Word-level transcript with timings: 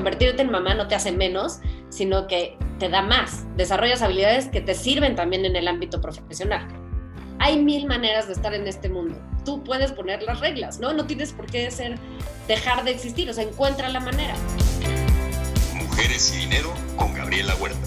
convertirte 0.00 0.40
en 0.40 0.50
mamá 0.50 0.72
no 0.72 0.88
te 0.88 0.94
hace 0.94 1.12
menos, 1.12 1.58
sino 1.90 2.26
que 2.26 2.56
te 2.78 2.88
da 2.88 3.02
más. 3.02 3.44
Desarrollas 3.58 4.00
habilidades 4.00 4.48
que 4.48 4.62
te 4.62 4.74
sirven 4.74 5.14
también 5.14 5.44
en 5.44 5.56
el 5.56 5.68
ámbito 5.68 6.00
profesional. 6.00 6.66
Hay 7.38 7.62
mil 7.62 7.86
maneras 7.86 8.26
de 8.26 8.32
estar 8.32 8.54
en 8.54 8.66
este 8.66 8.88
mundo. 8.88 9.20
Tú 9.44 9.62
puedes 9.62 9.92
poner 9.92 10.22
las 10.22 10.40
reglas, 10.40 10.80
¿no? 10.80 10.94
No 10.94 11.06
tienes 11.06 11.34
por 11.34 11.44
qué 11.44 11.70
ser, 11.70 11.98
dejar 12.48 12.82
de 12.84 12.92
existir, 12.92 13.28
o 13.28 13.34
sea, 13.34 13.44
encuentra 13.44 13.90
la 13.90 14.00
manera. 14.00 14.34
Mujeres 15.74 16.34
y 16.34 16.38
dinero 16.38 16.72
con 16.96 17.12
Gabriela 17.12 17.54
Huerta. 17.56 17.78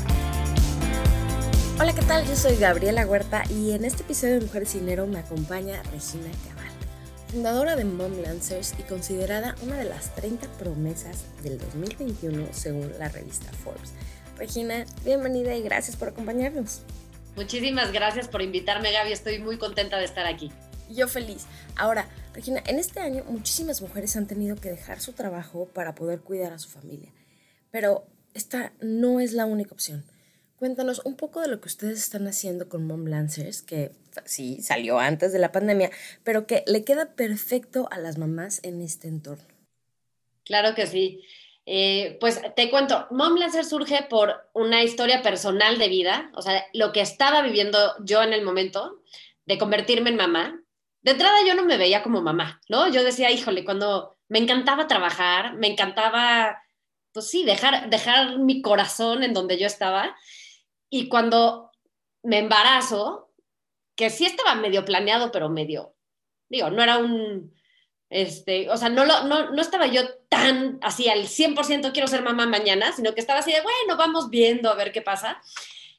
Hola, 1.79 1.95
¿qué 1.95 2.03
tal? 2.03 2.27
Yo 2.27 2.35
soy 2.35 2.57
Gabriela 2.57 3.07
Huerta 3.07 3.41
y 3.49 3.71
en 3.71 3.85
este 3.85 4.03
episodio 4.03 4.35
de 4.35 4.41
Mujeres 4.41 4.75
y 4.75 4.81
Dinero 4.81 5.07
me 5.07 5.17
acompaña 5.17 5.81
Regina 5.91 6.29
Cabal, 6.47 6.62
fundadora 7.33 7.75
de 7.75 7.83
Mom 7.83 8.21
Lancers 8.21 8.75
y 8.77 8.83
considerada 8.83 9.55
una 9.63 9.75
de 9.75 9.85
las 9.85 10.13
30 10.13 10.47
promesas 10.59 11.25
del 11.41 11.57
2021 11.57 12.49
según 12.51 12.91
la 12.99 13.09
revista 13.09 13.51
Forbes. 13.53 13.93
Regina, 14.37 14.85
bienvenida 15.03 15.55
y 15.55 15.63
gracias 15.63 15.95
por 15.95 16.09
acompañarnos. 16.09 16.83
Muchísimas 17.35 17.91
gracias 17.91 18.27
por 18.27 18.43
invitarme, 18.43 18.91
Gaby. 18.91 19.11
Estoy 19.11 19.39
muy 19.39 19.57
contenta 19.57 19.97
de 19.97 20.05
estar 20.05 20.27
aquí. 20.27 20.51
Yo 20.91 21.07
feliz. 21.07 21.47
Ahora, 21.75 22.07
Regina, 22.35 22.61
en 22.67 22.77
este 22.77 22.99
año 22.99 23.23
muchísimas 23.27 23.81
mujeres 23.81 24.15
han 24.15 24.27
tenido 24.27 24.55
que 24.55 24.69
dejar 24.69 24.99
su 24.99 25.13
trabajo 25.13 25.65
para 25.73 25.95
poder 25.95 26.19
cuidar 26.19 26.53
a 26.53 26.59
su 26.59 26.69
familia. 26.69 27.11
Pero 27.71 28.05
esta 28.35 28.73
no 28.79 29.19
es 29.19 29.33
la 29.33 29.47
única 29.47 29.73
opción. 29.73 30.05
Cuéntanos 30.57 31.01
un 31.03 31.15
poco 31.15 31.41
de 31.41 31.47
lo 31.47 31.59
que 31.59 31.67
ustedes 31.67 31.97
están 31.97 32.27
haciendo 32.27 32.69
con 32.69 32.85
Mom 32.85 33.07
Lancers, 33.07 33.63
que 33.63 33.91
sí 34.25 34.61
salió 34.61 34.99
antes 34.99 35.33
de 35.33 35.39
la 35.39 35.51
pandemia, 35.51 35.91
pero 36.23 36.47
que 36.47 36.63
le 36.67 36.83
queda 36.83 37.15
perfecto 37.15 37.87
a 37.91 37.99
las 37.99 38.17
mamás 38.17 38.59
en 38.63 38.81
este 38.81 39.07
entorno. 39.07 39.45
Claro 40.43 40.75
que 40.75 40.87
sí. 40.87 41.23
Eh, 41.65 42.17
pues 42.19 42.41
te 42.55 42.69
cuento, 42.69 43.07
Mom 43.11 43.37
Lancer 43.37 43.63
surge 43.63 44.05
por 44.09 44.49
una 44.53 44.83
historia 44.83 45.21
personal 45.21 45.77
de 45.77 45.87
vida, 45.87 46.29
o 46.35 46.41
sea, 46.41 46.65
lo 46.73 46.91
que 46.91 46.99
estaba 46.99 47.41
viviendo 47.41 47.77
yo 48.03 48.21
en 48.21 48.33
el 48.33 48.43
momento 48.43 49.01
de 49.45 49.57
convertirme 49.57 50.09
en 50.09 50.17
mamá. 50.17 50.59
De 51.01 51.11
entrada 51.11 51.37
yo 51.45 51.53
no 51.55 51.63
me 51.63 51.77
veía 51.77 52.03
como 52.03 52.21
mamá, 52.21 52.61
¿no? 52.69 52.87
Yo 52.89 53.03
decía, 53.03 53.31
híjole, 53.31 53.65
cuando 53.65 54.17
me 54.27 54.39
encantaba 54.39 54.87
trabajar, 54.87 55.55
me 55.55 55.67
encantaba, 55.67 56.61
pues 57.11 57.29
sí, 57.29 57.43
dejar, 57.45 57.89
dejar 57.89 58.39
mi 58.39 58.61
corazón 58.61 59.23
en 59.23 59.33
donde 59.33 59.57
yo 59.57 59.67
estaba. 59.67 60.15
Y 60.89 61.09
cuando 61.09 61.71
me 62.23 62.39
embarazo, 62.39 63.32
que 63.95 64.09
sí 64.09 64.25
estaba 64.25 64.55
medio 64.55 64.85
planeado, 64.85 65.31
pero 65.31 65.49
medio, 65.49 65.95
digo, 66.49 66.69
no 66.69 66.81
era 66.81 66.97
un, 66.97 67.53
este, 68.09 68.69
o 68.69 68.77
sea, 68.77 68.89
no, 68.89 69.05
lo, 69.05 69.23
no, 69.23 69.51
no 69.51 69.61
estaba 69.61 69.87
yo 69.87 70.01
tan 70.29 70.77
así 70.81 71.09
al 71.09 71.23
100% 71.27 71.91
quiero 71.93 72.07
ser 72.07 72.21
mamá 72.21 72.45
mañana, 72.45 72.91
sino 72.91 73.13
que 73.13 73.21
estaba 73.21 73.39
así 73.39 73.51
de, 73.51 73.61
bueno, 73.61 73.97
vamos 73.97 74.29
viendo 74.29 74.69
a 74.69 74.75
ver 74.75 74.91
qué 74.91 75.01
pasa. 75.01 75.41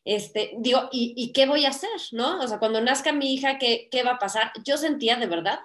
Este, 0.05 0.53
digo, 0.59 0.89
¿y, 0.93 1.15
¿y, 1.17 1.33
qué 1.33 1.47
voy 1.47 1.65
a 1.65 1.71
hacer? 1.71 1.91
¿No? 2.13 2.39
O 2.41 2.47
sea, 2.47 2.59
cuando 2.59 2.81
nazca 2.81 3.13
mi 3.13 3.35
hija, 3.35 3.59
¿qué, 3.59 3.89
¿qué 3.91 4.03
va 4.03 4.13
a 4.13 4.19
pasar? 4.19 4.53
Yo 4.65 4.77
sentía 4.77 5.17
de 5.17 5.27
verdad 5.27 5.61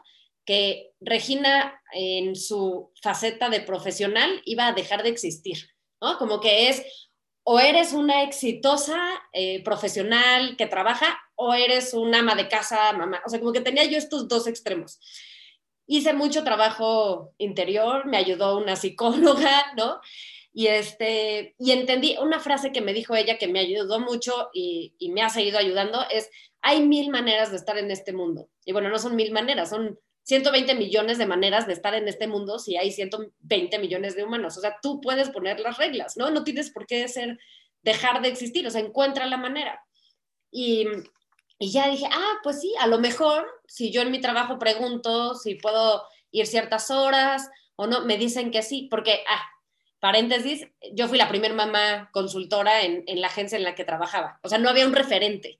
que 0.45 0.93
Regina 0.99 1.79
en 1.93 2.35
su 2.35 2.91
faceta 3.03 3.49
de 3.49 3.61
profesional 3.61 4.41
iba 4.45 4.65
a 4.65 4.73
dejar 4.73 5.03
de 5.03 5.09
existir, 5.09 5.69
¿no? 6.01 6.17
Como 6.17 6.39
que 6.39 6.69
es, 6.69 6.83
o 7.43 7.59
eres 7.59 7.93
una 7.93 8.23
exitosa 8.23 8.99
eh, 9.33 9.63
profesional 9.63 10.57
que 10.57 10.65
trabaja, 10.65 11.19
o 11.41 11.53
eres 11.53 11.93
una 11.93 12.19
ama 12.19 12.35
de 12.35 12.47
casa, 12.47 12.91
mamá. 12.93 13.21
O 13.25 13.29
sea, 13.29 13.39
como 13.39 13.53
que 13.53 13.61
tenía 13.61 13.85
yo 13.85 13.97
estos 13.97 14.27
dos 14.27 14.45
extremos 14.47 14.99
hice 15.89 16.13
mucho 16.13 16.43
trabajo 16.43 17.33
interior, 17.39 18.05
me 18.05 18.17
ayudó 18.17 18.57
una 18.59 18.75
psicóloga, 18.75 19.73
¿no? 19.75 19.99
Y, 20.53 20.67
este, 20.67 21.55
y 21.57 21.71
entendí 21.71 22.15
una 22.21 22.39
frase 22.39 22.71
que 22.71 22.81
me 22.81 22.93
dijo 22.93 23.15
ella 23.15 23.39
que 23.39 23.47
me 23.47 23.59
ayudó 23.59 23.99
mucho 23.99 24.49
y, 24.53 24.93
y, 24.99 25.09
me 25.11 25.23
ha 25.23 25.29
seguido 25.29 25.57
ayudando, 25.57 25.99
es, 26.11 26.29
hay 26.61 26.85
mil 26.85 27.09
maneras 27.09 27.49
de 27.49 27.57
estar 27.57 27.77
en 27.79 27.89
este 27.89 28.13
mundo. 28.13 28.49
Y 28.65 28.71
bueno, 28.71 28.89
no 28.89 28.99
son 28.99 29.15
mil 29.15 29.31
maneras, 29.31 29.71
son 29.71 29.99
120 30.23 30.75
millones 30.75 31.17
de 31.17 31.25
maneras 31.25 31.65
de 31.65 31.73
estar 31.73 31.95
en 31.95 32.07
este 32.07 32.27
mundo 32.27 32.59
si 32.59 32.77
hay 32.77 32.91
120 32.91 33.79
millones 33.79 34.15
de 34.15 34.23
humanos. 34.23 34.57
O 34.57 34.61
sea, 34.61 34.77
tú 34.83 35.01
puedes 35.01 35.29
poner 35.29 35.59
las 35.59 35.77
reglas, 35.77 36.17
¿no? 36.17 36.29
No 36.29 36.43
tienes 36.43 36.69
por 36.69 36.85
qué 36.85 37.07
ser, 37.07 37.39
dejar 37.81 38.21
de 38.21 38.27
existir, 38.27 38.67
o 38.67 38.69
sea, 38.69 38.81
encuentra 38.81 39.25
la 39.25 39.37
manera. 39.37 39.83
Y, 40.51 40.85
y 41.59 41.71
ya 41.71 41.89
dije, 41.89 42.07
ah, 42.09 42.39
pues 42.41 42.61
sí, 42.61 42.73
a 42.79 42.87
lo 42.87 42.99
mejor 42.99 43.45
si 43.67 43.91
yo 43.91 44.01
en 44.01 44.11
mi 44.11 44.21
trabajo 44.21 44.57
pregunto 44.57 45.35
si 45.35 45.55
puedo 45.55 46.03
ir 46.31 46.47
ciertas 46.47 46.89
horas 46.89 47.49
o 47.75 47.85
no, 47.85 48.05
me 48.05 48.17
dicen 48.17 48.49
que 48.49 48.63
sí, 48.63 48.87
porque, 48.89 49.23
ah, 49.29 49.43
paréntesis, 49.99 50.65
yo 50.93 51.09
fui 51.09 51.17
la 51.17 51.27
primera 51.27 51.53
mamá 51.53 52.09
consultora 52.13 52.83
en, 52.83 53.03
la 53.19 53.27
agencia 53.27 53.57
en 53.57 53.65
la 53.65 53.75
que 53.75 53.83
trabajaba. 53.83 54.39
O 54.41 54.47
sea, 54.47 54.57
no 54.57 54.69
había 54.69 54.87
un 54.87 54.93
referente. 54.93 55.59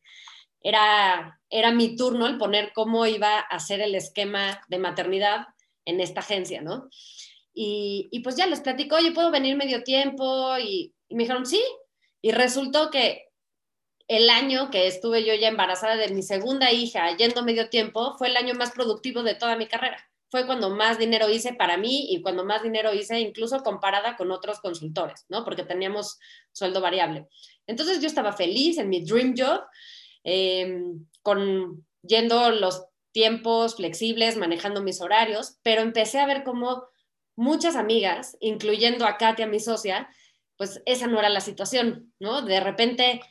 Era, 0.61 1.41
era 1.49 1.71
mi 1.71 1.97
turno 1.97 2.27
el 2.27 2.37
poner 2.37 2.71
cómo 2.73 3.05
iba 3.05 3.37
a 3.37 3.41
hacer 3.41 3.81
el 3.81 3.93
esquema 3.95 4.61
de 4.69 4.79
maternidad 4.79 5.47
en 5.83 5.99
esta 5.99 6.21
agencia, 6.21 6.61
¿no? 6.61 6.89
Y, 7.53 8.07
y 8.11 8.21
pues 8.21 8.37
ya 8.37 8.47
les 8.47 8.61
platico, 8.61 8.95
oye, 8.95 9.11
¿puedo 9.11 9.31
venir 9.31 9.57
medio 9.57 9.83
tiempo? 9.83 10.57
Y, 10.59 10.93
y 11.09 11.15
me 11.15 11.23
dijeron, 11.23 11.45
sí. 11.45 11.61
Y 12.21 12.31
resultó 12.31 12.89
que 12.89 13.28
el 14.09 14.31
año 14.31 14.71
que 14.71 14.87
estuve 14.87 15.23
yo 15.23 15.35
ya 15.35 15.47
embarazada 15.47 15.95
de 15.95 16.09
mi 16.09 16.23
segunda 16.23 16.71
hija, 16.71 17.15
yendo 17.15 17.43
medio 17.43 17.69
tiempo, 17.69 18.17
fue 18.17 18.27
el 18.27 18.37
año 18.37 18.55
más 18.55 18.71
productivo 18.71 19.21
de 19.21 19.35
toda 19.35 19.55
mi 19.55 19.67
carrera. 19.67 20.03
Fue 20.31 20.47
cuando 20.47 20.71
más 20.71 20.97
dinero 20.97 21.29
hice 21.29 21.53
para 21.53 21.77
mí 21.77 22.07
y 22.09 22.23
cuando 22.23 22.43
más 22.43 22.63
dinero 22.63 22.91
hice 22.91 23.19
incluso 23.19 23.61
comparada 23.61 24.17
con 24.17 24.31
otros 24.31 24.61
consultores, 24.61 25.25
¿no? 25.29 25.45
Porque 25.45 25.63
teníamos 25.63 26.17
sueldo 26.51 26.81
variable. 26.81 27.27
Entonces 27.67 28.01
yo 28.01 28.07
estaba 28.07 28.33
feliz 28.33 28.79
en 28.79 28.89
mi 28.89 29.05
dream 29.05 29.35
job, 29.37 29.61
eh, 30.23 30.81
con 31.21 31.85
yendo 32.01 32.49
los 32.49 32.85
tiempos 33.11 33.75
flexibles, 33.75 34.37
manejando 34.37 34.81
mis 34.81 35.01
horarios, 35.01 35.59
pero 35.61 35.81
empecé 35.81 36.19
a 36.19 36.25
ver 36.25 36.43
cómo 36.43 36.83
muchas 37.35 37.75
amigas, 37.75 38.37
incluyendo 38.39 39.05
a 39.05 39.17
Katia, 39.17 39.45
mi 39.45 39.59
socia, 39.59 40.09
pues 40.57 40.81
esa 40.87 41.05
no 41.05 41.19
era 41.19 41.29
la 41.29 41.41
situación, 41.41 42.11
¿no? 42.19 42.41
De 42.41 42.59
repente 42.59 43.21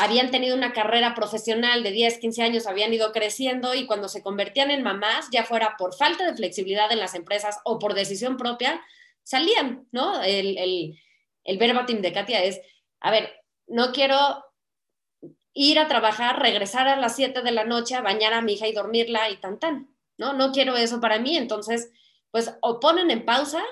habían 0.00 0.30
tenido 0.30 0.54
una 0.54 0.72
carrera 0.72 1.16
profesional 1.16 1.82
de 1.82 1.90
10, 1.90 2.18
15 2.18 2.42
años, 2.44 2.66
habían 2.68 2.94
ido 2.94 3.10
creciendo 3.10 3.74
y 3.74 3.84
cuando 3.84 4.08
se 4.08 4.22
convertían 4.22 4.70
en 4.70 4.84
mamás, 4.84 5.28
ya 5.32 5.42
fuera 5.42 5.74
por 5.76 5.92
falta 5.92 6.24
de 6.24 6.36
flexibilidad 6.36 6.92
en 6.92 7.00
las 7.00 7.16
empresas 7.16 7.58
o 7.64 7.80
por 7.80 7.94
decisión 7.94 8.36
propia, 8.36 8.80
salían, 9.24 9.88
¿no? 9.90 10.22
El, 10.22 10.56
el, 10.56 11.00
el 11.42 11.58
verbatim 11.58 12.00
de 12.00 12.12
Katia 12.12 12.44
es, 12.44 12.60
a 13.00 13.10
ver, 13.10 13.42
no 13.66 13.90
quiero 13.90 14.44
ir 15.52 15.80
a 15.80 15.88
trabajar, 15.88 16.40
regresar 16.40 16.86
a 16.86 16.94
las 16.94 17.16
7 17.16 17.42
de 17.42 17.50
la 17.50 17.64
noche 17.64 17.96
a 17.96 18.00
bañar 18.00 18.34
a 18.34 18.40
mi 18.40 18.52
hija 18.52 18.68
y 18.68 18.72
dormirla 18.72 19.30
y 19.30 19.38
tan 19.38 19.58
tan, 19.58 19.92
¿no? 20.16 20.32
No 20.32 20.52
quiero 20.52 20.76
eso 20.76 21.00
para 21.00 21.18
mí, 21.18 21.36
entonces, 21.36 21.90
pues 22.30 22.54
o 22.62 22.78
ponen 22.78 23.10
en 23.10 23.24
pausa 23.24 23.64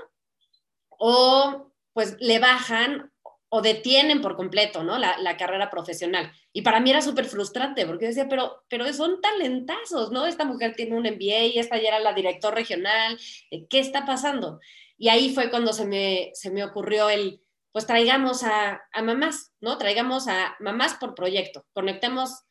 o 0.88 1.70
pues 1.92 2.16
le 2.18 2.40
bajan 2.40 3.12
o 3.56 3.62
detienen 3.62 4.20
por 4.20 4.36
completo, 4.36 4.84
¿no? 4.84 4.98
La, 4.98 5.36
carrera 5.38 5.70
profesional. 5.70 6.30
Y 6.52 6.60
para 6.60 6.78
mí 6.78 6.90
era 6.90 7.00
súper 7.00 7.24
frustrante 7.24 7.86
porque 7.86 8.08
decía, 8.08 8.28
pero, 8.28 8.62
pero 8.68 8.92
son 8.92 9.22
talentazos, 9.22 10.12
¿no? 10.12 10.26
Esta 10.26 10.44
mujer 10.44 10.74
tiene 10.76 10.94
un 10.94 11.04
MBA 11.04 11.44
y 11.46 11.58
esta 11.58 11.78
ya 11.78 11.88
era 11.88 12.00
la 12.00 12.12
director 12.12 12.54
regional, 12.54 13.18
eh, 13.50 13.66
¿qué 13.70 13.78
está 13.78 14.04
pasando? 14.04 14.60
Y 14.98 15.08
ahí 15.08 15.34
fue 15.34 15.48
cuando 15.48 15.72
se 15.72 15.86
me, 15.86 16.32
se 16.34 16.50
me 16.50 16.64
ocurrió 16.64 17.08
el, 17.08 17.40
pues 17.72 17.86
traigamos 17.86 18.42
a 18.42 18.82
mamás, 19.02 19.54
¿no? 19.60 19.78
Traigamos 19.78 20.28
a 20.28 20.54
mamás 20.60 20.92
por 20.96 21.14
proyecto, 21.14 21.64
conectemos 21.72 22.44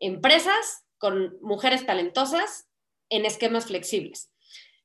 empresas 0.00 0.86
con 0.98 1.38
mujeres 1.40 1.86
talentosas 1.86 2.66
en 3.10 3.26
esquemas 3.26 3.66
flexibles. 3.66 4.32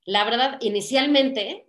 La 0.06 0.24
verdad, 0.24 0.60
inicialmente 0.62 1.66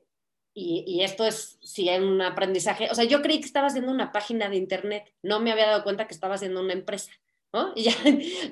y, 0.54 1.02
esto 1.02 1.26
es 1.26 1.58
si 1.62 1.88
hay 1.88 2.02
un 2.02 2.20
aprendizaje, 2.20 2.88
o 2.90 2.94
sea, 2.94 3.04
yo 3.04 3.22
creí 3.22 3.40
que 3.40 3.46
estaba 3.46 3.68
haciendo 3.68 3.90
una 3.90 4.12
página 4.12 4.48
de 4.48 4.56
internet, 4.56 5.12
no 5.22 5.40
me 5.40 5.50
había 5.50 5.66
dado 5.66 5.82
cuenta 5.82 6.06
que 6.06 6.14
estaba 6.14 6.34
haciendo 6.34 6.60
una 6.60 6.74
empresa, 6.74 7.12
¿no? 7.52 7.72
Y 7.76 7.84
ya 7.84 7.94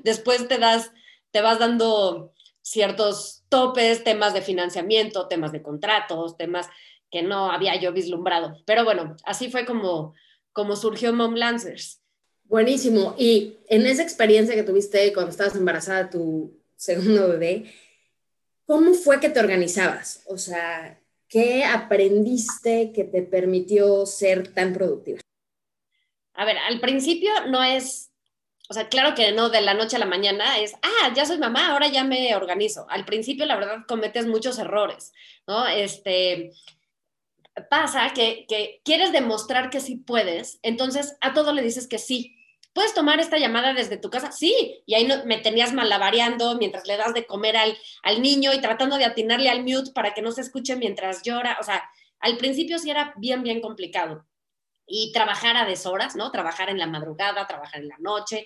después 0.02 0.48
te 0.48 0.58
das, 0.58 0.92
te 1.30 1.40
vas 1.40 1.58
dando 1.58 2.32
ciertos 2.62 3.44
topes, 3.48 4.04
temas 4.04 4.32
de 4.34 4.42
financiamiento, 4.42 5.28
temas 5.28 5.52
de 5.52 5.62
contratos, 5.62 6.36
temas 6.36 6.68
que 7.10 7.22
no 7.22 7.50
había 7.50 7.78
yo 7.80 7.92
vislumbrado. 7.92 8.56
Pero 8.64 8.84
bueno, 8.84 9.16
así 9.24 9.50
fue 9.50 9.66
como, 9.66 10.14
como 10.52 10.76
surgió 10.76 11.12
Mom 11.12 11.34
Lancers. 11.34 12.00
Buenísimo. 12.44 13.14
Y 13.18 13.58
en 13.68 13.86
esa 13.86 14.02
experiencia 14.02 14.54
que 14.54 14.62
tuviste 14.62 15.12
cuando 15.12 15.30
estabas 15.30 15.56
embarazada 15.56 16.10
tu 16.10 16.56
segundo 16.76 17.28
bebé, 17.28 17.72
¿cómo 18.66 18.94
fue 18.94 19.20
que 19.20 19.28
te 19.28 19.40
organizabas? 19.40 20.22
O 20.26 20.38
sea, 20.38 20.99
¿Qué 21.30 21.64
aprendiste 21.64 22.90
que 22.92 23.04
te 23.04 23.22
permitió 23.22 24.04
ser 24.04 24.52
tan 24.52 24.72
productiva? 24.72 25.20
A 26.34 26.44
ver, 26.44 26.58
al 26.58 26.80
principio 26.80 27.30
no 27.46 27.62
es, 27.62 28.10
o 28.68 28.74
sea, 28.74 28.88
claro 28.88 29.14
que 29.14 29.30
no 29.30 29.48
de 29.48 29.60
la 29.60 29.74
noche 29.74 29.94
a 29.94 30.00
la 30.00 30.06
mañana 30.06 30.58
es, 30.58 30.74
ah, 30.82 31.12
ya 31.14 31.24
soy 31.24 31.38
mamá, 31.38 31.68
ahora 31.68 31.86
ya 31.86 32.02
me 32.02 32.34
organizo. 32.34 32.84
Al 32.90 33.04
principio, 33.04 33.46
la 33.46 33.54
verdad, 33.54 33.84
cometes 33.86 34.26
muchos 34.26 34.58
errores, 34.58 35.12
¿no? 35.46 35.68
Este, 35.68 36.50
pasa 37.70 38.12
que, 38.12 38.44
que 38.48 38.80
quieres 38.84 39.12
demostrar 39.12 39.70
que 39.70 39.78
sí 39.78 39.96
puedes, 39.96 40.58
entonces 40.62 41.16
a 41.20 41.32
todo 41.32 41.52
le 41.52 41.62
dices 41.62 41.86
que 41.86 41.98
sí. 41.98 42.39
¿Puedes 42.72 42.94
tomar 42.94 43.18
esta 43.18 43.38
llamada 43.38 43.74
desde 43.74 43.96
tu 43.96 44.10
casa? 44.10 44.30
Sí. 44.30 44.82
Y 44.86 44.94
ahí 44.94 45.04
no, 45.04 45.24
me 45.24 45.38
tenías 45.38 45.72
malabareando 45.72 46.56
mientras 46.56 46.86
le 46.86 46.96
das 46.96 47.14
de 47.14 47.26
comer 47.26 47.56
al, 47.56 47.76
al 48.02 48.22
niño 48.22 48.52
y 48.52 48.60
tratando 48.60 48.96
de 48.96 49.04
atinarle 49.04 49.50
al 49.50 49.64
mute 49.64 49.92
para 49.92 50.14
que 50.14 50.22
no 50.22 50.30
se 50.30 50.42
escuche 50.42 50.76
mientras 50.76 51.22
llora. 51.22 51.58
O 51.60 51.64
sea, 51.64 51.82
al 52.20 52.36
principio 52.36 52.78
sí 52.78 52.90
era 52.90 53.12
bien, 53.16 53.42
bien 53.42 53.60
complicado. 53.60 54.26
Y 54.86 55.12
trabajar 55.12 55.56
a 55.56 55.64
deshoras, 55.64 56.16
¿no? 56.16 56.30
Trabajar 56.30 56.70
en 56.70 56.78
la 56.78 56.86
madrugada, 56.86 57.46
trabajar 57.46 57.80
en 57.80 57.88
la 57.88 57.98
noche. 57.98 58.44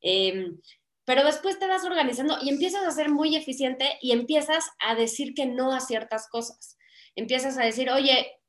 Em, 0.00 0.58
pero 1.04 1.24
después 1.24 1.58
te 1.58 1.66
vas 1.66 1.84
organizando 1.84 2.38
y 2.42 2.48
empiezas 2.48 2.84
a 2.84 2.90
ser 2.90 3.08
muy 3.10 3.36
eficiente 3.36 3.98
y 4.00 4.12
empiezas 4.12 4.70
a 4.78 4.94
decir 4.94 5.34
que 5.34 5.46
no 5.46 5.72
a 5.72 5.80
ciertas 5.80 6.28
cosas. 6.28 6.76
Empiezas 7.14 7.58
a 7.58 7.64
decir, 7.64 7.90
oye, 7.90 8.41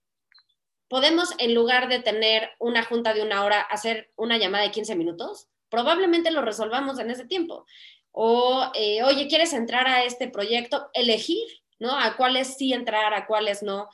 podemos 0.94 1.34
en 1.40 1.56
lugar 1.56 1.90
de 1.90 2.02
tener 2.02 2.52
una 2.60 2.84
junta 2.84 3.16
de 3.16 3.24
una 3.24 3.44
hora, 3.44 3.62
hacer 3.62 4.12
una 4.16 4.38
llamada 4.38 4.66
de 4.66 4.70
15 4.70 4.96
minutos. 4.96 5.48
Probablemente 5.68 6.30
lo 6.30 6.44
resolvamos 6.44 7.00
en 7.00 7.10
ese 7.10 7.26
tiempo. 7.26 7.66
O, 8.12 8.70
eh, 8.76 9.02
oye, 9.02 9.28
¿quieres 9.28 9.54
entrar 9.54 9.88
a 9.88 10.04
este 10.04 10.28
proyecto? 10.28 10.92
Elegir, 10.94 11.48
¿no? 11.80 11.98
A 11.98 12.16
cuáles 12.16 12.58
sí 12.58 12.74
entrar, 12.74 13.16
a 13.16 13.26
cuáles 13.26 13.64
no. 13.64 13.90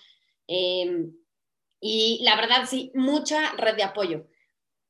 Em, 0.45 1.13
y 1.79 2.19
la 2.23 2.35
verdad, 2.35 2.65
sí, 2.69 2.91
mucha 2.93 3.53
red 3.53 3.77
de 3.77 3.83
apoyo. 3.83 4.27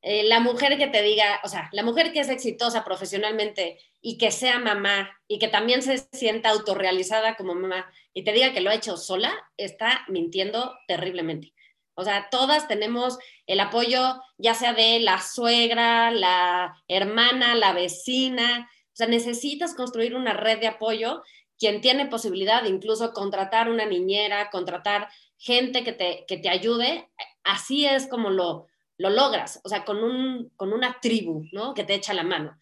Eh, 0.02 0.24
la 0.24 0.40
mujer 0.40 0.78
que 0.78 0.88
te 0.88 1.02
diga, 1.02 1.40
o 1.44 1.48
sea, 1.48 1.68
la 1.70 1.84
mujer 1.84 2.12
que 2.12 2.18
es 2.18 2.28
exitosa 2.28 2.84
profesionalmente 2.84 3.78
y 4.00 4.18
que 4.18 4.32
sea 4.32 4.58
mamá 4.58 5.16
y 5.28 5.38
que 5.38 5.46
también 5.46 5.80
se 5.80 5.98
sienta 6.10 6.50
autorrealizada 6.50 7.36
como 7.36 7.54
mamá 7.54 7.88
y 8.12 8.24
te 8.24 8.32
diga 8.32 8.52
que 8.52 8.62
lo 8.62 8.70
ha 8.70 8.74
hecho 8.74 8.96
sola, 8.96 9.32
está 9.56 10.04
mintiendo 10.08 10.76
terriblemente. 10.88 11.54
O 11.94 12.04
sea, 12.04 12.28
todas 12.30 12.68
tenemos 12.68 13.18
el 13.46 13.60
apoyo, 13.60 14.20
ya 14.38 14.54
sea 14.54 14.72
de 14.72 15.00
la 15.00 15.20
suegra, 15.20 16.10
la 16.10 16.74
hermana, 16.88 17.54
la 17.54 17.72
vecina. 17.72 18.70
O 18.86 18.96
sea, 18.96 19.06
necesitas 19.06 19.74
construir 19.74 20.14
una 20.14 20.32
red 20.32 20.60
de 20.60 20.68
apoyo. 20.68 21.22
Quien 21.58 21.80
tiene 21.80 22.06
posibilidad 22.06 22.62
de 22.62 22.70
incluso 22.70 23.12
contratar 23.12 23.68
una 23.68 23.84
niñera, 23.84 24.50
contratar 24.50 25.08
gente 25.36 25.84
que 25.84 25.92
te, 25.92 26.24
que 26.26 26.36
te 26.36 26.48
ayude, 26.48 27.08
así 27.44 27.86
es 27.86 28.06
como 28.06 28.30
lo, 28.30 28.66
lo 29.00 29.08
logras, 29.08 29.60
o 29.64 29.68
sea, 29.70 29.84
con, 29.86 30.04
un, 30.04 30.50
con 30.56 30.74
una 30.74 30.98
tribu, 31.00 31.44
¿no? 31.52 31.72
Que 31.72 31.84
te 31.84 31.94
echa 31.94 32.12
la 32.12 32.22
mano. 32.22 32.58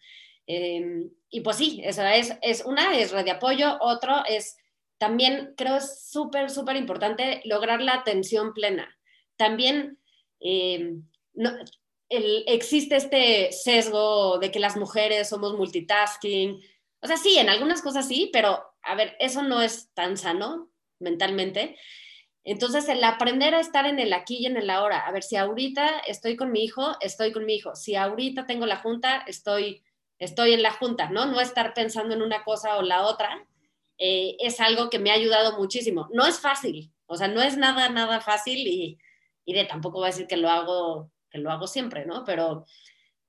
Em, 0.47 1.11
y 1.29 1.41
pues 1.41 1.57
sí, 1.57 1.81
esa 1.83 2.15
es, 2.15 2.37
es 2.41 2.63
una, 2.65 2.97
es 2.97 3.11
red 3.11 3.25
de 3.25 3.31
apoyo, 3.31 3.77
otro 3.81 4.23
es 4.25 4.57
también, 4.97 5.53
creo 5.57 5.75
es 5.75 6.09
súper, 6.09 6.49
súper 6.49 6.77
importante 6.77 7.41
lograr 7.43 7.81
la 7.81 7.93
atención 7.93 8.53
plena. 8.53 8.97
También 9.39 9.97
em, 10.41 11.07
no, 11.33 11.49
existe 12.09 12.97
este 12.97 13.53
sesgo 13.53 14.37
de 14.37 14.51
que 14.51 14.59
las 14.59 14.75
mujeres 14.75 15.29
somos 15.29 15.53
multitasking. 15.53 16.59
O 17.01 17.07
sea, 17.07 17.15
sí, 17.15 17.37
en 17.37 17.47
algunas 17.47 17.81
cosas 17.81 18.05
sí, 18.05 18.29
pero 18.33 18.61
a 18.81 18.95
ver, 18.95 19.15
eso 19.17 19.41
no 19.41 19.61
es 19.61 19.93
tan 19.93 20.17
sano 20.17 20.69
mentalmente. 20.99 21.77
Entonces, 22.43 22.89
el 22.89 23.01
aprender 23.01 23.55
a 23.55 23.61
estar 23.61 23.85
en 23.85 23.99
el 23.99 24.11
aquí 24.11 24.39
y 24.39 24.45
en 24.45 24.57
el 24.57 24.69
ahora, 24.69 25.07
a 25.07 25.11
ver 25.13 25.23
si 25.23 25.37
ahorita 25.37 25.99
estoy 25.99 26.35
con 26.35 26.51
mi 26.51 26.65
hijo, 26.65 26.97
estoy 26.99 27.31
con 27.31 27.45
mi 27.45 27.55
hijo. 27.55 27.77
Si 27.77 27.95
ahorita 27.95 28.45
tengo 28.45 28.65
la 28.65 28.75
junta, 28.75 29.23
estoy, 29.25 29.83
estoy 30.17 30.51
en 30.51 30.63
la 30.63 30.73
junta, 30.73 31.09
¿no? 31.09 31.27
No 31.27 31.39
estar 31.39 31.73
pensando 31.73 32.13
en 32.13 32.21
una 32.23 32.43
cosa 32.43 32.75
o 32.77 32.81
la 32.81 33.05
otra, 33.05 33.47
eh, 33.99 34.35
es 34.39 34.59
algo 34.59 34.89
que 34.89 34.99
me 34.99 35.11
ha 35.11 35.13
ayudado 35.13 35.57
muchísimo. 35.57 36.09
No 36.11 36.25
es 36.25 36.41
fácil, 36.41 36.91
o 37.05 37.15
sea, 37.15 37.29
no 37.29 37.41
es 37.41 37.55
nada, 37.55 37.87
nada 37.87 38.19
fácil 38.19 38.67
y, 38.67 38.97
y 39.49 39.67
tampoco 39.67 39.99
voy 39.99 40.05
a 40.05 40.11
decir 40.11 40.27
que 40.27 40.37
lo 40.37 40.49
hago, 40.49 41.11
que 41.29 41.39
lo 41.39 41.51
hago 41.51 41.67
siempre, 41.67 42.05
¿no? 42.05 42.23
Pero, 42.23 42.65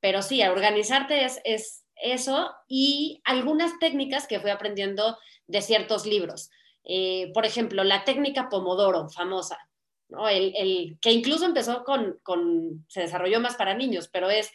pero 0.00 0.22
sí, 0.22 0.43
organizarte 0.43 1.25
es, 1.25 1.40
es 1.44 1.87
eso 1.96 2.50
y 2.69 3.20
algunas 3.25 3.78
técnicas 3.78 4.26
que 4.26 4.40
fui 4.40 4.50
aprendiendo 4.50 5.19
de 5.46 5.62
ciertos 5.62 6.06
libros. 6.06 6.50
Eh, 6.84 7.31
por 7.34 7.46
ejemplo, 7.46 7.84
la 7.84 8.05
técnica 8.05 8.49
Pomodoro, 8.49 9.08
famosa, 9.08 9.58
¿no? 10.08 10.28
el, 10.28 10.99
que 11.00 11.12
incluso 11.12 11.44
empezó 11.44 11.84
con, 11.84 12.19
con, 12.23 12.84
se 12.88 13.00
desarrolló 13.02 13.40
más 13.40 13.56
para 13.56 13.75
niños, 13.75 14.08
pero 14.08 14.31
es 14.31 14.50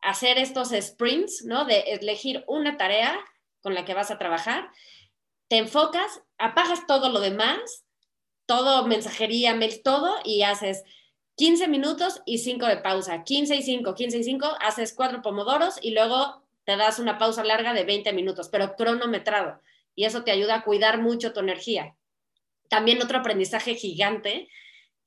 hacer 0.00 0.38
estos 0.38 0.70
sprints, 0.70 1.44
¿no? 1.44 1.64
De 1.64 1.80
elegir 1.80 2.44
una 2.46 2.76
tarea 2.76 3.18
con 3.60 3.74
la 3.74 3.84
que 3.84 3.94
vas 3.94 4.10
a 4.10 4.18
trabajar, 4.18 4.70
te 5.48 5.58
enfocas, 5.58 6.22
apagas 6.38 6.86
todo 6.86 7.10
lo 7.10 7.20
demás, 7.20 7.84
todo, 8.50 8.84
mensajería, 8.84 9.54
mail, 9.54 9.80
todo, 9.80 10.12
y 10.24 10.42
haces 10.42 10.82
15 11.36 11.68
minutos 11.68 12.20
y 12.26 12.38
5 12.38 12.66
de 12.66 12.78
pausa, 12.78 13.22
15 13.22 13.54
y 13.54 13.62
5, 13.62 13.94
15 13.94 14.18
y 14.18 14.24
5, 14.24 14.56
haces 14.58 14.92
cuatro 14.92 15.22
pomodoros 15.22 15.78
y 15.80 15.92
luego 15.92 16.42
te 16.64 16.76
das 16.76 16.98
una 16.98 17.16
pausa 17.16 17.44
larga 17.44 17.74
de 17.74 17.84
20 17.84 18.12
minutos, 18.12 18.48
pero 18.48 18.74
cronometrado 18.74 19.60
y 19.94 20.04
eso 20.04 20.24
te 20.24 20.32
ayuda 20.32 20.56
a 20.56 20.64
cuidar 20.64 21.00
mucho 21.00 21.32
tu 21.32 21.38
energía. 21.38 21.94
También 22.68 23.00
otro 23.00 23.18
aprendizaje 23.18 23.76
gigante 23.76 24.48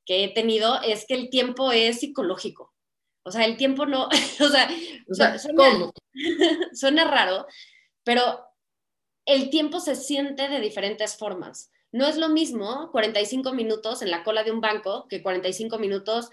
que 0.06 0.24
he 0.24 0.30
tenido 0.30 0.82
es 0.82 1.06
que 1.06 1.16
el 1.16 1.30
tiempo 1.30 1.74
es 1.74 2.00
psicológico. 2.00 2.74
O 3.24 3.32
sea, 3.32 3.44
el 3.44 3.58
tiempo 3.58 3.86
no, 3.86 4.06
o 4.40 4.48
sea, 4.48 4.70
suena, 5.38 5.92
suena 6.74 7.04
raro, 7.04 7.46
pero 8.06 8.40
el 9.26 9.50
tiempo 9.50 9.82
se 9.82 9.98
siente 9.98 10.48
de 10.48 10.62
diferentes 10.62 11.18
formas. 11.18 11.73
No 11.94 12.08
es 12.08 12.18
lo 12.18 12.28
mismo 12.28 12.90
45 12.92 13.54
minutos 13.54 14.02
en 14.02 14.10
la 14.10 14.24
cola 14.24 14.44
de 14.44 14.52
un 14.52 14.62
banco 14.62 15.08
que 15.08 15.22
45 15.22 15.78
minutos 15.78 16.32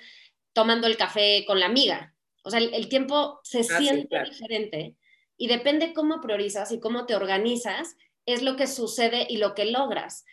tomando 0.54 0.86
el 0.86 0.96
café 0.96 1.44
con 1.46 1.60
la 1.60 1.66
amiga. 1.66 2.14
O 2.42 2.50
sea, 2.50 2.60
el, 2.60 2.88
tiempo 2.88 3.40
se 3.44 3.60
ah, 3.60 3.78
siente 3.78 4.24
diferente 4.24 4.96
y 5.36 5.48
depende 5.48 5.92
cómo 5.92 6.22
priorizas 6.22 6.72
y 6.72 6.80
cómo 6.80 7.04
te 7.04 7.14
organizas, 7.14 7.96
es 8.24 8.42
lo 8.42 8.56
que 8.56 8.66
sucede 8.66 9.26
y 9.28 9.36
lo 9.36 9.54
que 9.54 9.66
logras. 9.66 10.24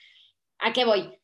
¿A 0.60 0.72
qué 0.72 0.86
voy? 0.86 1.20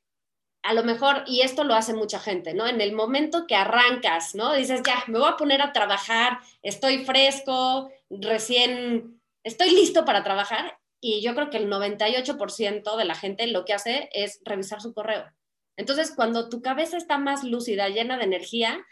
A 0.64 0.74
lo 0.74 0.84
mejor, 0.84 1.24
y 1.26 1.40
esto 1.40 1.64
lo 1.64 1.74
hace 1.74 1.94
mucha 1.94 2.20
gente, 2.20 2.54
¿no? 2.54 2.68
En 2.68 2.82
el 2.82 2.92
momento 2.92 3.48
que 3.48 3.56
arrancas, 3.56 4.36
¿no? 4.36 4.52
Dices, 4.54 4.82
ya, 4.86 5.02
me 5.08 5.20
voy 5.20 5.30
a 5.30 5.38
poner 5.38 5.62
a 5.62 5.72
trabajar, 5.72 6.40
estoy 6.62 7.06
fresco, 7.06 7.90
recién, 8.10 9.22
estoy 9.44 9.72
listo 9.72 10.04
para 10.04 10.24
trabajar. 10.24 10.78
Y 11.06 11.22
yo 11.22 11.36
creo 11.36 11.50
que 11.50 11.58
el 11.58 11.70
98% 11.70 12.96
de 12.96 13.04
la 13.04 13.16
gente 13.16 13.46
lo 13.48 13.66
que 13.66 13.74
hace 13.74 14.10
es 14.14 14.40
revisar 14.46 14.80
su 14.80 14.94
correo. 14.94 15.26
Entonces, 15.76 16.14
cuando 16.16 16.48
tu 16.48 16.62
cabeza 16.62 16.96
está 16.96 17.18
más 17.18 17.44
lúcida, 17.44 17.90
llena 17.90 18.18
de 18.18 18.24
energía, 18.24 18.86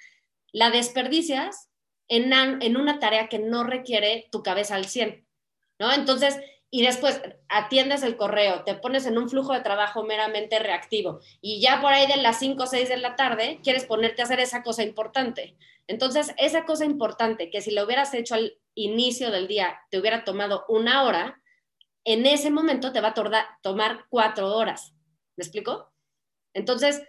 la 0.52 0.72
desperdicias 0.72 1.70
en, 2.10 2.34
en 2.34 2.76
una 2.76 3.00
tarea 3.00 3.30
que 3.30 3.40
no 3.40 3.64
requiere 3.64 4.28
tu 4.30 4.44
cabeza 4.44 4.76
al 4.76 4.88
100, 4.88 5.26
¿no? 5.80 5.94
Entonces, 5.94 6.38
y 6.70 6.86
después 6.86 7.22
atiendes 7.48 8.04
el 8.04 8.18
correo, 8.18 8.66
te 8.66 8.76
pones 8.76 9.06
en 9.06 9.18
un 9.18 9.30
flujo 9.30 9.54
de 9.54 9.62
trabajo 9.62 10.04
meramente 10.04 10.60
reactivo 10.60 11.22
y 11.40 11.62
ya 11.62 11.80
por 11.80 11.94
ahí 11.94 12.08
de 12.08 12.18
las 12.18 12.40
5 12.40 12.62
o 12.62 12.68
6 12.68 12.90
de 12.90 12.98
la 12.98 13.16
tarde 13.16 13.62
quieres 13.64 13.86
ponerte 13.86 14.22
a 14.22 14.26
hacer 14.26 14.42
esa 14.42 14.64
cosa 14.64 14.84
importante. 14.84 15.56
Entonces, 15.88 16.34
esa 16.38 16.66
cosa 16.66 16.84
importante 16.84 17.50
que 17.50 17.62
si 17.62 17.72
lo 17.72 17.86
hubieras 17.86 18.14
hecho 18.14 18.36
al 18.36 18.58
inicio 18.76 19.32
del 19.32 19.48
día 19.48 19.80
te 19.90 19.98
hubiera 19.98 20.26
tomado 20.26 20.66
una 20.68 21.04
hora, 21.04 21.42
en 22.04 22.26
ese 22.26 22.52
momento 22.52 22.92
te 22.92 23.02
va 23.02 23.14
a 23.16 23.60
tomar 23.62 24.06
cuatro 24.10 24.56
horas. 24.56 24.94
¿Me 25.36 25.44
explico? 25.44 25.92
Entonces... 26.54 27.02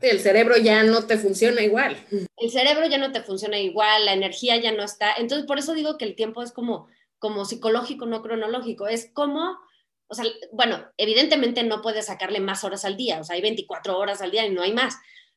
El 0.00 0.20
cerebro 0.20 0.56
ya 0.56 0.82
no 0.82 1.06
te 1.06 1.18
funciona 1.18 1.60
igual. 1.60 1.96
El 2.36 2.50
cerebro 2.50 2.86
ya 2.86 2.96
no 2.96 3.12
te 3.12 3.22
funciona 3.22 3.58
igual, 3.58 4.06
la 4.06 4.14
energía 4.14 4.56
ya 4.56 4.72
no 4.72 4.82
está. 4.82 5.12
Entonces, 5.14 5.46
por 5.46 5.58
eso 5.58 5.74
digo 5.74 5.98
que 5.98 6.06
el 6.06 6.14
tiempo 6.14 6.42
es 6.42 6.52
como 6.52 6.88
como 7.20 7.44
psicológico, 7.44 8.06
no 8.06 8.22
cronológico, 8.22 8.88
es 8.88 9.12
como, 9.12 9.58
o 10.08 10.14
sea, 10.14 10.24
bueno, 10.52 10.84
evidentemente 10.96 11.62
no 11.62 11.82
puedes 11.82 12.06
sacarle 12.06 12.40
más 12.40 12.64
horas 12.64 12.84
al 12.84 12.96
día, 12.96 13.20
o 13.20 13.24
sea, 13.24 13.36
hay 13.36 13.42
24 13.42 13.96
horas 13.96 14.22
al 14.22 14.32
día 14.32 14.44
y 14.46 14.50
no 14.50 14.62
hay 14.62 14.72
más, 14.72 14.96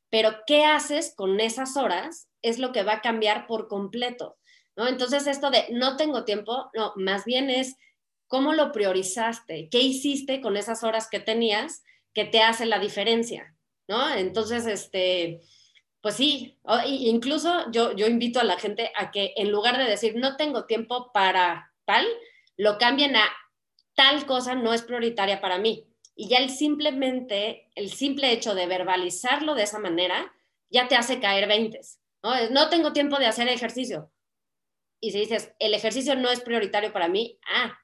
pero 0.09 0.31
¿qué 0.47 0.65
haces 0.65 1.13
con 1.15 1.39
esas 1.39 1.77
horas? 1.77 2.29
Es 2.41 2.57
lo 2.57 2.71
que 2.71 2.83
va 2.83 2.93
a 2.93 3.01
cambiar 3.01 3.45
por 3.47 3.67
completo, 3.67 4.37
¿no? 4.75 4.87
Entonces 4.87 5.27
esto 5.27 5.51
de 5.51 5.65
no 5.71 5.97
tengo 5.97 6.23
tiempo, 6.23 6.71
no, 6.73 6.93
más 6.95 7.25
bien 7.25 7.49
es 7.49 7.75
cómo 8.33 8.53
lo 8.53 8.71
priorizaste, 8.71 9.69
qué 9.69 9.77
hiciste 9.77 10.41
con 10.41 10.57
esas 10.57 10.83
horas 10.83 11.07
que 11.07 11.19
tenías 11.19 11.83
que 12.15 12.25
te 12.25 12.41
hace 12.41 12.65
la 12.65 12.79
diferencia, 12.79 13.55
¿no? 13.87 14.11
Entonces, 14.11 14.65
este, 14.65 15.41
pues 16.01 16.15
sí, 16.15 16.57
incluso 16.83 17.69
yo, 17.69 17.95
yo 17.95 18.07
invito 18.07 18.39
a 18.39 18.43
la 18.43 18.57
gente 18.57 18.91
a 18.95 19.11
que 19.11 19.35
en 19.35 19.51
lugar 19.51 19.77
de 19.77 19.83
decir 19.83 20.15
no 20.15 20.35
tengo 20.35 20.65
tiempo 20.65 21.11
para 21.13 21.71
tal, 21.85 22.07
lo 22.57 22.79
cambien 22.79 23.15
a 23.15 23.23
tal 23.93 24.25
cosa 24.25 24.55
no 24.55 24.73
es 24.73 24.81
prioritaria 24.81 25.39
para 25.39 25.59
mí. 25.59 25.87
Y 26.15 26.27
ya 26.27 26.39
el 26.39 26.49
simplemente, 26.49 27.69
el 27.75 27.91
simple 27.91 28.31
hecho 28.31 28.55
de 28.55 28.65
verbalizarlo 28.65 29.53
de 29.53 29.61
esa 29.61 29.77
manera, 29.77 30.33
ya 30.71 30.87
te 30.87 30.95
hace 30.95 31.19
caer 31.19 31.47
20. 31.47 31.79
¿no? 32.23 32.49
no 32.49 32.69
tengo 32.69 32.93
tiempo 32.93 33.19
de 33.19 33.27
hacer 33.27 33.47
ejercicio. 33.47 34.11
Y 34.99 35.11
si 35.11 35.19
dices, 35.19 35.53
el 35.59 35.75
ejercicio 35.75 36.15
no 36.15 36.31
es 36.31 36.41
prioritario 36.41 36.91
para 36.91 37.07
mí, 37.07 37.37
ah, 37.45 37.77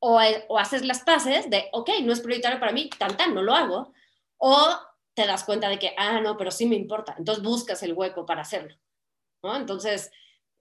o, 0.00 0.20
o 0.48 0.58
haces 0.58 0.84
las 0.84 1.02
paces 1.02 1.50
de, 1.50 1.68
ok, 1.72 1.90
no 2.02 2.12
es 2.12 2.20
prioritario 2.20 2.60
para 2.60 2.72
mí, 2.72 2.90
tan 2.98 3.16
tan, 3.16 3.34
no 3.34 3.42
lo 3.42 3.54
hago. 3.54 3.92
O 4.36 4.56
te 5.14 5.26
das 5.26 5.44
cuenta 5.44 5.68
de 5.68 5.78
que, 5.78 5.94
ah, 5.96 6.20
no, 6.20 6.36
pero 6.36 6.50
sí 6.50 6.66
me 6.66 6.76
importa. 6.76 7.14
Entonces 7.18 7.42
buscas 7.42 7.82
el 7.82 7.92
hueco 7.92 8.24
para 8.24 8.42
hacerlo. 8.42 8.76
Entonces, 9.42 10.10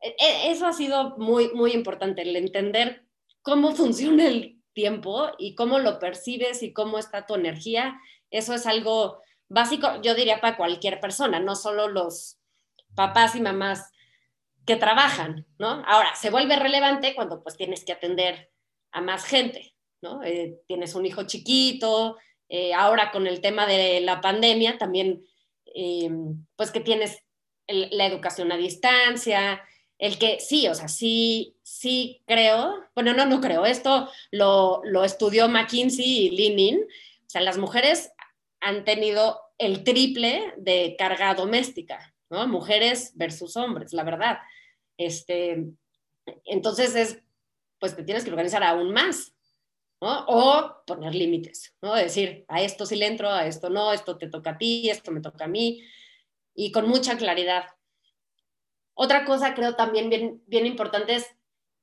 e, 0.02 0.16
e, 0.20 0.52
eso 0.52 0.66
ha 0.68 0.74
sido 0.74 1.18
muy, 1.18 1.50
muy 1.54 1.72
importante, 1.74 2.22
el 2.22 2.36
entender 2.36 3.06
cómo 3.42 3.72
funciona 3.76 4.26
el 4.26 4.62
tiempo 4.74 5.32
y 5.38 5.56
cómo 5.56 5.80
lo 5.80 6.00
percibes 6.00 6.64
y 6.64 6.74
cómo 6.74 6.98
está 6.98 7.26
tu 7.26 7.36
energía. 7.36 8.00
Eso 8.30 8.54
es 8.54 8.66
algo 8.66 9.22
básico, 9.48 10.02
yo 10.02 10.14
diría, 10.14 10.42
para 10.42 10.58
cualquier 10.58 11.00
persona, 11.00 11.40
no 11.40 11.56
solo 11.56 11.88
los 11.88 12.38
papás 12.96 13.36
y 13.36 13.42
mamás 13.42 13.92
que 14.66 14.76
trabajan, 14.76 15.46
¿no? 15.58 15.84
Ahora, 15.88 16.14
se 16.16 16.30
vuelve 16.30 16.58
relevante 16.58 17.16
cuando 17.16 17.42
pues 17.42 17.56
tienes 17.56 17.86
que 17.86 17.94
atender 17.94 18.52
a 18.98 19.02
más 19.02 19.26
gente, 19.26 19.76
¿no? 20.02 20.24
Eh, 20.24 20.60
tienes 20.68 20.96
un 20.96 21.06
hijo 21.06 21.24
chiquito, 21.28 22.18
eh, 22.50 22.74
ahora 22.74 23.12
con 23.12 23.28
el 23.28 23.42
tema 23.42 23.68
de 23.68 24.02
la 24.02 24.22
pandemia 24.22 24.80
también, 24.80 25.24
eh, 25.76 26.10
pues 26.56 26.72
que 26.72 26.80
tienes 26.80 27.24
la 27.68 28.06
educación 28.08 28.52
a 28.52 28.58
distancia, 28.58 29.62
el 30.00 30.18
que 30.18 30.40
sí, 30.40 30.68
o 30.68 30.74
sea, 30.74 30.88
sí, 30.88 31.58
sí 31.62 32.24
creo, 32.26 32.74
bueno, 32.96 33.14
no, 33.14 33.26
no 33.26 33.40
creo, 33.40 33.66
esto 33.66 34.10
lo, 34.32 34.82
lo 34.84 35.04
estudió 35.04 35.48
McKinsey 35.48 36.28
y 36.28 36.30
Lenin, 36.32 36.80
o 36.80 37.30
sea, 37.30 37.42
las 37.42 37.60
mujeres 37.60 38.12
han 38.60 38.84
tenido 38.84 39.42
el 39.60 39.84
triple 39.84 40.54
de 40.58 40.96
carga 40.98 41.36
doméstica, 41.36 42.16
¿no? 42.32 42.48
Mujeres 42.48 43.12
versus 43.16 43.58
hombres, 43.58 43.94
la 43.94 44.04
verdad. 44.04 44.40
Este, 44.98 45.66
entonces 46.46 46.96
es, 46.96 47.22
pues 47.80 47.96
te 47.96 48.04
tienes 48.04 48.24
que 48.24 48.32
organizar 48.32 48.64
aún 48.64 48.92
más, 48.92 49.34
¿no? 50.02 50.26
O 50.28 50.84
poner 50.86 51.16
límites, 51.16 51.76
¿no? 51.82 51.96
Decir, 51.96 52.46
a 52.48 52.62
esto 52.62 52.86
sí 52.86 52.96
le 52.96 53.08
entro, 53.08 53.30
a 53.30 53.48
esto 53.48 53.70
no, 53.70 53.94
esto 53.94 54.18
te 54.18 54.30
toca 54.30 54.52
a 54.52 54.58
ti, 54.58 54.90
esto 54.90 55.12
me 55.12 55.22
toca 55.22 55.46
a 55.46 55.48
mí, 55.48 55.84
y 56.54 56.72
con 56.72 56.88
mucha 56.88 57.18
claridad. 57.18 57.66
Otra 58.94 59.26
cosa 59.26 59.54
creo 59.54 59.76
también 59.76 60.10
bien, 60.10 60.42
bien 60.48 60.66
importante 60.66 61.16
es 61.16 61.28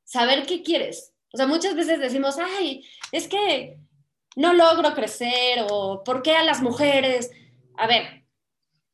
saber 0.04 0.46
qué 0.46 0.62
quieres. 0.62 1.14
O 1.32 1.36
sea, 1.36 1.46
muchas 1.46 1.74
veces 1.74 2.00
decimos, 2.00 2.36
ay, 2.38 2.84
es 3.12 3.28
que 3.28 3.78
no 4.36 4.52
logro 4.52 4.94
crecer 4.94 5.64
o 5.68 6.02
¿por 6.04 6.22
qué 6.22 6.36
a 6.36 6.44
las 6.44 6.60
mujeres? 6.60 7.30
A 7.76 7.86
ver, 7.86 8.24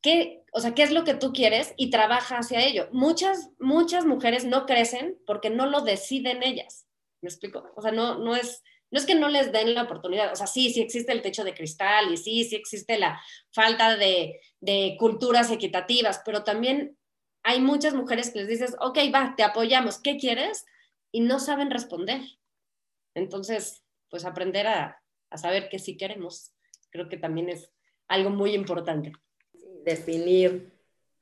¿qué, 0.01 0.43
o 0.53 0.59
sea, 0.59 0.73
¿qué 0.73 0.83
es 0.83 0.91
lo 0.91 1.03
que 1.03 1.13
tú 1.13 1.33
quieres? 1.33 1.73
Y 1.77 1.89
trabaja 1.89 2.37
hacia 2.37 2.63
ello. 2.63 2.87
Muchas, 2.91 3.49
muchas 3.59 4.05
mujeres 4.05 4.45
no 4.45 4.65
crecen 4.65 5.17
porque 5.25 5.49
no 5.49 5.65
lo 5.65 5.81
deciden 5.81 6.43
ellas. 6.43 6.85
¿Me 7.21 7.29
explico? 7.29 7.71
O 7.75 7.81
sea, 7.81 7.91
no, 7.91 8.17
no, 8.17 8.35
es, 8.35 8.63
no 8.89 8.99
es 8.99 9.05
que 9.05 9.15
no 9.15 9.29
les 9.29 9.51
den 9.51 9.73
la 9.73 9.83
oportunidad. 9.83 10.31
O 10.31 10.35
sea, 10.35 10.47
sí, 10.47 10.71
sí 10.73 10.81
existe 10.81 11.11
el 11.11 11.21
techo 11.21 11.43
de 11.43 11.53
cristal 11.53 12.11
y 12.11 12.17
sí, 12.17 12.43
sí 12.43 12.55
existe 12.55 12.97
la 12.97 13.21
falta 13.51 13.95
de, 13.95 14.39
de 14.59 14.95
culturas 14.99 15.51
equitativas, 15.51 16.21
pero 16.25 16.43
también 16.43 16.97
hay 17.43 17.59
muchas 17.59 17.93
mujeres 17.93 18.29
que 18.31 18.39
les 18.39 18.47
dices, 18.47 18.75
ok, 18.79 18.97
va, 19.13 19.33
te 19.35 19.43
apoyamos, 19.43 19.99
¿qué 19.99 20.17
quieres? 20.17 20.65
Y 21.11 21.21
no 21.21 21.39
saben 21.39 21.71
responder. 21.71 22.21
Entonces, 23.13 23.83
pues 24.09 24.25
aprender 24.25 24.67
a, 24.67 25.01
a 25.29 25.37
saber 25.37 25.69
qué 25.69 25.79
sí 25.79 25.97
queremos, 25.97 26.53
creo 26.91 27.09
que 27.09 27.17
también 27.17 27.49
es 27.49 27.71
algo 28.07 28.29
muy 28.29 28.53
importante. 28.53 29.13
Definir 29.83 30.71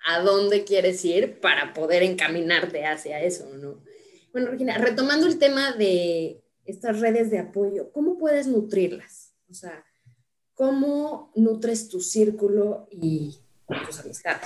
a 0.06 0.20
dónde 0.20 0.64
quieres 0.64 1.04
ir 1.06 1.40
para 1.40 1.74
poder 1.74 2.04
encaminarte 2.04 2.86
hacia 2.86 3.22
eso, 3.22 3.50
¿no? 3.56 3.82
Bueno, 4.32 4.52
Regina, 4.52 4.78
retomando 4.78 5.26
el 5.26 5.40
tema 5.40 5.72
de 5.72 6.44
estas 6.66 7.00
redes 7.00 7.32
de 7.32 7.40
apoyo, 7.40 7.92
¿cómo 7.92 8.18
puedes 8.18 8.48
nutrirlas? 8.48 9.34
O 9.50 9.54
sea, 9.54 9.84
¿cómo 10.54 11.32
nutres 11.36 11.90
tu 11.90 12.00
círculo 12.00 12.88
y 12.92 13.38
tus 13.86 14.00
amistades? 14.00 14.46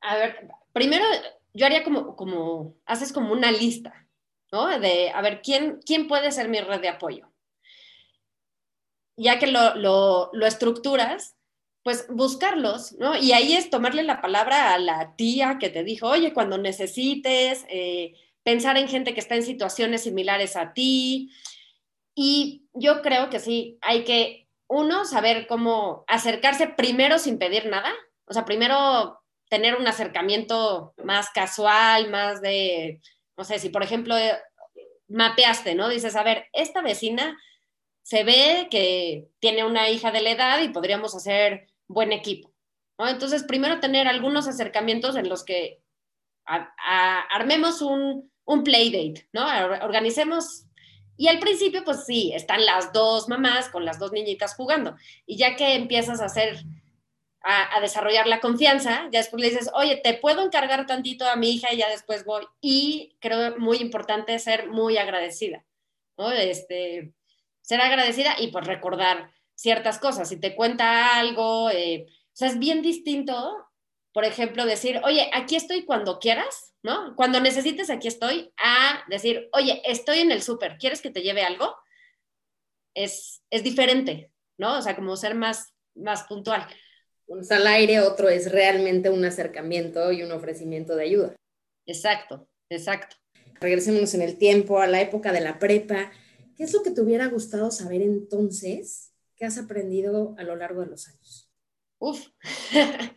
A 0.00 0.16
ver, 0.16 0.48
primero 0.72 1.04
yo 1.52 1.66
haría 1.66 1.84
como, 1.84 2.16
como, 2.16 2.76
haces 2.86 3.12
como 3.12 3.32
una 3.32 3.52
lista, 3.52 4.08
¿no? 4.52 4.78
De, 4.78 5.10
a 5.10 5.20
ver, 5.20 5.42
¿quién, 5.42 5.80
¿quién 5.84 6.08
puede 6.08 6.32
ser 6.32 6.48
mi 6.48 6.60
red 6.60 6.80
de 6.80 6.88
apoyo? 6.88 7.30
Ya 9.16 9.38
que 9.38 9.48
lo, 9.48 9.74
lo, 9.74 10.30
lo 10.32 10.46
estructuras, 10.46 11.36
pues 11.82 12.06
buscarlos, 12.08 12.92
¿no? 12.92 13.16
Y 13.16 13.32
ahí 13.32 13.52
es 13.54 13.68
tomarle 13.68 14.02
la 14.02 14.22
palabra 14.22 14.72
a 14.72 14.78
la 14.78 15.14
tía 15.16 15.58
que 15.58 15.68
te 15.68 15.84
dijo, 15.84 16.08
oye, 16.08 16.32
cuando 16.32 16.56
necesites, 16.56 17.66
eh, 17.68 18.14
pensar 18.44 18.76
en 18.76 18.88
gente 18.88 19.14
que 19.14 19.20
está 19.20 19.34
en 19.34 19.42
situaciones 19.42 20.02
similares 20.02 20.56
a 20.56 20.72
ti. 20.72 21.30
Y 22.14 22.66
yo 22.72 23.02
creo 23.02 23.30
que 23.30 23.40
sí, 23.40 23.78
hay 23.80 24.04
que, 24.04 24.48
uno, 24.68 25.04
saber 25.04 25.46
cómo 25.46 26.04
acercarse 26.06 26.68
primero 26.68 27.18
sin 27.18 27.38
pedir 27.38 27.66
nada, 27.66 27.92
o 28.26 28.34
sea, 28.34 28.44
primero 28.44 29.20
tener 29.48 29.76
un 29.76 29.86
acercamiento 29.86 30.94
más 31.02 31.30
casual, 31.30 32.10
más 32.10 32.42
de, 32.42 33.00
no 33.36 33.44
sé, 33.44 33.58
si 33.58 33.70
por 33.70 33.82
ejemplo 33.82 34.16
eh, 34.16 34.38
mapeaste, 35.08 35.74
¿no? 35.74 35.88
Dices, 35.88 36.16
a 36.16 36.22
ver, 36.22 36.46
esta 36.52 36.82
vecina 36.82 37.38
se 38.02 38.24
ve 38.24 38.68
que 38.70 39.28
tiene 39.38 39.64
una 39.64 39.88
hija 39.88 40.10
de 40.10 40.20
la 40.20 40.30
edad 40.30 40.60
y 40.60 40.68
podríamos 40.68 41.14
hacer 41.14 41.68
buen 41.86 42.12
equipo. 42.12 42.52
Entonces, 42.98 43.44
primero 43.44 43.80
tener 43.80 44.08
algunos 44.08 44.48
acercamientos 44.48 45.16
en 45.16 45.28
los 45.28 45.44
que 45.44 45.80
armemos 47.30 47.82
un, 47.82 48.30
un 48.44 48.64
playdate, 48.64 49.28
¿no? 49.32 49.46
Organicemos 49.82 50.68
y 51.18 51.26
al 51.26 51.40
principio, 51.40 51.82
pues 51.84 52.06
sí, 52.06 52.32
están 52.32 52.64
las 52.64 52.92
dos 52.92 53.28
mamás 53.28 53.68
con 53.70 53.84
las 53.84 53.98
dos 53.98 54.12
niñitas 54.12 54.54
jugando. 54.54 54.94
Y 55.26 55.36
ya 55.36 55.56
que 55.56 55.74
empiezas 55.74 56.20
a 56.20 56.26
hacer 56.26 56.64
a, 57.42 57.80
desarrollar 57.80 58.28
la 58.28 58.38
confianza, 58.38 59.08
ya 59.10 59.18
después 59.18 59.42
le 59.42 59.50
dices, 59.50 59.68
oye, 59.74 59.96
te 59.96 60.14
puedo 60.14 60.44
encargar 60.44 60.86
tantito 60.86 61.26
a 61.26 61.34
mi 61.34 61.50
hija 61.50 61.72
y 61.72 61.78
ya 61.78 61.90
después 61.90 62.24
voy. 62.24 62.46
Y 62.60 63.16
creo 63.18 63.58
muy 63.58 63.78
importante 63.78 64.38
ser 64.38 64.68
muy 64.68 64.96
agradecida, 64.96 65.64
¿no? 66.16 66.30
Este, 66.30 67.12
ser 67.62 67.80
agradecida 67.80 68.36
y 68.38 68.48
pues 68.48 68.66
recordar 68.68 69.32
ciertas 69.56 69.98
cosas. 69.98 70.28
Si 70.28 70.38
te 70.38 70.54
cuenta 70.54 71.18
algo, 71.18 71.68
eh, 71.70 72.06
o 72.08 72.30
sea, 72.32 72.46
es 72.46 72.60
bien 72.60 72.80
distinto, 72.80 73.67
por 74.18 74.24
ejemplo, 74.24 74.66
decir, 74.66 75.00
oye, 75.04 75.30
aquí 75.32 75.54
estoy 75.54 75.84
cuando 75.84 76.18
quieras, 76.18 76.74
¿no? 76.82 77.14
Cuando 77.14 77.38
necesites, 77.38 77.88
aquí 77.88 78.08
estoy, 78.08 78.52
a 78.56 79.04
decir, 79.08 79.48
oye, 79.52 79.80
estoy 79.84 80.18
en 80.18 80.32
el 80.32 80.42
súper, 80.42 80.76
¿quieres 80.76 81.00
que 81.00 81.12
te 81.12 81.22
lleve 81.22 81.44
algo? 81.44 81.72
Es, 82.96 83.44
es 83.48 83.62
diferente, 83.62 84.32
¿no? 84.56 84.76
O 84.76 84.82
sea, 84.82 84.96
como 84.96 85.14
ser 85.14 85.36
más, 85.36 85.72
más 85.94 86.24
puntual 86.24 86.66
uno 87.28 87.42
está 87.42 87.58
al 87.58 87.66
aire, 87.68 88.00
otro 88.00 88.28
es 88.28 88.50
realmente 88.50 89.08
un 89.08 89.24
acercamiento 89.24 90.10
y 90.10 90.24
un 90.24 90.32
ofrecimiento 90.32 90.96
de 90.96 91.04
ayuda. 91.04 91.36
Exacto, 91.86 92.48
exacto. 92.70 93.14
Regresémonos 93.60 94.14
en 94.14 94.22
el 94.22 94.36
tiempo, 94.36 94.80
a 94.80 94.88
la 94.88 95.00
época 95.00 95.30
de 95.30 95.42
la 95.42 95.60
prepa. 95.60 96.10
¿Qué 96.56 96.64
es 96.64 96.72
lo 96.72 96.82
que 96.82 96.90
te 96.90 97.02
hubiera 97.02 97.28
gustado 97.28 97.70
saber 97.70 98.02
entonces 98.02 99.12
que 99.36 99.44
has 99.44 99.58
aprendido 99.58 100.34
a 100.38 100.42
lo 100.42 100.56
largo 100.56 100.80
de 100.80 100.88
los 100.88 101.06
años? 101.06 101.47
Uf, 101.98 102.28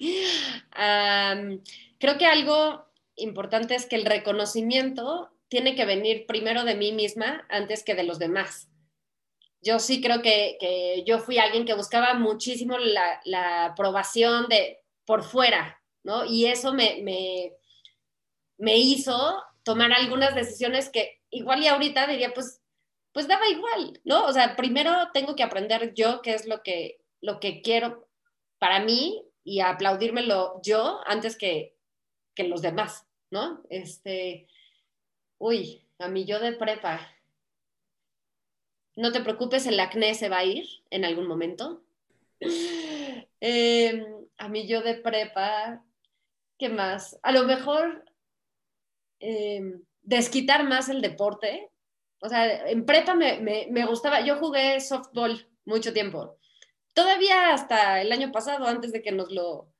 creo 1.99 2.17
que 2.17 2.25
algo 2.25 2.85
importante 3.15 3.75
es 3.75 3.85
que 3.85 3.95
el 3.95 4.05
reconocimiento 4.05 5.29
tiene 5.49 5.75
que 5.75 5.85
venir 5.85 6.25
primero 6.25 6.63
de 6.63 6.75
mí 6.75 6.91
misma 6.91 7.45
antes 7.49 7.83
que 7.83 7.93
de 7.93 8.03
los 8.03 8.17
demás 8.19 8.71
yo 9.61 9.79
sí 9.79 10.01
creo 10.01 10.21
que, 10.21 11.03
yo 11.05 11.19
fui 11.19 11.37
alguien 11.37 11.65
que 11.65 11.75
buscaba 11.75 12.13
muchísimo 12.15 12.77
la, 12.77 13.65
aprobación 13.65 14.47
de 14.49 14.79
por 15.05 15.23
fuera, 15.23 15.81
¿no? 16.03 16.25
Y 16.25 16.45
eso 16.47 16.73
me, 16.73 17.01
me, 18.57 18.77
hizo 18.77 19.43
tomar 19.63 19.91
algunas 19.93 20.33
decisiones 20.35 20.89
que 20.89 21.21
igual 21.29 21.61
y 21.63 21.67
ahorita 21.67 22.07
diría, 22.07 22.33
pues, 22.33 22.61
pues 23.11 23.27
daba 23.27 23.47
igual, 23.49 23.99
¿no? 24.03 24.25
O 24.25 24.33
sea, 24.33 24.55
primero 24.55 25.09
tengo 25.13 25.35
que 25.35 25.43
aprender 25.43 25.93
yo 25.93 26.21
qué 26.21 26.33
es 26.33 26.47
lo 26.47 26.63
que, 26.63 27.01
lo 27.21 27.39
que 27.39 27.61
quiero 27.61 28.07
para 28.61 28.79
mí 28.79 29.25
y 29.43 29.61
aplaudírmelo 29.61 30.61
yo 30.61 31.01
antes 31.07 31.35
que, 31.35 31.75
que 32.35 32.43
los 32.43 32.61
demás, 32.61 33.07
¿no? 33.31 33.63
Este, 33.71 34.47
uy, 35.39 35.83
a 35.97 36.07
mí 36.07 36.25
yo 36.25 36.39
de 36.39 36.51
prepa, 36.51 37.09
no 38.95 39.11
te 39.11 39.21
preocupes, 39.21 39.65
el 39.65 39.79
acné 39.79 40.13
se 40.13 40.29
va 40.29 40.37
a 40.37 40.45
ir 40.45 40.67
en 40.91 41.05
algún 41.05 41.25
momento. 41.27 41.81
Em, 43.43 44.05
a 44.37 44.47
mí 44.49 44.67
yo 44.67 44.83
de 44.83 44.93
prepa, 44.93 45.83
¿qué 46.59 46.69
más? 46.69 47.19
A 47.23 47.31
lo 47.31 47.45
mejor 47.45 48.05
em, 49.19 49.81
desquitar 50.03 50.63
más 50.69 50.89
el 50.89 51.01
deporte. 51.01 51.71
O 52.19 52.29
sea, 52.29 52.69
en 52.69 52.85
prepa 52.85 53.15
me, 53.15 53.85
gustaba, 53.87 54.21
yo 54.21 54.37
jugué 54.37 54.79
softball 54.79 55.47
mucho 55.65 55.91
tiempo. 55.91 56.37
Todavía 56.93 57.53
hasta 57.53 58.01
el 58.01 58.11
año 58.11 58.31
pasado, 58.31 58.65
antes 58.65 58.91
de 58.91 59.01
que 59.01 59.11
nos 59.11 59.31
lo 59.31 59.71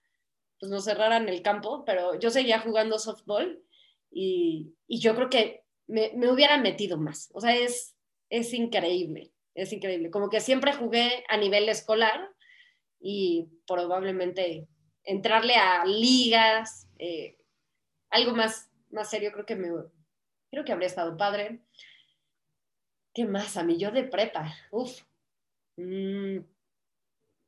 pues 0.61 0.69
nos 0.71 0.85
cerraran 0.85 1.27
el 1.27 1.41
campo, 1.41 1.83
pero 1.85 2.19
yo 2.19 2.29
seguía 2.29 2.59
jugando 2.59 2.99
softball 2.99 3.63
y, 4.11 4.75
y 4.87 4.99
yo 4.99 5.15
creo 5.15 5.27
que 5.27 5.63
me, 5.87 6.11
me 6.15 6.31
hubiera 6.31 6.57
metido 6.59 6.97
más. 6.97 7.31
O 7.33 7.41
sea, 7.41 7.55
es, 7.55 7.95
es 8.29 8.53
increíble, 8.53 9.31
es 9.55 9.73
increíble. 9.73 10.11
Como 10.11 10.29
que 10.29 10.39
siempre 10.39 10.73
jugué 10.73 11.23
a 11.29 11.37
nivel 11.37 11.67
escolar 11.67 12.29
y 12.99 13.49
probablemente 13.65 14.67
entrarle 15.03 15.55
a 15.55 15.83
ligas, 15.83 16.87
eh, 16.99 17.37
algo 18.11 18.33
más, 18.35 18.69
más 18.91 19.09
serio, 19.09 19.31
creo 19.31 19.47
que 19.47 19.55
me, 19.55 19.69
creo 20.51 20.63
que 20.63 20.71
habría 20.71 20.87
estado 20.87 21.17
padre. 21.17 21.61
¿Qué 23.15 23.25
más? 23.25 23.57
A 23.57 23.63
mí 23.63 23.77
yo 23.77 23.89
de 23.91 24.03
prepa, 24.03 24.53
uf. 24.69 25.01
Mm, 25.77 26.39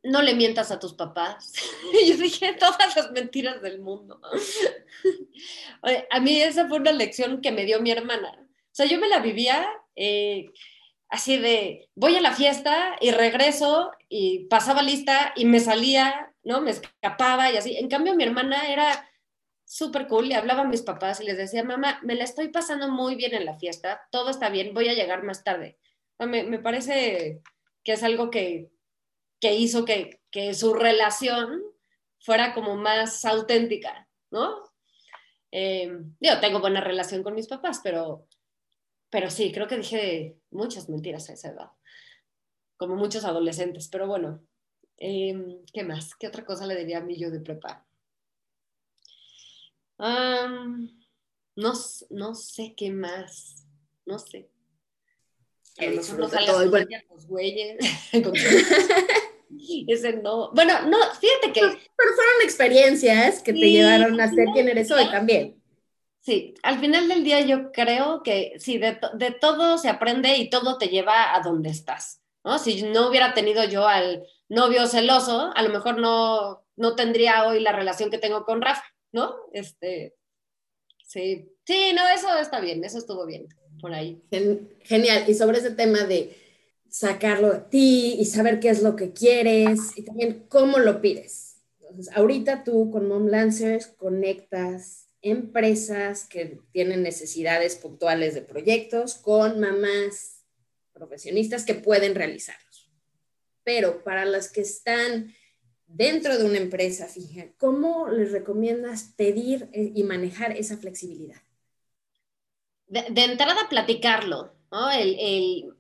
no 0.04 0.22
le 0.22 0.36
mientas 0.36 0.72
a 0.72 0.80
tus 0.80 0.94
papás. 0.94 1.54
yo 2.08 2.18
dije 2.18 2.54
todas 2.54 2.96
las 2.96 3.12
mentiras 3.12 3.62
del 3.62 3.80
mundo. 3.80 4.20
a 6.12 6.20
mí 6.20 6.42
esa 6.42 6.68
fue 6.68 6.78
una 6.78 6.92
lección 6.92 7.42
que 7.42 7.52
me 7.52 7.66
dio 7.66 7.82
mi 7.82 7.92
hermana. 7.92 8.38
O 8.40 8.76
sea, 8.76 8.86
yo 8.86 9.00
me 9.00 9.08
la 9.08 9.20
vivía 9.20 9.68
eh, 9.96 10.50
así 11.10 11.38
de, 11.38 11.90
voy 11.96 12.16
a 12.16 12.22
la 12.22 12.34
fiesta 12.34 12.96
y 13.00 13.12
regreso 13.12 13.92
y 14.10 14.46
pasaba 14.46 14.82
lista 14.82 15.32
y 15.36 15.46
me 15.46 15.60
salía, 15.60 16.34
¿no? 16.44 16.60
Me 16.62 16.72
escapaba 16.72 17.52
y 17.52 17.58
así. 17.58 17.78
En 17.78 17.88
cambio, 17.88 18.16
mi 18.16 18.24
hermana 18.24 18.68
era 18.72 19.10
súper 19.64 20.08
cool 20.08 20.28
y 20.28 20.34
hablaba 20.34 20.62
a 20.62 20.68
mis 20.68 20.82
papás 20.82 21.22
y 21.22 21.26
les 21.26 21.38
decía, 21.38 21.64
mamá, 21.64 22.00
me 22.04 22.16
la 22.16 22.26
estoy 22.26 22.50
pasando 22.50 22.90
muy 22.90 23.16
bien 23.16 23.34
en 23.34 23.46
la 23.46 23.58
fiesta, 23.58 24.08
todo 24.12 24.30
está 24.30 24.50
bien, 24.50 24.74
voy 24.74 24.90
a 24.90 24.94
llegar 24.94 25.24
más 25.24 25.44
tarde. 25.44 25.78
Me, 26.20 26.44
me 26.44 26.60
parece 26.60 27.42
que 27.84 27.94
es 27.94 28.04
algo 28.04 28.30
que, 28.30 28.73
que 29.44 29.54
hizo 29.54 29.84
que, 29.84 30.22
que, 30.32 30.54
su 30.54 30.74
relación 30.74 31.62
fuera 32.22 32.54
como 32.54 32.78
más 32.78 33.26
auténtica, 33.26 34.08
¿no? 34.32 34.64
Eh, 35.52 35.92
yo 36.22 36.40
tengo 36.40 36.62
buena 36.62 36.80
relación 36.80 37.24
con 37.24 37.36
mis 37.36 37.50
papás, 37.50 37.82
pero, 37.84 38.26
pero 39.10 39.30
sí, 39.30 39.52
creo 39.52 39.68
que 39.68 39.76
dije 39.76 40.38
muchas 40.50 40.88
mentiras 40.88 41.30
a 41.30 41.34
esa 41.34 41.50
edad, 41.50 41.72
como 42.78 42.96
muchos 42.96 43.26
adolescentes, 43.26 43.90
pero 43.90 44.08
bueno, 44.08 44.42
eh, 44.98 45.60
¿qué 45.74 45.84
más? 45.84 46.16
¿Qué 46.16 46.30
otra 46.30 46.46
cosa 46.46 46.66
le 46.66 46.78
diría 46.78 47.00
a 47.00 47.02
mí 47.02 47.18
yo 47.18 47.30
de 47.30 47.42
prepa? 47.42 47.86
no, 50.00 51.74
no 52.10 52.36
sé 52.36 52.76
qué 52.78 52.92
más, 52.92 53.68
no 54.06 54.20
sé. 54.20 54.50
A 55.80 55.86
lo 55.86 55.96
mejor 55.98 56.20
no 56.20 56.30
los 57.10 57.28
güeyes. 57.28 57.78
Ese 59.88 60.14
no. 60.14 60.52
Bueno, 60.54 60.74
no, 60.88 60.98
fíjate 61.20 61.54
que. 61.54 61.62
Pero, 61.62 62.14
fueron 62.16 62.42
experiencias 62.44 63.42
que 63.42 63.54
te 63.54 63.72
llevaron 63.72 64.20
a 64.20 64.30
ser 64.30 64.48
quien 64.54 64.70
eres 64.70 64.92
hoy 64.92 65.10
también. 65.10 65.62
Sí, 66.22 66.54
al 66.64 66.80
final 66.80 67.10
del 67.10 67.24
día 67.24 67.42
yo 67.42 67.72
creo 67.72 68.24
que 68.24 68.54
sí, 68.58 68.78
de, 68.78 68.98
de, 69.16 69.32
todo 69.32 69.78
se 69.78 69.90
aprende 69.90 70.38
y 70.38 70.50
todo 70.50 70.78
te 70.78 70.88
lleva 70.88 71.36
a 71.36 71.42
donde 71.42 71.70
estás. 71.70 72.22
¿no? 72.46 72.60
Si 72.60 72.84
no 72.84 73.10
hubiera 73.10 73.34
tenido 73.34 73.64
yo 73.66 73.88
al 73.88 74.26
novio 74.48 74.88
celoso, 74.88 75.52
a 75.54 75.62
lo 75.62 75.70
mejor 75.70 76.00
no, 76.00 76.66
no 76.76 76.96
tendría 76.96 77.46
hoy 77.46 77.60
la 77.60 77.74
relación 77.74 78.10
que 78.10 78.18
tengo 78.18 78.46
con 78.46 78.62
Rafa, 78.62 78.84
¿no? 79.12 79.36
Este, 79.52 80.16
sí, 81.06 81.50
sí, 81.66 81.92
no, 81.94 82.08
eso 82.08 82.38
está 82.38 82.60
bien, 82.60 82.84
eso 82.84 82.98
estuvo 82.98 83.26
bien 83.26 83.48
por 83.82 83.94
ahí. 83.94 84.22
Genial, 84.84 85.26
y 85.28 85.34
sobre 85.34 85.58
ese 85.58 85.72
tema 85.72 86.04
de 86.04 86.43
sacarlo 86.94 87.52
de 87.52 87.60
ti 87.60 88.18
y 88.20 88.26
saber 88.26 88.60
qué 88.60 88.70
es 88.70 88.84
lo 88.84 88.96
que 88.96 89.14
quieres 89.14 89.98
y 89.98 90.04
también 90.04 90.46
cómo 90.48 90.78
lo 90.78 91.02
pides. 91.02 91.58
Entonces, 91.80 92.16
ahorita 92.16 92.64
tú 92.64 92.92
con 92.92 93.08
Mom 93.08 93.26
Lancers 93.30 93.88
conectas 93.88 95.08
empresas 95.24 96.26
que 96.26 96.60
tienen 96.72 97.02
necesidades 97.02 97.78
puntuales 97.78 98.36
de 98.36 98.44
proyectos 98.44 99.16
con 99.16 99.60
mamás 99.60 100.44
profesionistas 100.94 101.66
que 101.66 101.74
pueden 101.74 102.14
realizarlos. 102.14 102.92
Pero 103.64 104.04
para 104.04 104.24
las 104.26 104.52
que 104.52 104.62
están 104.62 105.34
dentro 105.88 106.38
de 106.38 106.46
una 106.46 106.60
empresa 106.60 107.08
fija, 107.08 107.48
¿cómo 107.58 108.08
les 108.08 108.32
recomiendas 108.32 109.14
pedir 109.18 109.68
eh, 109.74 109.94
y 109.96 110.04
manejar 110.04 110.56
esa 110.56 110.78
flexibilidad? 110.78 111.42
De, 112.86 113.24
entrada, 113.24 113.68
platicarlo, 113.68 114.54
¿no? 114.72 114.92
el, 114.92 115.74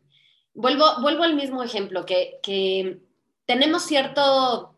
vuelvo, 0.54 1.02
vuelvo 1.02 1.24
al 1.24 1.36
mismo 1.36 1.64
ejemplo, 1.64 2.06
que, 2.06 3.00
tenemos 3.46 3.84
cierto, 3.84 4.78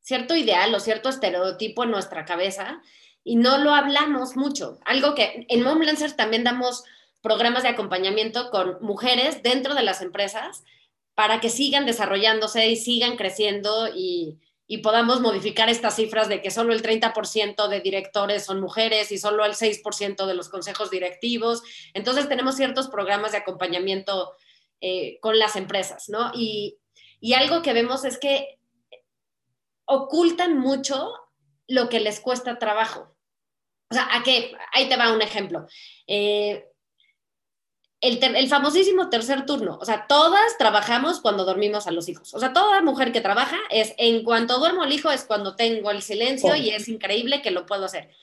cierto 0.00 0.34
ideal 0.34 0.74
o 0.74 0.80
cierto 0.80 1.08
estereotipo 1.08 1.84
en 1.84 1.92
nuestra 1.92 2.24
cabeza 2.24 2.82
y 3.22 3.36
no 3.36 3.58
lo 3.58 3.72
hablamos 3.72 4.36
mucho. 4.36 4.78
Algo 4.84 5.14
que 5.14 5.46
en 5.48 5.62
Mom 5.62 5.80
Lancers 5.80 6.16
también 6.16 6.42
damos 6.42 6.82
programas 7.22 7.62
de 7.62 7.68
acompañamiento 7.68 8.50
con 8.50 8.78
mujeres 8.80 9.42
dentro 9.42 9.74
de 9.74 9.82
las 9.84 10.02
empresas 10.02 10.64
para 11.14 11.40
que 11.40 11.50
sigan 11.50 11.86
desarrollándose 11.86 12.68
y 12.68 12.76
sigan 12.76 13.16
creciendo 13.16 13.88
y, 13.94 14.38
y 14.66 14.78
podamos 14.78 15.20
modificar 15.20 15.68
estas 15.68 15.96
cifras 15.96 16.28
de 16.28 16.42
que 16.42 16.50
solo 16.50 16.72
el 16.72 16.82
30% 16.82 17.68
de 17.68 17.80
directores 17.80 18.44
son 18.44 18.60
mujeres 18.60 19.12
y 19.12 19.18
solo 19.18 19.44
el 19.44 19.54
6% 19.54 20.26
de 20.26 20.34
los 20.34 20.48
consejos 20.48 20.90
directivos. 20.90 21.62
Entonces 21.94 22.28
tenemos 22.28 22.56
ciertos 22.56 22.88
programas 22.88 23.32
de 23.32 23.38
acompañamiento 23.38 24.32
eh, 24.80 25.18
con 25.20 25.38
las 25.38 25.56
empresas, 25.56 26.08
¿no? 26.08 26.30
Y, 26.34 26.78
algo 27.34 27.62
que 27.62 27.72
vemos 27.72 28.04
es 28.04 28.18
que 28.18 28.58
ocultan 29.86 30.58
mucho 30.58 31.12
lo 31.66 31.88
que 31.88 32.00
les 32.00 32.20
cuesta 32.20 32.58
trabajo. 32.58 33.16
O 33.90 33.94
sea, 33.94 34.08
¿a 34.14 34.22
qué? 34.22 34.56
Ahí 34.72 34.88
te 34.88 34.96
va 34.96 35.12
un 35.12 35.22
ejemplo. 35.22 35.66
Eh, 36.06 36.64
el, 38.00 38.48
famosísimo 38.48 39.10
tercer 39.10 39.46
turno. 39.46 39.78
O 39.80 39.84
sea, 39.84 40.06
todas 40.06 40.56
trabajamos 40.58 41.20
cuando 41.20 41.44
dormimos 41.44 41.86
a 41.86 41.90
los 41.90 42.08
hijos. 42.08 42.32
O 42.34 42.38
sea, 42.38 42.52
toda 42.52 42.80
mujer 42.82 43.12
que 43.12 43.20
trabaja 43.20 43.58
es 43.70 43.94
en 43.98 44.22
cuanto 44.22 44.58
duermo 44.58 44.82
al 44.82 44.92
hijo 44.92 45.10
es 45.10 45.24
cuando 45.24 45.56
tengo 45.56 45.90
el 45.90 46.02
silencio 46.02 46.54
y 46.54 46.70
es 46.70 46.88
increíble 46.88 47.42
que 47.42 47.50
lo 47.50 47.66
puedo 47.66 47.86
hacer 47.86 48.14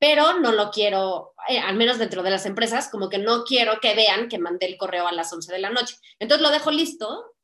pero 0.00 0.40
no 0.40 0.50
lo 0.50 0.70
quiero, 0.70 1.34
eh, 1.46 1.58
al 1.58 1.76
menos 1.76 1.98
dentro 1.98 2.22
de 2.22 2.30
las 2.30 2.46
empresas, 2.46 2.88
como 2.88 3.10
que 3.10 3.18
no 3.18 3.44
quiero 3.44 3.80
que 3.80 3.94
vean 3.94 4.28
que 4.28 4.38
mandé 4.38 4.64
el 4.64 4.78
correo 4.78 5.06
a 5.06 5.12
las 5.12 5.30
11 5.30 5.52
de 5.52 5.58
la 5.58 5.68
noche. 5.68 5.94
Entonces 6.18 6.42
lo 6.42 6.50
dejo 6.50 6.70
listo 6.70 7.36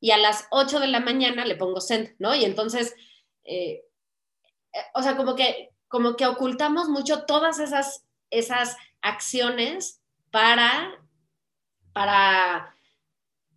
y 0.00 0.12
a 0.12 0.16
las 0.16 0.46
8 0.52 0.78
de 0.78 0.86
la 0.86 1.00
mañana 1.00 1.44
le 1.44 1.56
pongo 1.56 1.80
send, 1.80 2.14
¿no? 2.20 2.32
Y 2.32 2.44
entonces, 2.44 2.94
eh, 3.42 3.82
eh, 4.72 4.80
o 4.94 5.02
sea, 5.02 5.16
como 5.16 5.34
que, 5.34 5.72
como 5.88 6.14
que 6.14 6.26
ocultamos 6.26 6.88
mucho 6.88 7.24
todas 7.24 7.58
esas, 7.58 8.04
esas 8.30 8.76
acciones 9.02 10.00
para, 10.30 11.04
para, 11.92 12.76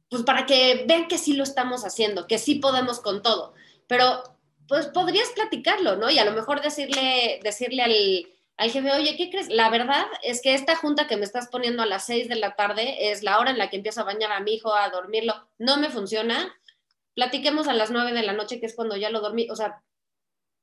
pues 0.10 0.24
para 0.24 0.48
que 0.48 0.84
vean 0.88 1.08
que 1.08 1.20
sí 1.20 1.34
lo 1.34 1.44
estamos 1.44 1.86
haciendo, 1.86 2.26
que 2.26 2.40
sí 2.40 2.56
podemos 2.56 3.02
con 3.02 3.22
todo. 3.22 3.54
Pero, 3.86 4.24
pues 4.68 4.88
podrías 4.88 5.30
platicarlo, 5.30 5.96
¿no? 5.96 6.10
Y 6.10 6.18
a 6.18 6.26
lo 6.26 6.32
mejor 6.32 6.62
decirle, 6.62 7.40
decirle 7.44 7.84
al 7.84 8.28
al 8.58 8.72
jefe, 8.72 8.92
oye, 8.92 9.16
¿qué 9.16 9.30
crees? 9.30 9.50
La 9.50 9.70
verdad 9.70 10.06
es 10.24 10.42
que 10.42 10.56
esta 10.56 10.76
junta 10.76 11.08
que 11.08 11.16
me 11.16 11.26
estás 11.26 11.48
poniendo 11.48 11.84
a 11.84 11.86
las 11.86 12.08
6 12.08 12.28
de 12.28 12.36
la 12.36 12.56
tarde 12.56 13.12
es 13.12 13.22
la 13.22 13.38
hora 13.38 13.52
en 13.52 13.60
la 13.60 13.70
que 13.70 13.78
empiezo 13.78 14.02
a 14.02 14.06
bañar 14.06 14.32
a 14.32 14.40
mi 14.40 14.56
hijo, 14.56 14.74
a 14.74 14.90
dormirlo. 14.90 15.48
No 15.60 15.78
me 15.78 15.92
funciona. 15.92 16.60
Platiquemos 17.14 17.68
a 17.68 17.74
las 17.74 17.92
9 17.92 18.14
de 18.14 18.24
la 18.24 18.34
noche, 18.34 18.60
que 18.60 18.66
es 18.66 18.76
cuando 18.76 18.96
ya 18.96 19.12
lo 19.12 19.22
dormí. 19.22 19.48
O 19.52 19.56
sea, 19.56 19.84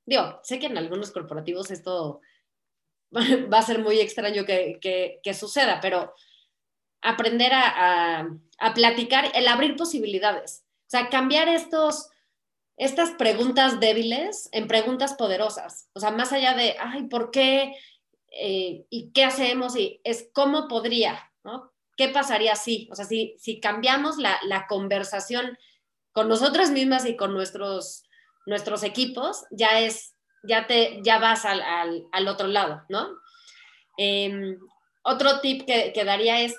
digo, 0.07 0.40
sé 0.42 0.59
que 0.59 0.66
en 0.66 0.76
algunos 0.76 1.12
corporativos 1.12 1.70
esto 1.70 2.20
va 3.12 3.59
a 3.59 3.62
ser 3.62 3.78
muy 3.78 4.00
extraño 4.00 4.44
que, 4.44 5.20
suceda, 5.33 5.78
pero 5.80 6.14
aprender 7.00 7.52
a, 7.52 8.28
a, 8.59 8.74
platicar, 8.74 9.30
el 9.37 9.46
abrir 9.46 9.76
posibilidades. 9.76 10.64
O 10.88 10.90
sea, 10.90 11.11
cambiar 11.11 11.48
estos 11.48 12.11
estas 12.76 13.12
preguntas 13.12 13.78
débiles 13.78 14.48
en 14.52 14.66
preguntas 14.66 15.14
poderosas. 15.14 15.88
O 15.94 16.00
sea, 16.00 16.10
más 16.10 16.32
allá 16.32 16.54
de, 16.54 16.76
ay, 16.80 17.04
¿por 17.04 17.30
qué? 17.30 17.76
Eh, 18.32 18.84
¿Y 18.90 19.12
qué 19.12 19.24
hacemos? 19.24 19.76
Y 19.76 20.00
es 20.02 20.28
cómo 20.32 20.66
podría, 20.66 21.30
¿no? 21.44 21.72
¿Qué 21.96 22.08
pasaría 22.08 22.56
si? 22.56 22.88
O 22.90 22.96
sea, 22.96 23.04
si, 23.04 23.37
si 23.38 23.60
cambiamos 23.60 24.16
la, 24.18 24.66
conversación 24.68 25.56
con 26.12 26.28
nosotras 26.28 26.72
mismas 26.72 27.06
y 27.06 27.16
con 27.16 27.32
nuestros, 27.32 28.04
nuestros 28.46 28.82
equipos, 28.82 29.44
ya 29.52 29.80
es, 29.80 30.14
ya 30.42 30.66
te, 30.66 31.00
ya 31.02 31.18
vas 31.18 31.44
al, 31.44 32.28
otro 32.28 32.48
lado, 32.48 32.82
¿no? 32.88 33.08
Em, 33.96 34.58
otro 35.04 35.40
tip 35.40 35.64
que, 35.64 35.92
que, 35.92 36.04
daría 36.04 36.40
es, 36.40 36.56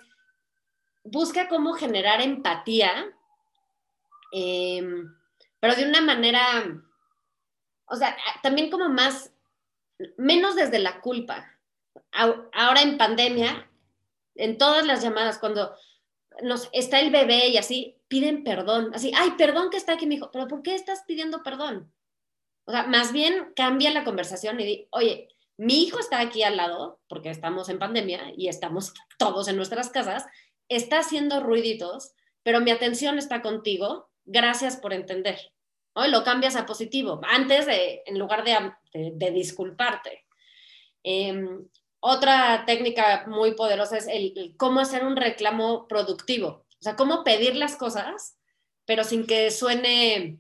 busca 1.04 1.50
cómo 1.50 1.74
generar 1.74 2.22
empatía. 2.22 3.06
Eh, 4.32 4.82
pero 5.66 5.78
de 5.78 5.90
una 5.90 6.02
manera, 6.02 6.64
o 7.86 7.96
sea, 7.96 8.16
también 8.44 8.70
como 8.70 8.88
más, 8.88 9.34
menos 10.16 10.56
desde 10.56 10.78
la 10.78 11.02
culpa. 11.02 11.58
Ahora 12.12 12.84
en 12.84 13.00
pandemia, 13.00 13.68
en 14.36 14.60
todas 14.60 14.86
las 14.86 15.02
llamadas, 15.02 15.40
cuando 15.40 15.76
nos 16.44 16.70
está 16.72 17.00
el 17.00 17.10
bebé 17.10 17.48
y 17.48 17.58
así, 17.58 18.00
piden 18.08 18.44
perdón, 18.44 18.92
así, 18.94 19.12
ay, 19.18 19.32
perdón 19.40 19.72
que 19.72 19.78
está 19.78 19.94
aquí 19.94 20.06
mi 20.06 20.18
hijo, 20.18 20.30
pero 20.32 20.48
¿por 20.48 20.62
qué 20.62 20.76
estás 20.76 21.04
pidiendo 21.08 21.42
perdón? 21.42 21.92
O 22.66 22.72
sea, 22.72 22.84
más 22.86 23.12
bien 23.12 23.52
cambia 23.56 23.90
la 23.90 24.04
conversación 24.04 24.60
y 24.60 24.66
di, 24.66 24.88
oye, 24.92 25.30
mi 25.58 25.82
hijo 25.82 25.98
está 25.98 26.20
aquí 26.20 26.44
al 26.44 26.58
lado, 26.58 27.00
porque 27.08 27.32
estamos 27.32 27.70
en 27.70 27.80
pandemia 27.80 28.34
y 28.38 28.50
estamos 28.50 28.94
todos 29.18 29.48
en 29.48 29.56
nuestras 29.56 29.90
casas, 29.90 30.28
está 30.70 31.00
haciendo 31.00 31.40
ruiditos, 31.40 32.14
pero 32.44 32.62
mi 32.62 32.70
atención 32.70 33.18
está 33.18 33.42
contigo, 33.42 34.12
gracias 34.26 34.78
por 34.78 34.94
entender. 34.94 35.55
Lo 36.08 36.24
cambias 36.24 36.56
a 36.56 36.66
positivo, 36.66 37.22
antes 37.24 37.66
de, 37.66 38.04
en 38.06 38.20
lugar 38.20 38.44
de, 38.44 39.32
disculparte. 39.32 40.26
Em, 41.04 41.68
otra 42.00 42.66
técnica 42.66 43.26
muy 43.28 43.54
poderosa 43.54 43.98
es 43.98 44.08
el, 44.08 44.56
cómo 44.58 44.82
hacer 44.82 45.06
un 45.06 45.16
reclamo 45.16 45.88
productivo, 45.88 46.66
o 46.70 46.82
sea, 46.82 46.96
cómo 46.96 47.24
pedir 47.24 47.56
las 47.56 47.78
cosas, 47.78 48.38
pero 48.86 49.04
sin 49.04 49.26
que 49.26 49.52
suene, 49.52 50.40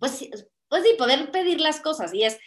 pues, 0.00 0.28
pues 0.68 0.82
sí, 0.82 0.94
poder 0.98 1.30
pedir 1.30 1.60
las 1.60 1.80
cosas, 1.80 2.12
y 2.14 2.24
es, 2.24 2.38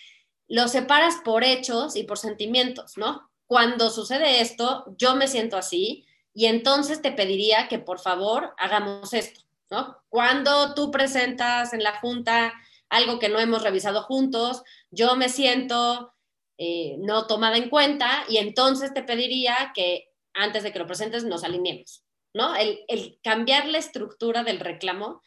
lo 0.47 0.67
separas 0.67 1.17
por 1.23 1.43
hechos 1.43 1.95
y 1.95 2.03
por 2.03 2.17
sentimientos, 2.17 2.97
¿no? 2.97 3.29
Cuando 3.45 3.89
sucede 3.89 4.41
esto, 4.41 4.85
yo 4.97 5.15
me 5.15 5.27
siento 5.27 5.55
así, 5.55 6.05
y 6.33 6.47
entonces 6.47 7.01
te 7.01 7.11
pediría 7.11 7.67
que 7.67 7.79
por 7.79 7.99
favor 7.99 8.53
hagamos 8.57 9.13
esto, 9.13 9.41
¿no? 9.69 9.97
Cuando 10.09 10.73
tú 10.73 10.91
presentas 10.91 11.73
en 11.73 11.83
la 11.83 11.99
junta 11.99 12.53
algo 12.89 13.19
que 13.19 13.29
no 13.29 13.39
hemos 13.39 13.63
revisado 13.63 14.03
juntos, 14.03 14.63
yo 14.91 15.15
me 15.15 15.29
siento 15.29 16.13
eh, 16.57 16.95
no 16.99 17.27
tomada 17.27 17.57
en 17.57 17.69
cuenta 17.69 18.23
y 18.29 18.37
entonces 18.37 18.93
te 18.93 19.03
pediría 19.03 19.71
que 19.75 20.09
antes 20.33 20.63
de 20.63 20.71
que 20.71 20.79
lo 20.79 20.87
presentes 20.87 21.23
nos 21.23 21.43
alineemos, 21.43 22.03
¿no? 22.33 22.55
El, 22.55 23.19
cambiar 23.23 23.67
la 23.67 23.77
estructura 23.77 24.43
del 24.43 24.59
reclamo 24.59 25.21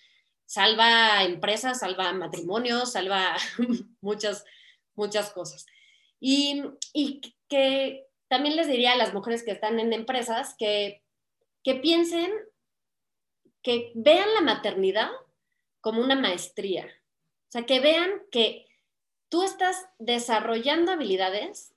salva 0.47 1.23
empresas, 1.23 1.81
salva 1.81 2.13
matrimonios, 2.13 2.93
salva 2.93 3.37
muchas, 4.01 4.45
muchas 4.97 5.31
cosas. 5.31 5.67
Y, 6.19 6.63
y 6.93 7.21
que 7.49 8.07
también 8.29 8.57
les 8.57 8.67
diría 8.67 8.93
a 8.93 8.97
las 8.97 9.15
mujeres 9.15 9.45
que 9.45 9.53
están 9.53 9.79
en 9.79 9.93
empresas 9.93 10.57
que, 10.59 11.05
que 11.63 11.77
piensen, 11.77 12.33
que 13.63 13.93
vean 13.95 14.33
la 14.35 14.41
maternidad 14.41 15.11
como 15.81 16.01
una 16.01 16.17
maestría. 16.17 16.87
O 16.87 17.53
sea, 17.53 17.67
que 17.67 17.81
vean 17.81 18.11
que 18.31 18.67
tú 19.29 19.43
estás 19.43 19.87
desarrollando 19.99 20.93
habilidades 20.93 21.75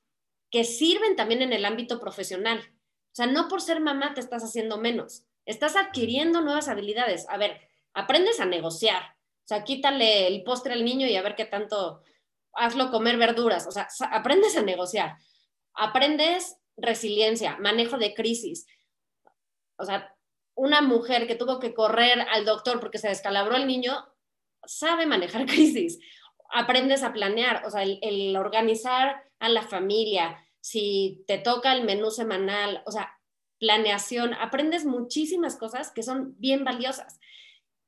que 0.52 0.64
sirven 0.64 1.16
también 1.16 1.42
en 1.42 1.54
el 1.54 1.66
ámbito 1.66 2.00
profesional. 2.00 2.60
O 2.60 3.16
sea, 3.16 3.26
no 3.26 3.48
por 3.48 3.62
ser 3.62 3.80
mamá 3.80 4.14
te 4.14 4.20
estás 4.20 4.44
haciendo 4.44 4.78
menos, 4.78 5.26
estás 5.46 5.76
adquiriendo 5.76 6.42
nuevas 6.42 6.68
habilidades. 6.68 7.28
A 7.30 7.38
ver, 7.38 7.60
aprendes 7.94 8.40
a 8.40 8.46
negociar. 8.46 9.02
O 9.44 9.48
sea, 9.48 9.64
quítale 9.64 10.28
el 10.28 10.44
postre 10.44 10.74
al 10.74 10.86
niño 10.86 11.08
y 11.08 11.16
a 11.16 11.22
ver 11.22 11.36
qué 11.36 11.46
tanto, 11.46 12.02
hazlo 12.54 12.92
comer 12.92 13.18
verduras. 13.18 13.68
O 13.68 13.72
sea, 13.72 13.88
aprendes 14.12 14.56
a 14.58 14.62
negociar 14.62 15.18
aprendes 15.74 16.58
resiliencia, 16.78 17.58
manejo 17.58 17.98
de 17.98 18.14
crisis. 18.14 18.66
O 19.78 19.86
sea, 19.86 20.16
una 20.56 20.82
mujer 20.82 21.28
que 21.28 21.36
tuvo 21.36 21.60
que 21.60 21.74
correr 21.74 22.22
al 22.32 22.46
doctor 22.46 22.80
porque 22.80 22.98
se 22.98 23.10
descalabró 23.10 23.56
el 23.56 23.68
niño, 23.68 24.06
sabe 24.66 25.06
manejar 25.06 25.46
crisis. 25.48 26.00
Aprendes 26.50 27.04
a 27.04 27.14
planear, 27.14 27.66
o 27.66 27.70
sea, 27.70 27.84
el, 27.84 28.36
organizar 28.38 29.24
a 29.40 29.50
la 29.50 29.64
familia, 29.64 30.40
si 30.62 31.24
te 31.28 31.38
toca 31.38 31.74
el 31.74 31.84
menú 31.84 32.12
semanal, 32.12 32.84
o 32.86 32.92
sea, 32.92 33.20
planeación, 33.60 34.34
aprendes 34.34 34.86
muchísimas 34.86 35.56
cosas 35.58 35.92
que 35.92 36.04
son 36.04 36.36
bien 36.38 36.64
valiosas. 36.64 37.20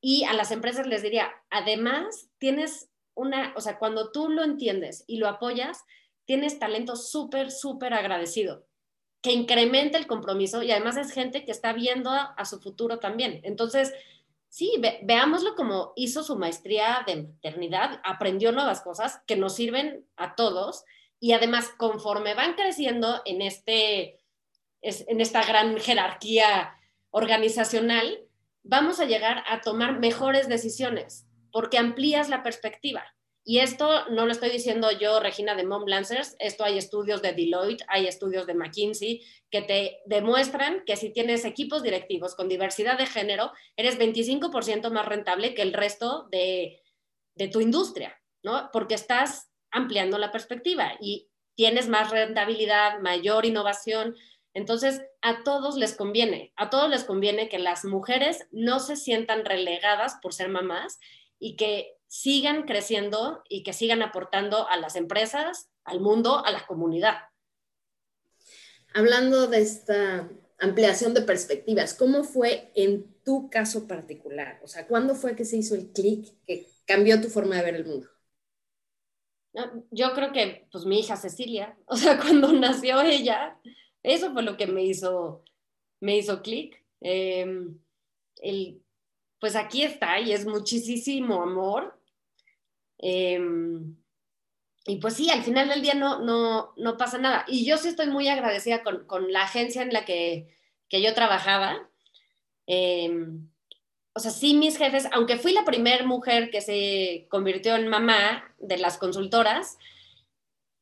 Y 0.02 0.24
a 0.24 0.34
las 0.34 0.52
empresas 0.52 0.88
les 0.88 1.04
diría, 1.04 1.32
además, 1.50 2.30
tienes 2.38 2.90
una, 3.14 3.54
o 3.56 3.62
sea, 3.62 3.78
cuando 3.78 4.12
tú 4.12 4.30
lo 4.30 4.44
entiendes 4.44 5.04
y 5.08 5.18
lo 5.18 5.28
apoyas, 5.28 5.84
tienes 6.26 6.60
talento 6.60 6.96
súper, 6.96 7.52
súper 7.52 7.94
agradecido, 7.94 8.68
que 9.26 9.34
incrementa 9.34 9.98
el 9.98 10.06
compromiso 10.06 10.62
y 10.62 10.70
además 10.70 10.98
es 10.98 11.12
gente 11.12 11.44
que 11.44 11.52
está 11.52 11.74
viendo 11.74 12.12
a, 12.12 12.46
su 12.46 12.60
futuro 12.62 13.00
también. 13.00 13.40
Entonces, 13.42 13.92
sí, 14.50 14.80
veámoslo 15.02 15.56
como 15.56 15.94
hizo 15.96 16.22
su 16.22 16.38
maestría 16.38 17.04
de 17.08 17.24
maternidad, 17.24 18.00
aprendió 18.04 18.52
nuevas 18.52 18.82
cosas 18.82 19.24
que 19.26 19.36
nos 19.36 19.56
sirven 19.56 20.06
a 20.16 20.36
todos 20.36 20.84
y 21.20 21.32
además 21.32 21.72
conforme 21.76 22.36
van 22.36 22.54
creciendo 22.54 23.24
en, 23.26 23.42
este, 23.42 24.20
en 24.84 25.22
esta 25.22 25.44
gran 25.44 25.80
jerarquía 25.80 26.76
organizacional, 27.10 28.20
vamos 28.62 29.00
a 29.00 29.06
llegar 29.06 29.44
a 29.48 29.62
tomar 29.62 29.98
mejores 29.98 30.48
decisiones 30.48 31.26
porque 31.52 31.80
amplías 31.80 32.30
la 32.30 32.44
perspectiva. 32.44 33.15
Y 33.48 33.60
esto 33.60 34.10
no 34.10 34.26
lo 34.26 34.32
estoy 34.32 34.50
diciendo 34.50 34.90
yo, 34.92 35.20
Regina, 35.20 35.54
de 35.54 35.64
Mom 35.64 35.86
Lancers, 35.86 36.36
esto 36.40 36.64
hay 36.64 36.80
estudios 36.80 37.22
de 37.22 37.34
Deloitte, 37.34 37.86
hay 37.88 38.08
estudios 38.08 38.48
de 38.48 38.56
McKinsey 38.56 39.22
que 39.52 39.62
te 39.62 40.00
demuestran 40.08 40.84
que 40.84 40.96
si 40.96 41.12
tienes 41.12 41.46
equipos 41.46 41.84
directivos 41.84 42.34
con 42.34 42.50
diversidad 42.50 42.98
de 42.98 43.06
género, 43.06 43.52
eres 43.78 44.00
25% 44.00 44.90
más 44.90 45.06
rentable 45.06 45.54
que 45.54 45.62
el 45.62 45.74
resto 45.74 46.28
de, 46.32 46.82
de 47.36 47.48
tu 47.48 47.62
industria, 47.62 48.20
¿no? 48.42 48.72
Porque 48.74 48.96
estás 48.96 49.52
ampliando 49.70 50.18
la 50.18 50.32
perspectiva 50.32 50.94
y 51.00 51.30
tienes 51.54 51.88
más 51.88 52.10
rentabilidad, 52.10 53.00
mayor 53.00 53.46
innovación. 53.46 54.16
Entonces, 54.56 55.04
a 55.22 55.44
todos 55.44 55.76
les 55.76 55.96
conviene, 55.96 56.52
a 56.56 56.72
todos 56.72 56.90
les 56.90 57.04
conviene 57.04 57.48
que 57.48 57.60
las 57.60 57.86
mujeres 57.86 58.48
no 58.52 58.80
se 58.80 58.96
sientan 58.96 59.46
relegadas 59.46 60.18
por 60.20 60.34
ser 60.34 60.50
mamás 60.50 61.00
y 61.38 61.58
que 61.58 61.95
sigan 62.16 62.64
creciendo 62.64 63.44
y 63.50 63.64
que 63.64 63.74
sigan 63.74 64.02
aportando 64.02 64.70
a 64.70 64.78
las 64.78 64.96
empresas, 64.96 65.70
al 65.84 66.00
mundo, 66.00 66.46
a 66.46 66.52
la 66.52 66.66
comunidad. 66.66 67.16
Hablando 68.94 69.48
de 69.48 69.60
esta 69.60 70.30
ampliación 70.58 71.14
de 71.14 71.24
perspectivas, 71.24 71.94
¿cómo 71.94 72.24
fue 72.24 72.72
en 72.74 73.14
tu 73.26 73.50
caso 73.50 73.86
particular? 73.86 74.62
O 74.64 74.68
sea, 74.68 74.88
¿cuándo 74.88 75.14
fue 75.14 75.36
que 75.36 75.44
se 75.44 75.58
hizo 75.58 75.76
el 75.76 75.92
clic 75.92 76.34
que 76.48 76.66
cambió 76.86 77.20
tu 77.20 77.28
forma 77.28 77.58
de 77.58 77.64
ver 77.64 77.76
el 77.76 77.86
mundo? 77.86 78.08
Yo 79.92 80.14
creo 80.14 80.32
que, 80.32 80.70
pues, 80.72 80.86
mi 80.86 81.02
hija 81.02 81.18
Cecilia, 81.18 81.78
o 81.86 81.98
sea, 81.98 82.18
cuando 82.18 82.54
nació 82.54 83.02
ella, 83.02 83.60
eso 84.04 84.32
fue 84.32 84.44
lo 84.44 84.56
que 84.56 84.68
me 84.68 84.86
hizo, 84.86 85.44
me 86.00 86.16
hizo 86.16 86.42
clic. 86.42 86.82
Em, 87.02 87.78
pues 89.40 89.58
aquí 89.58 89.84
está 89.84 90.20
y 90.22 90.32
es 90.32 90.46
muchísimo 90.46 91.42
amor 91.42 92.00
Em, 92.98 93.96
y 94.86 94.98
pues 94.98 95.16
sí, 95.16 95.30
al 95.30 95.44
final 95.44 95.70
del 95.70 95.82
día 95.82 95.96
no, 95.96 96.20
no, 96.20 96.74
no 96.78 96.98
pasa 96.98 97.18
nada. 97.18 97.46
Y 97.48 97.66
yo 97.66 97.78
sí 97.78 97.90
estoy 97.90 98.08
muy 98.08 98.28
agradecida 98.28 98.84
con, 98.84 99.06
con 99.06 99.32
la 99.32 99.44
agencia 99.44 99.82
en 99.82 99.94
la 99.94 100.06
que, 100.06 100.56
que 100.90 101.02
yo 101.02 101.14
trabajaba. 101.14 101.90
Em, 102.68 103.50
o 104.14 104.20
sea, 104.20 104.32
sí, 104.32 104.54
mis 104.54 104.78
jefes, 104.78 105.08
aunque 105.12 105.38
fui 105.38 105.54
la 105.54 105.66
primera 105.66 106.06
mujer 106.06 106.50
que 106.50 106.62
se 106.62 107.28
convirtió 107.30 107.76
en 107.76 107.88
mamá 107.90 108.56
de 108.60 108.78
las 108.78 108.98
consultoras, 108.98 109.78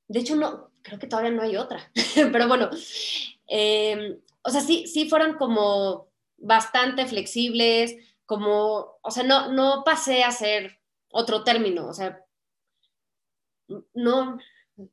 de 0.08 0.20
hecho, 0.20 0.36
no, 0.36 0.72
creo 0.84 1.00
que 1.00 1.08
todavía 1.08 1.32
no 1.32 1.42
hay 1.42 1.58
otra, 1.58 1.92
pero 2.32 2.48
bueno, 2.48 2.70
em, 3.48 4.20
o 4.44 4.50
sea, 4.52 4.62
sí, 4.62 4.86
sí 4.86 5.10
fueron 5.10 5.36
como 5.38 6.10
bastante 6.38 7.08
flexibles, 7.08 7.96
como, 8.26 9.00
o 9.02 9.12
sea, 9.12 9.24
no, 9.24 9.52
no 9.52 9.84
pasé 9.84 10.24
a 10.24 10.32
ser 10.32 10.80
otro 11.14 11.44
término, 11.44 11.88
o 11.88 11.94
sea, 11.94 12.20
no, 13.94 14.40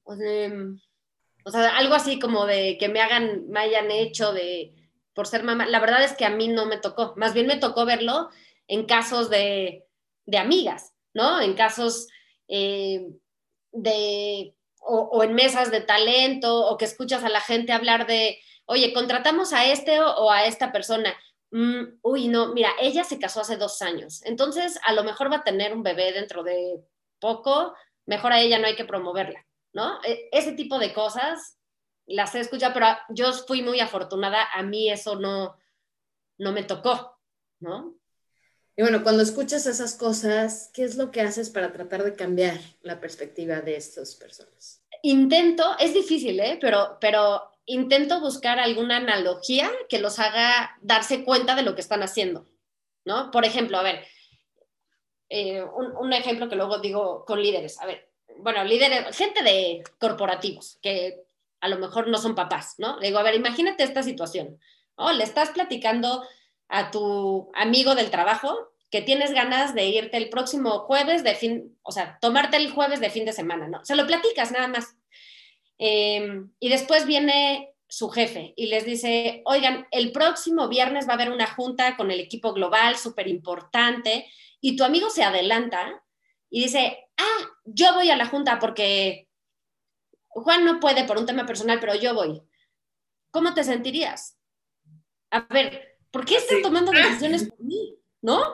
o 0.05 1.51
sea, 1.51 1.77
algo 1.77 1.95
así 1.95 2.19
como 2.19 2.47
de 2.47 2.77
que 2.79 2.89
me 2.89 3.01
hagan, 3.01 3.49
me 3.49 3.61
hayan 3.61 3.91
hecho 3.91 4.33
de, 4.33 4.75
por 5.15 5.27
ser 5.27 5.43
mamá, 5.43 5.67
la 5.67 5.81
verdad 5.81 6.05
es 6.05 6.13
que 6.13 6.25
a 6.25 6.31
mí 6.31 6.49
no 6.49 6.67
me 6.67 6.77
tocó, 6.77 7.15
más 7.17 7.35
bien 7.35 7.47
me 7.47 7.57
tocó 7.57 7.87
verlo 7.87 8.29
en 8.69 8.85
casos 8.87 9.31
de, 9.31 9.87
de 10.27 10.39
amigas, 10.39 10.95
¿no? 11.15 11.41
En 11.41 11.55
casos 11.55 12.09
eh, 12.49 13.09
de, 13.73 14.55
o, 14.81 15.23
en 15.25 15.35
mesas 15.35 15.71
de 15.71 15.81
talento, 15.81 16.67
o 16.67 16.77
que 16.77 16.85
escuchas 16.85 17.25
a 17.25 17.29
la 17.29 17.41
gente 17.41 17.73
hablar 17.73 18.07
de, 18.07 18.39
oye, 18.67 18.93
contratamos 18.93 19.53
a 19.53 19.65
este 19.65 20.01
o 20.01 20.31
a 20.31 20.45
esta 20.45 20.71
persona. 20.73 21.17
Mm, 21.51 21.99
uy, 22.03 22.29
no, 22.29 22.55
mira, 22.55 22.71
ella 22.81 23.03
se 23.03 23.19
casó 23.19 23.41
hace 23.41 23.57
dos 23.57 23.83
años, 23.83 24.23
entonces 24.25 24.79
a 24.85 24.93
lo 24.93 25.03
mejor 25.03 25.33
va 25.33 25.37
a 25.37 25.45
tener 25.45 25.73
un 25.73 25.83
bebé 25.83 26.13
dentro 26.13 26.45
de 26.45 26.81
poco, 27.19 27.75
mejor 28.07 28.33
a 28.33 28.41
ella 28.41 28.59
no 28.59 28.67
hay 28.67 28.77
que 28.77 28.85
promoverla, 28.85 29.45
¿no? 29.73 30.01
E, 30.05 30.29
ese 30.31 30.53
tipo 30.53 30.79
de 30.79 30.95
cosas 30.95 31.59
las 32.07 32.35
he 32.35 32.41
escuchado, 32.41 32.75
pero 32.75 32.87
yo 33.09 33.33
fui 33.33 33.63
muy 33.63 33.81
afortunada, 33.81 34.49
a 34.53 34.63
mí 34.63 34.91
eso 34.91 35.17
no, 35.17 35.57
no 36.39 36.53
me 36.53 36.63
tocó, 36.63 37.19
¿no? 37.59 37.97
Y 38.77 38.83
bueno, 38.83 39.03
cuando 39.03 39.23
escuchas 39.23 39.67
esas 39.67 39.95
cosas, 39.95 40.71
¿qué 40.73 40.85
es 40.85 40.97
lo 40.97 41.11
que 41.11 41.21
haces 41.21 41.51
para 41.51 41.73
tratar 41.73 42.03
de 42.03 42.15
cambiar 42.15 42.59
la 42.83 43.01
perspectiva 43.01 43.61
de 43.61 43.77
estas 43.77 44.15
personas? 44.15 44.83
Intento, 45.03 45.77
es 45.79 45.93
difícil, 45.93 46.39
¿eh? 46.41 46.59
Pero, 46.61 46.97
pero 47.01 47.51
intento 47.71 48.21
buscar 48.21 48.59
alguna 48.59 48.97
analogía 48.97 49.71
que 49.89 50.01
los 50.01 50.19
haga 50.19 50.77
darse 50.81 51.25
cuenta 51.25 51.55
de 51.55 51.63
lo 51.63 51.75
que 51.75 51.81
están 51.81 52.03
haciendo, 52.03 52.47
¿no? 53.05 53.31
Por 53.31 53.45
ejemplo, 53.45 53.79
a 53.79 53.83
ver, 53.83 54.05
eh, 55.29 55.63
un, 55.63 56.13
ejemplo 56.13 56.49
que 56.49 56.57
luego 56.57 56.79
digo 56.79 57.25
con 57.25 57.41
líderes, 57.41 57.81
a 57.81 57.87
ver, 57.87 58.11
bueno, 58.39 58.65
líderes, 58.65 59.17
gente 59.17 59.43
de 59.43 59.85
corporativos 59.99 60.79
que 60.83 61.23
a 61.61 61.69
lo 61.69 61.79
mejor 61.79 62.09
no 62.09 62.19
son 62.19 62.35
papás, 62.35 62.75
¿no? 62.79 62.99
digo, 62.99 63.19
a 63.19 63.23
ver, 63.23 63.35
imagínate 63.35 63.85
esta 63.85 64.03
situación, 64.03 64.59
¿no? 64.99 65.13
Le 65.13 65.23
estás 65.23 65.51
platicando 65.51 66.27
a 66.69 66.91
tu 66.91 67.51
amigo 67.55 67.95
del 67.95 68.11
trabajo 68.11 68.73
que 68.91 69.03
tienes 69.03 69.33
ganas 69.33 69.75
de 69.75 69.85
irte 69.87 70.17
el 70.17 70.31
próximo 70.31 70.81
jueves 70.81 71.23
de 71.23 71.37
fin, 71.37 71.79
o 71.83 71.93
sea, 71.93 72.19
tomarte 72.21 72.57
el 72.57 72.73
jueves 72.73 73.01
de 73.01 73.11
fin 73.11 73.25
de 73.25 73.33
semana, 73.33 73.69
¿no? 73.69 73.85
Se 73.85 73.95
lo 73.95 74.07
platicas 74.07 74.51
nada 74.51 74.67
más. 74.67 74.97
Em, 75.83 76.53
y 76.61 76.69
después 76.69 77.07
viene 77.07 77.73
su 77.89 78.11
jefe 78.11 78.53
y 78.55 78.67
les 78.67 78.85
dice, 78.85 79.41
oigan, 79.47 79.89
el 79.91 80.13
próximo 80.13 80.69
viernes 80.69 81.09
va 81.09 81.13
a 81.13 81.15
haber 81.15 81.31
una 81.31 81.47
junta 81.47 81.97
con 81.97 82.11
el 82.11 82.21
equipo 82.21 82.53
global 82.53 82.99
súper 82.99 83.29
importante 83.29 84.31
y 84.61 84.77
tu 84.77 84.85
amigo 84.85 85.09
se 85.09 85.25
adelanta 85.25 86.05
y 86.51 86.65
dice, 86.65 87.09
ah, 87.17 87.49
yo 87.65 87.95
voy 87.95 88.11
a 88.11 88.17
la 88.19 88.27
junta 88.27 88.59
porque 88.59 89.27
Juan 90.29 90.67
no 90.67 90.81
puede 90.81 91.05
por 91.05 91.17
un 91.17 91.25
tema 91.25 91.47
personal, 91.47 91.81
pero 91.81 91.95
yo 91.95 92.15
voy. 92.15 92.43
¿Cómo 93.31 93.55
te 93.55 93.65
sentirías? 93.65 94.39
A 95.31 95.47
ver, 95.49 95.97
¿por 96.11 96.27
qué 96.27 96.37
están 96.37 96.61
tomando 96.61 96.93
decisiones 96.93 97.49
por 97.49 97.59
mí? 97.61 97.97
¿No? 98.21 98.45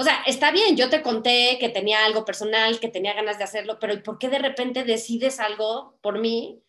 O 0.00 0.02
sea, 0.02 0.22
está 0.24 0.50
bien, 0.50 0.78
yo 0.78 0.88
te 0.88 1.02
conté 1.02 1.58
que 1.60 1.68
tenía 1.68 2.06
algo 2.06 2.24
personal, 2.24 2.80
que 2.80 2.88
tenía 2.88 3.12
ganas 3.12 3.36
de 3.36 3.44
hacerlo, 3.44 3.76
pero 3.78 4.02
¿por 4.02 4.16
qué 4.16 4.30
de 4.30 4.38
repente 4.38 4.82
decides 4.82 5.38
algo 5.40 5.98
por 6.00 6.18
mí, 6.18 6.62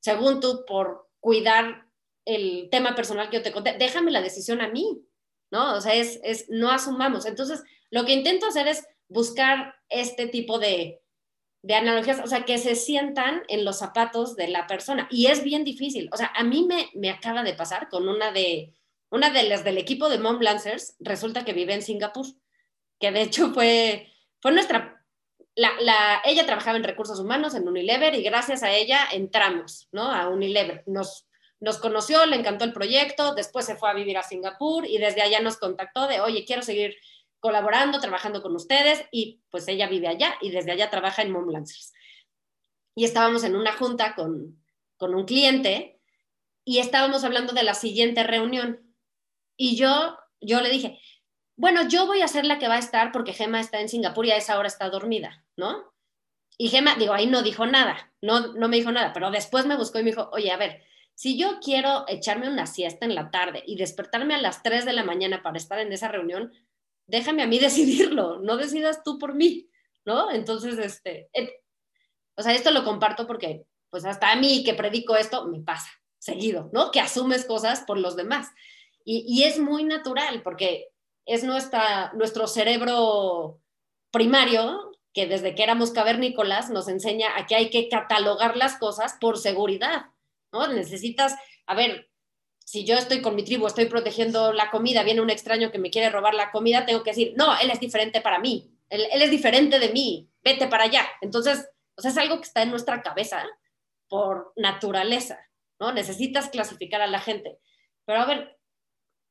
según 0.00 0.40
tú, 0.40 0.64
por 0.66 1.06
cuidar 1.20 1.84
el 2.24 2.70
tema 2.70 2.94
personal 2.94 3.28
que 3.28 3.36
yo 3.36 3.42
te 3.42 3.52
conté? 3.52 3.76
Déjame 3.78 4.10
la 4.10 4.22
decisión 4.22 4.62
a 4.62 4.70
mí, 4.70 5.02
¿no? 5.50 5.74
O 5.74 5.82
sea, 5.82 5.92
es, 5.92 6.18
es 6.24 6.46
no 6.48 6.70
asumamos. 6.70 7.26
Entonces, 7.26 7.62
lo 7.90 8.06
que 8.06 8.14
intento 8.14 8.46
hacer 8.46 8.66
es 8.66 8.86
buscar 9.06 9.74
este 9.90 10.26
tipo 10.26 10.58
de, 10.58 11.02
de 11.60 11.74
analogías, 11.74 12.20
o 12.24 12.26
sea, 12.26 12.46
que 12.46 12.56
se 12.56 12.74
sientan 12.74 13.42
en 13.48 13.66
los 13.66 13.80
zapatos 13.80 14.34
de 14.34 14.48
la 14.48 14.66
persona. 14.66 15.08
Y 15.10 15.26
es 15.26 15.44
bien 15.44 15.62
difícil. 15.62 16.08
O 16.10 16.16
sea, 16.16 16.32
a 16.34 16.42
mí 16.42 16.64
me, 16.66 16.88
me 16.94 17.10
acaba 17.10 17.42
de 17.42 17.52
pasar 17.52 17.90
con 17.90 18.08
una 18.08 18.32
de, 18.32 18.72
una 19.10 19.28
de 19.28 19.42
las 19.42 19.62
del 19.62 19.76
equipo 19.76 20.08
de 20.08 20.16
Mom 20.16 20.40
Lancers, 20.40 20.96
resulta 21.00 21.44
que 21.44 21.52
vive 21.52 21.74
en 21.74 21.82
Singapur, 21.82 22.24
que 22.98 23.10
de 23.12 23.22
hecho 23.22 23.52
fue, 23.52 24.12
fue 24.40 24.52
nuestra, 24.52 25.04
la, 25.54 25.72
la, 25.80 26.22
ella 26.24 26.46
trabajaba 26.46 26.76
en 26.76 26.84
recursos 26.84 27.18
humanos 27.18 27.54
en 27.54 27.66
Unilever 27.66 28.14
y 28.14 28.22
gracias 28.22 28.62
a 28.62 28.72
ella 28.72 29.08
entramos, 29.12 29.88
¿no? 29.92 30.10
A 30.10 30.28
Unilever. 30.28 30.84
Nos, 30.86 31.26
nos 31.60 31.78
conoció, 31.78 32.24
le 32.26 32.36
encantó 32.36 32.64
el 32.64 32.72
proyecto, 32.72 33.34
después 33.34 33.66
se 33.66 33.76
fue 33.76 33.90
a 33.90 33.94
vivir 33.94 34.16
a 34.16 34.22
Singapur 34.22 34.86
y 34.86 34.98
desde 34.98 35.22
allá 35.22 35.40
nos 35.40 35.56
contactó 35.56 36.06
de, 36.06 36.20
oye, 36.20 36.44
quiero 36.44 36.62
seguir 36.62 36.96
colaborando, 37.40 38.00
trabajando 38.00 38.42
con 38.42 38.54
ustedes 38.54 39.04
y 39.10 39.40
pues 39.50 39.66
ella 39.68 39.88
vive 39.88 40.08
allá 40.08 40.36
y 40.40 40.50
desde 40.50 40.72
allá 40.72 40.90
trabaja 40.90 41.22
en 41.22 41.32
Mom 41.32 41.48
Lancers. 41.48 41.92
Y 42.94 43.04
estábamos 43.04 43.44
en 43.44 43.56
una 43.56 43.72
junta 43.72 44.14
con, 44.14 44.62
con 44.96 45.14
un 45.14 45.24
cliente 45.24 46.00
y 46.64 46.78
estábamos 46.78 47.24
hablando 47.24 47.52
de 47.52 47.62
la 47.62 47.74
siguiente 47.74 48.22
reunión. 48.24 48.94
Y 49.56 49.76
yo, 49.76 50.18
yo 50.40 50.60
le 50.60 50.70
dije, 50.70 51.00
bueno, 51.58 51.88
yo 51.88 52.06
voy 52.06 52.22
a 52.22 52.28
ser 52.28 52.46
la 52.46 52.60
que 52.60 52.68
va 52.68 52.76
a 52.76 52.78
estar 52.78 53.10
porque 53.10 53.32
Gema 53.32 53.60
está 53.60 53.80
en 53.80 53.88
Singapur 53.88 54.24
y 54.24 54.30
a 54.30 54.36
esa 54.36 54.56
hora 54.56 54.68
está 54.68 54.88
dormida, 54.90 55.44
¿no? 55.56 55.92
Y 56.56 56.68
Gema, 56.68 56.94
digo, 56.94 57.12
ahí 57.12 57.26
no 57.26 57.42
dijo 57.42 57.66
nada, 57.66 58.12
no, 58.22 58.54
no 58.54 58.68
me 58.68 58.76
dijo 58.76 58.92
nada, 58.92 59.12
pero 59.12 59.32
después 59.32 59.66
me 59.66 59.76
buscó 59.76 59.98
y 59.98 60.04
me 60.04 60.10
dijo, 60.10 60.30
oye, 60.32 60.52
a 60.52 60.56
ver, 60.56 60.84
si 61.14 61.36
yo 61.36 61.58
quiero 61.58 62.04
echarme 62.06 62.48
una 62.48 62.66
siesta 62.66 63.06
en 63.06 63.16
la 63.16 63.32
tarde 63.32 63.64
y 63.66 63.74
despertarme 63.74 64.36
a 64.36 64.40
las 64.40 64.62
3 64.62 64.84
de 64.84 64.92
la 64.92 65.02
mañana 65.02 65.42
para 65.42 65.56
estar 65.56 65.80
en 65.80 65.92
esa 65.92 66.06
reunión, 66.06 66.52
déjame 67.06 67.42
a 67.42 67.48
mí 67.48 67.58
decidirlo, 67.58 68.38
no 68.38 68.56
decidas 68.56 69.02
tú 69.02 69.18
por 69.18 69.34
mí, 69.34 69.68
¿no? 70.04 70.30
Entonces, 70.30 70.78
este, 70.78 71.28
o 72.36 72.42
sea, 72.42 72.54
esto 72.54 72.70
lo 72.70 72.84
comparto 72.84 73.26
porque, 73.26 73.66
pues 73.90 74.04
hasta 74.04 74.30
a 74.30 74.36
mí 74.36 74.62
que 74.62 74.74
predico 74.74 75.16
esto, 75.16 75.48
me 75.48 75.58
pasa 75.58 75.90
seguido, 76.18 76.70
¿no? 76.72 76.92
Que 76.92 77.00
asumes 77.00 77.44
cosas 77.44 77.80
por 77.80 77.98
los 77.98 78.14
demás. 78.14 78.48
Y 79.04 79.44
es 79.44 79.58
muy 79.58 79.84
natural 79.84 80.42
porque 80.42 80.88
es 81.28 81.44
nuestra, 81.44 82.10
nuestro 82.14 82.46
cerebro 82.46 83.60
primario 84.10 84.92
que 85.12 85.26
desde 85.26 85.54
que 85.54 85.62
éramos 85.62 85.90
cavernícolas 85.90 86.70
nos 86.70 86.88
enseña 86.88 87.36
a 87.36 87.46
que 87.46 87.54
hay 87.54 87.70
que 87.70 87.88
catalogar 87.88 88.56
las 88.56 88.78
cosas 88.78 89.16
por 89.20 89.38
seguridad, 89.38 90.06
¿no? 90.52 90.66
Necesitas, 90.68 91.36
a 91.66 91.74
ver, 91.74 92.10
si 92.64 92.84
yo 92.84 92.96
estoy 92.96 93.20
con 93.20 93.34
mi 93.34 93.44
tribu, 93.44 93.66
estoy 93.66 93.86
protegiendo 93.86 94.52
la 94.52 94.70
comida, 94.70 95.02
viene 95.02 95.20
un 95.20 95.30
extraño 95.30 95.70
que 95.70 95.78
me 95.78 95.90
quiere 95.90 96.10
robar 96.10 96.34
la 96.34 96.50
comida, 96.50 96.86
tengo 96.86 97.02
que 97.02 97.10
decir, 97.10 97.34
no, 97.36 97.58
él 97.58 97.70
es 97.70 97.80
diferente 97.80 98.20
para 98.20 98.38
mí, 98.38 98.70
él, 98.88 99.06
es 99.10 99.30
diferente 99.30 99.78
de 99.78 99.90
mí, 99.90 100.30
vete 100.42 100.66
para 100.66 100.84
allá. 100.84 101.06
Entonces, 101.20 101.68
o 101.96 102.00
sea, 102.00 102.10
es 102.10 102.18
algo 102.18 102.36
que 102.36 102.46
está 102.46 102.62
en 102.62 102.70
nuestra 102.70 103.02
cabeza 103.02 103.44
por 104.08 104.52
naturaleza, 104.56 105.38
¿no? 105.78 105.92
Necesitas 105.92 106.48
clasificar 106.48 107.02
a 107.02 107.06
la 107.06 107.20
gente. 107.20 107.58
Pero 108.06 108.20
a 108.20 108.24
ver, 108.24 108.57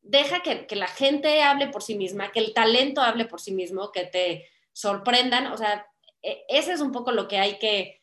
deja 0.02 0.42
que, 0.42 0.68
que 0.68 0.76
la 0.76 0.88
gente 0.88 1.42
hable 1.42 1.68
por 1.68 1.84
sí 1.84 1.96
misma, 1.96 2.32
que 2.32 2.40
el 2.40 2.54
talento 2.54 3.02
hable 3.02 3.26
por 3.26 3.42
sí 3.42 3.52
mismo, 3.52 3.92
que 3.92 4.06
te 4.06 4.48
sorprendan, 4.72 5.48
o 5.48 5.58
sea, 5.58 5.88
e, 6.22 6.46
ese 6.50 6.74
es 6.74 6.82
un 6.82 6.92
poco 6.92 7.12
lo 7.12 7.28
que 7.28 7.38
hay 7.38 7.58
que, 7.60 8.02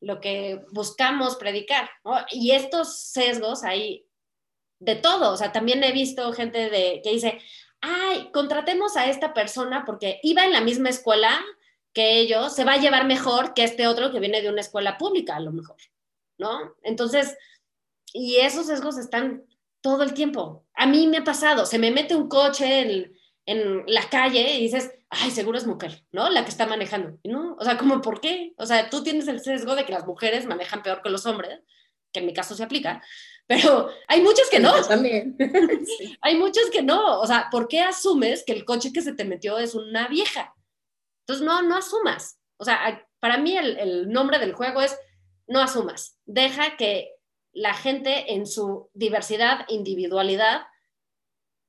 lo 0.00 0.20
que 0.20 0.64
buscamos 0.72 1.36
predicar. 1.36 1.90
Y 2.30 2.52
estos 2.52 2.98
sesgos 2.98 3.64
ahí 3.64 4.06
de 4.78 4.96
todo. 4.96 5.32
O 5.32 5.36
sea, 5.36 5.52
también 5.52 5.82
he 5.84 5.92
visto 5.92 6.32
gente 6.32 6.70
de, 6.70 7.00
que 7.02 7.10
dice, 7.10 7.40
ay, 7.80 8.30
contratemos 8.32 8.96
a 8.96 9.06
esta 9.06 9.34
persona 9.34 9.84
porque 9.84 10.20
iba 10.22 10.44
en 10.44 10.52
la 10.52 10.60
misma 10.60 10.88
escuela 10.88 11.40
que 11.92 12.18
ellos, 12.18 12.54
se 12.54 12.64
va 12.64 12.74
a 12.74 12.78
llevar 12.78 13.06
mejor 13.06 13.54
que 13.54 13.64
este 13.64 13.86
otro 13.86 14.12
que 14.12 14.20
viene 14.20 14.42
de 14.42 14.50
una 14.50 14.60
escuela 14.60 14.98
pública, 14.98 15.36
a 15.36 15.40
lo 15.40 15.50
mejor, 15.50 15.78
¿no? 16.36 16.76
Entonces, 16.82 17.38
y 18.12 18.36
esos 18.36 18.66
sesgos 18.66 18.98
están 18.98 19.46
todo 19.86 20.02
el 20.02 20.14
tiempo. 20.14 20.66
A 20.74 20.84
mí 20.84 21.06
me 21.06 21.18
ha 21.18 21.22
pasado, 21.22 21.64
se 21.64 21.78
me 21.78 21.92
mete 21.92 22.16
un 22.16 22.28
coche 22.28 22.80
en, 22.80 23.16
en 23.46 23.84
la 23.86 24.10
calle 24.10 24.56
y 24.56 24.62
dices, 24.62 24.90
ay, 25.10 25.30
seguro 25.30 25.56
es 25.58 25.64
mujer, 25.64 26.04
¿no? 26.10 26.28
La 26.28 26.42
que 26.42 26.50
está 26.50 26.66
manejando. 26.66 27.20
¿No? 27.22 27.54
O 27.54 27.64
sea, 27.64 27.78
¿cómo 27.78 28.00
por 28.00 28.20
qué? 28.20 28.52
O 28.58 28.66
sea, 28.66 28.90
tú 28.90 29.04
tienes 29.04 29.28
el 29.28 29.38
sesgo 29.38 29.76
de 29.76 29.84
que 29.84 29.92
las 29.92 30.04
mujeres 30.04 30.44
manejan 30.44 30.82
peor 30.82 31.02
que 31.02 31.08
los 31.08 31.24
hombres, 31.24 31.60
que 32.12 32.18
en 32.18 32.26
mi 32.26 32.34
caso 32.34 32.56
se 32.56 32.64
aplica, 32.64 33.00
pero 33.46 33.88
hay 34.08 34.22
muchos 34.22 34.50
que 34.50 34.58
no. 34.58 34.72
también. 34.88 35.36
Hay 36.20 36.36
muchos 36.36 36.68
que 36.72 36.82
no. 36.82 37.20
O 37.20 37.26
sea, 37.28 37.46
¿por 37.52 37.68
qué 37.68 37.82
asumes 37.82 38.42
que 38.44 38.54
el 38.54 38.64
coche 38.64 38.92
que 38.92 39.02
se 39.02 39.12
te 39.12 39.24
metió 39.24 39.56
es 39.56 39.76
una 39.76 40.08
vieja? 40.08 40.52
Entonces, 41.20 41.46
no, 41.46 41.62
no 41.62 41.76
asumas. 41.76 42.40
O 42.56 42.64
sea, 42.64 43.06
para 43.20 43.38
mí 43.38 43.56
el, 43.56 43.78
el 43.78 44.08
nombre 44.08 44.40
del 44.40 44.52
juego 44.52 44.80
es 44.80 44.98
no 45.46 45.60
asumas. 45.60 46.18
Deja 46.24 46.76
que 46.76 47.15
la 47.56 47.72
gente 47.72 48.34
en 48.34 48.46
su 48.46 48.90
diversidad, 48.92 49.64
individualidad, 49.68 50.66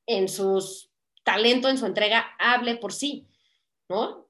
en 0.05 0.27
sus 0.27 0.89
talento, 1.23 1.69
en 1.69 1.77
su 1.77 1.85
entrega, 1.85 2.27
hable 2.39 2.75
por 2.75 2.91
sí, 2.91 3.25
¿no? 3.87 4.27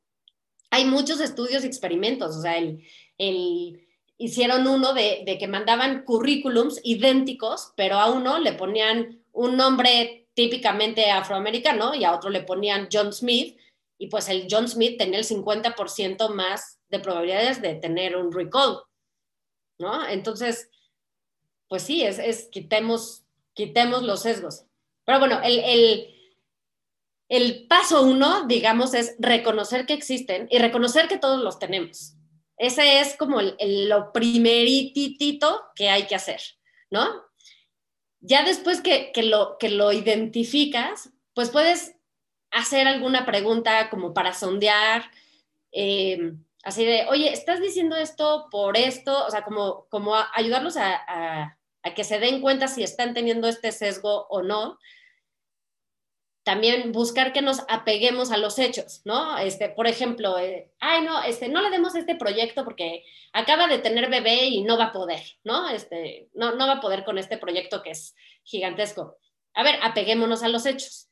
Hay 0.70 0.86
muchos 0.86 1.20
estudios 1.20 1.64
y 1.64 1.68
experimentos, 1.68 2.36
o 2.36 2.42
sea, 2.42 2.58
el, 2.58 2.84
el 3.18 3.88
hicieron 4.20 4.68
uno 4.68 4.94
de, 4.94 5.38
que 5.40 5.48
mandaban 5.48 6.04
currículums 6.04 6.80
idénticos, 6.84 7.74
pero 7.76 7.96
a 7.96 8.12
uno 8.12 8.38
le 8.38 8.54
ponían 8.54 9.24
un 9.32 9.58
nombre 9.58 10.28
típicamente 10.36 11.10
afroamericano 11.10 11.96
y 11.96 12.04
a 12.04 12.14
otro 12.14 12.30
le 12.30 12.42
ponían 12.42 12.88
John 12.92 13.14
Smith, 13.14 13.58
y 13.98 14.08
pues 14.08 14.30
el 14.30 14.48
John 14.48 14.68
Smith 14.68 15.00
tenía 15.00 15.18
el 15.18 15.26
50% 15.26 16.30
más 16.30 16.80
de 16.90 17.00
probabilidades 17.00 17.64
de 17.64 17.74
tener 17.74 18.16
un 18.16 18.32
recall, 18.32 18.84
¿no? 19.80 20.08
Entonces, 20.08 20.70
pues 21.68 21.84
sí, 21.84 22.04
es, 22.04 22.48
quitemos, 22.52 23.24
quitemos 23.54 24.04
los 24.04 24.22
sesgos. 24.22 24.66
Pero 25.06 25.20
bueno, 25.20 25.40
el, 25.44 25.60
el, 25.60 26.16
el 27.30 27.68
paso 27.68 28.04
uno, 28.04 28.46
digamos, 28.48 28.94
es 28.94 29.16
reconocer 29.20 29.86
que 29.86 29.94
existen 29.94 30.48
y 30.50 30.60
reconocer 30.60 31.08
que 31.08 31.18
todos 31.18 31.42
los 31.42 31.60
tenemos. 31.60 32.14
Ese 32.58 33.02
es 33.02 33.16
como 33.16 33.40
lo 33.42 34.12
primeritito 34.14 35.62
que 35.76 35.90
hay 35.90 36.08
que 36.08 36.16
hacer, 36.16 36.42
¿no? 36.90 37.08
Ya 38.20 38.44
después 38.44 38.82
que, 38.82 39.12
lo, 39.24 39.58
que 39.60 39.70
lo 39.70 39.92
identificas, 39.92 41.12
pues 41.34 41.52
puedes 41.52 41.96
hacer 42.50 42.88
alguna 42.88 43.26
pregunta 43.26 43.90
como 43.90 44.14
para 44.14 44.34
sondear, 44.34 45.12
eh, 45.72 46.34
así 46.64 46.84
de, 46.84 47.06
oye, 47.10 47.32
¿estás 47.32 47.62
diciendo 47.62 47.96
esto 47.96 48.48
por 48.50 48.76
esto? 48.76 49.26
O 49.26 49.30
sea, 49.30 49.44
como, 49.44 49.86
como 49.90 50.16
ayudarlos 50.34 50.78
a 50.78 51.57
que 51.94 52.04
se 52.04 52.20
den 52.20 52.42
cuenta 52.42 52.68
si 52.68 52.84
están 52.84 53.14
teniendo 53.14 53.48
este 53.48 53.72
sesgo 53.72 54.28
o 54.30 54.42
no 54.42 54.78
también 56.48 56.94
buscar 56.94 57.34
que 57.34 57.42
nos 57.42 57.60
apeguemos 57.68 58.32
a 58.32 58.38
los 58.38 58.58
hechos, 58.58 59.02
¿no? 59.04 59.38
Este, 59.38 59.68
por 59.68 59.86
ejemplo, 59.86 60.40
eh, 60.40 60.72
ay, 60.80 61.02
no, 61.04 61.22
este, 61.24 61.50
no 61.50 61.62
le 61.62 61.70
demos 61.70 61.94
este 61.94 62.16
proyecto 62.16 62.64
porque 62.64 63.04
acaba 63.34 63.68
de 63.68 63.80
tener 63.80 64.10
bebé 64.10 64.46
y 64.46 64.64
no 64.64 64.78
va 64.78 64.86
a 64.86 64.92
poder, 64.94 65.22
¿no? 65.44 65.68
Este, 65.68 66.30
no, 66.34 66.56
no 66.56 66.66
va 66.66 66.76
a 66.76 66.80
poder 66.80 67.04
con 67.04 67.18
este 67.18 67.38
proyecto 67.38 67.84
que 67.84 67.90
es 67.90 68.16
gigantesco. 68.46 69.18
A 69.56 69.64
ver, 69.64 69.78
apeguémonos 69.84 70.42
a 70.42 70.48
los 70.48 70.66
hechos. 70.66 71.10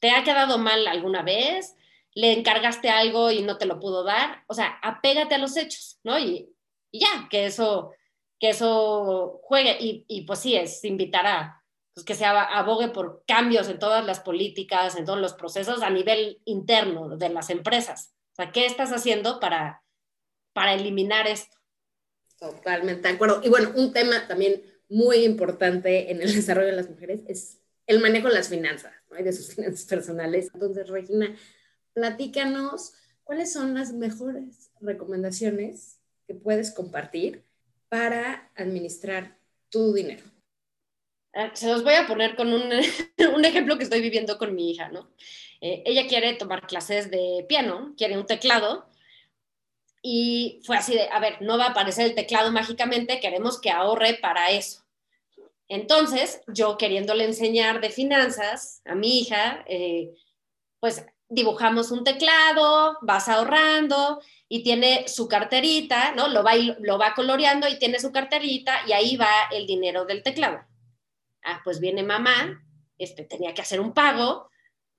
¿Te 0.00 0.10
ha 0.10 0.24
quedado 0.24 0.56
mal 0.56 0.88
alguna 0.88 1.20
vez? 1.20 1.76
¿Le 2.14 2.32
encargaste 2.32 2.88
algo 2.88 3.30
y 3.30 3.42
no 3.42 3.58
te 3.58 3.66
lo 3.66 3.80
pudo 3.80 4.04
dar? 4.04 4.42
O 4.46 4.54
sea, 4.54 4.78
apégate 4.80 5.34
a 5.34 5.38
los 5.38 5.58
hechos, 5.58 6.00
¿no? 6.02 6.18
Y, 6.18 6.48
y 6.90 7.00
ya, 7.00 7.28
que 7.28 7.44
eso, 7.44 7.92
que 8.38 8.50
eso 8.50 9.40
juegue. 9.42 9.76
Y, 9.80 10.04
y 10.08 10.22
pues 10.22 10.38
sí, 10.40 10.56
es 10.56 10.84
invitar 10.84 11.26
a, 11.26 11.58
pues, 11.98 12.04
que 12.04 12.14
se 12.14 12.24
abogue 12.24 12.90
por 12.90 13.24
cambios 13.26 13.68
en 13.68 13.80
todas 13.80 14.06
las 14.06 14.20
políticas, 14.20 14.94
en 14.94 15.04
todos 15.04 15.18
los 15.18 15.34
procesos 15.34 15.82
a 15.82 15.90
nivel 15.90 16.40
interno 16.44 17.16
de 17.16 17.28
las 17.28 17.50
empresas. 17.50 18.14
O 18.32 18.36
sea, 18.36 18.52
¿qué 18.52 18.66
estás 18.66 18.92
haciendo 18.92 19.40
para, 19.40 19.82
para 20.52 20.74
eliminar 20.74 21.26
esto? 21.26 21.56
Totalmente 22.38 23.08
de 23.08 23.14
acuerdo. 23.14 23.40
Y 23.42 23.48
bueno, 23.48 23.72
un 23.74 23.92
tema 23.92 24.28
también 24.28 24.62
muy 24.88 25.24
importante 25.24 26.12
en 26.12 26.22
el 26.22 26.32
desarrollo 26.36 26.68
de 26.68 26.76
las 26.76 26.88
mujeres 26.88 27.22
es 27.26 27.58
el 27.88 27.98
manejo 27.98 28.28
de 28.28 28.34
las 28.34 28.48
finanzas, 28.48 28.92
¿no? 29.10 29.16
de 29.16 29.32
sus 29.32 29.48
finanzas 29.56 29.84
personales. 29.86 30.50
Entonces, 30.54 30.88
Regina, 30.88 31.34
platícanos 31.94 32.92
cuáles 33.24 33.52
son 33.52 33.74
las 33.74 33.92
mejores 33.92 34.70
recomendaciones 34.80 35.98
que 36.28 36.34
puedes 36.34 36.70
compartir 36.70 37.44
para 37.88 38.50
administrar 38.54 39.38
tu 39.70 39.92
dinero. 39.92 40.24
Ah, 41.34 41.50
se 41.54 41.68
los 41.68 41.84
voy 41.84 41.94
a 41.94 42.06
poner 42.06 42.36
con 42.36 42.52
un, 42.52 43.44
ejemplo 43.44 43.76
que 43.76 43.84
estoy 43.84 44.00
viviendo 44.00 44.38
con 44.38 44.54
mi 44.54 44.70
hija, 44.70 44.88
¿no? 44.88 45.10
Eh, 45.60 45.82
ella 45.86 46.06
quiere 46.06 46.34
tomar 46.34 46.66
clases 46.66 47.10
de 47.10 47.44
piano, 47.48 47.94
quiere 47.96 48.16
un 48.16 48.26
teclado, 48.26 48.88
y 50.02 50.60
fue 50.64 50.76
así 50.76 50.94
de, 50.94 51.08
a 51.10 51.18
ver, 51.18 51.42
no 51.42 51.58
va 51.58 51.66
a 51.66 51.70
aparecer 51.70 52.06
el 52.06 52.14
teclado 52.14 52.52
mágicamente, 52.52 53.20
queremos 53.20 53.60
que 53.60 53.70
ahorre 53.70 54.14
para 54.14 54.50
eso. 54.50 54.84
Entonces, 55.68 56.40
yo 56.46 56.78
queriéndole 56.78 57.24
enseñar 57.24 57.80
de 57.80 57.90
finanzas 57.90 58.80
a 58.84 58.94
mi 58.94 59.20
hija, 59.20 59.64
eh, 59.66 60.14
pues 60.80 61.04
dibujamos 61.28 61.90
un 61.90 62.04
teclado, 62.04 62.96
vas 63.02 63.28
ahorrando 63.28 64.20
y 64.48 64.62
tiene 64.62 65.06
su 65.08 65.28
carterita, 65.28 66.12
¿no? 66.12 66.28
Lo 66.28 66.42
va, 66.42 66.52
lo 66.80 66.98
va 66.98 67.14
coloreando 67.14 67.68
y 67.68 67.78
tiene 67.78 68.00
su 68.00 68.12
carterita 68.12 68.80
y 68.86 68.92
ahí 68.92 69.16
va 69.16 69.30
el 69.50 69.66
dinero 69.66 70.06
del 70.06 70.22
teclado. 70.22 70.60
Ah, 71.44 71.60
pues 71.64 71.80
viene 71.80 72.02
mamá, 72.02 72.64
este, 72.96 73.24
tenía 73.24 73.52
que 73.52 73.62
hacer 73.62 73.80
un 73.80 73.92
pago, 73.92 74.50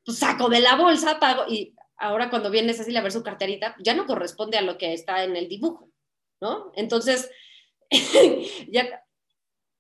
pues 0.06 0.20
saco 0.20 0.50
de 0.50 0.60
la 0.60 0.76
bolsa, 0.76 1.20
pago 1.20 1.46
y 1.48 1.76
ahora 1.98 2.30
cuando 2.30 2.52
viene 2.52 2.74
Cecilia 2.74 3.00
a 3.00 3.04
ver 3.04 3.12
su 3.12 3.24
carterita, 3.24 3.76
ya 3.80 3.96
no 3.96 4.06
corresponde 4.06 4.58
a 4.58 4.62
lo 4.62 4.78
que 4.78 4.94
está 4.94 5.24
en 5.24 5.36
el 5.36 5.50
dibujo, 5.50 5.92
¿no? 6.40 6.72
Entonces, 6.76 7.30
ya, 8.72 9.04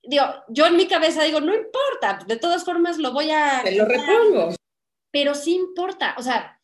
digo, 0.03 0.25
yo 0.49 0.65
en 0.65 0.77
mi 0.77 0.87
cabeza 0.87 1.23
digo, 1.23 1.41
no 1.41 1.53
importa, 1.53 2.19
de 2.27 2.37
todas 2.37 2.65
formas 2.65 2.97
lo 2.97 3.13
voy 3.13 3.29
a... 3.29 3.61
Te 3.63 3.75
lo 3.75 3.85
repongo. 3.85 4.55
Pero 5.11 5.35
sí 5.35 5.55
importa, 5.55 6.15
o 6.17 6.23
sea, 6.23 6.58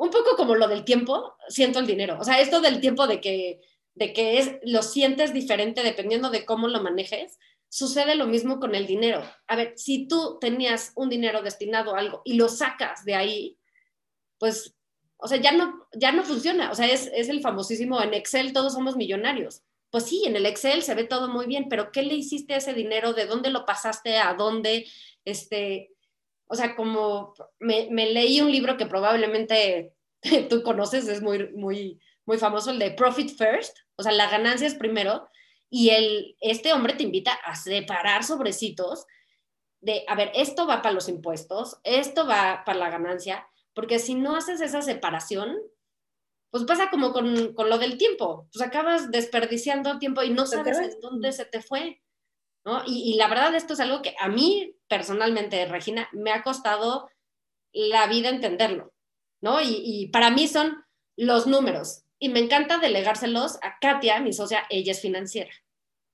un 0.00 0.10
poco 0.10 0.36
como 0.36 0.54
lo 0.56 0.66
del 0.66 0.84
tiempo, 0.84 1.36
siento 1.48 1.78
el 1.78 1.86
dinero. 1.86 2.16
O 2.18 2.24
sea, 2.24 2.40
esto 2.40 2.60
del 2.60 2.80
tiempo 2.80 3.06
de 3.06 3.20
que, 3.20 3.60
de 3.94 4.12
que 4.12 4.38
es, 4.38 4.52
lo 4.64 4.82
sientes 4.82 5.32
diferente 5.32 5.82
dependiendo 5.82 6.30
de 6.30 6.44
cómo 6.44 6.68
lo 6.68 6.82
manejes, 6.82 7.38
sucede 7.68 8.14
lo 8.14 8.26
mismo 8.26 8.58
con 8.58 8.74
el 8.74 8.86
dinero. 8.86 9.22
A 9.46 9.56
ver, 9.56 9.74
si 9.76 10.08
tú 10.08 10.38
tenías 10.40 10.92
un 10.96 11.10
dinero 11.10 11.42
destinado 11.42 11.94
a 11.94 11.98
algo 11.98 12.22
y 12.24 12.34
lo 12.34 12.48
sacas 12.48 13.04
de 13.04 13.14
ahí, 13.14 13.58
pues, 14.38 14.74
o 15.18 15.28
sea, 15.28 15.38
ya 15.38 15.52
no, 15.52 15.86
ya 15.92 16.12
no 16.12 16.24
funciona. 16.24 16.70
O 16.70 16.74
sea, 16.74 16.86
es, 16.86 17.10
es 17.14 17.28
el 17.28 17.42
famosísimo, 17.42 18.02
en 18.02 18.14
Excel 18.14 18.52
todos 18.52 18.72
somos 18.72 18.96
millonarios 18.96 19.62
pues 19.90 20.04
sí, 20.04 20.22
en 20.24 20.36
el 20.36 20.46
Excel 20.46 20.82
se 20.82 20.94
ve 20.94 21.04
todo 21.04 21.28
muy 21.28 21.46
bien, 21.46 21.68
pero 21.68 21.90
¿qué 21.90 22.02
le 22.02 22.14
hiciste 22.14 22.54
ese 22.54 22.74
dinero? 22.74 23.12
¿De 23.12 23.26
dónde 23.26 23.50
lo 23.50 23.66
pasaste? 23.66 24.18
¿A 24.18 24.34
dónde? 24.34 24.86
Este, 25.24 25.90
o 26.50 26.56
sea, 26.56 26.74
como 26.74 27.32
me, 27.60 27.88
leí 27.88 28.40
un 28.40 28.50
libro 28.50 28.76
que 28.76 28.84
probablemente 28.84 29.94
tú 30.50 30.64
conoces, 30.64 31.06
es 31.06 31.22
muy, 31.22 31.48
muy, 31.52 32.00
muy 32.26 32.38
famoso, 32.38 32.72
el 32.72 32.80
de 32.80 32.90
Profit 32.90 33.30
First, 33.30 33.78
o 33.94 34.02
sea, 34.02 34.10
la 34.10 34.28
ganancia 34.28 34.66
es 34.66 34.74
primero, 34.74 35.28
y 35.70 35.90
el, 35.90 36.36
este 36.40 36.72
hombre 36.72 36.94
te 36.94 37.04
invita 37.04 37.32
a 37.32 37.54
separar 37.54 38.24
sobrecitos 38.24 39.06
de, 39.80 40.04
a 40.08 40.16
ver, 40.16 40.32
esto 40.34 40.66
va 40.66 40.82
para 40.82 40.92
los 40.92 41.08
impuestos, 41.08 41.78
esto 41.84 42.26
va 42.26 42.64
para 42.66 42.80
la 42.80 42.90
ganancia, 42.90 43.46
porque 43.72 44.00
si 44.00 44.14
no 44.14 44.34
haces 44.34 44.60
esa 44.60 44.82
separación, 44.82 45.56
pues 46.50 46.64
pasa 46.64 46.90
como 46.90 47.12
con, 47.12 47.54
lo 47.54 47.78
del 47.78 47.96
tiempo, 47.96 48.48
pues 48.52 48.66
acabas 48.66 49.12
desperdiciando 49.12 50.00
tiempo 50.00 50.24
y 50.24 50.30
no 50.30 50.46
sabes 50.46 50.78
en 50.80 51.00
dónde 51.00 51.30
se 51.30 51.44
te 51.44 51.62
fue, 51.62 52.02
¿no? 52.64 52.82
Y, 52.88 53.14
la 53.14 53.28
verdad 53.28 53.54
esto 53.54 53.74
es 53.74 53.80
algo 53.80 54.02
que 54.02 54.16
a 54.18 54.26
mí 54.26 54.74
personalmente, 54.90 55.64
Regina, 55.66 56.08
me 56.12 56.32
ha 56.32 56.42
costado 56.42 57.08
la 57.72 58.08
vida 58.08 58.28
entenderlo, 58.28 58.92
¿no? 59.40 59.60
Y, 59.62 60.08
para 60.12 60.30
mí 60.30 60.48
son 60.48 60.84
los 61.16 61.46
números 61.46 62.02
y 62.18 62.28
me 62.28 62.40
encanta 62.40 62.78
delegárselos 62.78 63.56
a 63.62 63.78
Katia, 63.80 64.20
mi 64.20 64.32
socia, 64.32 64.64
ella 64.68 64.90
es 64.90 65.00
financiera, 65.00 65.52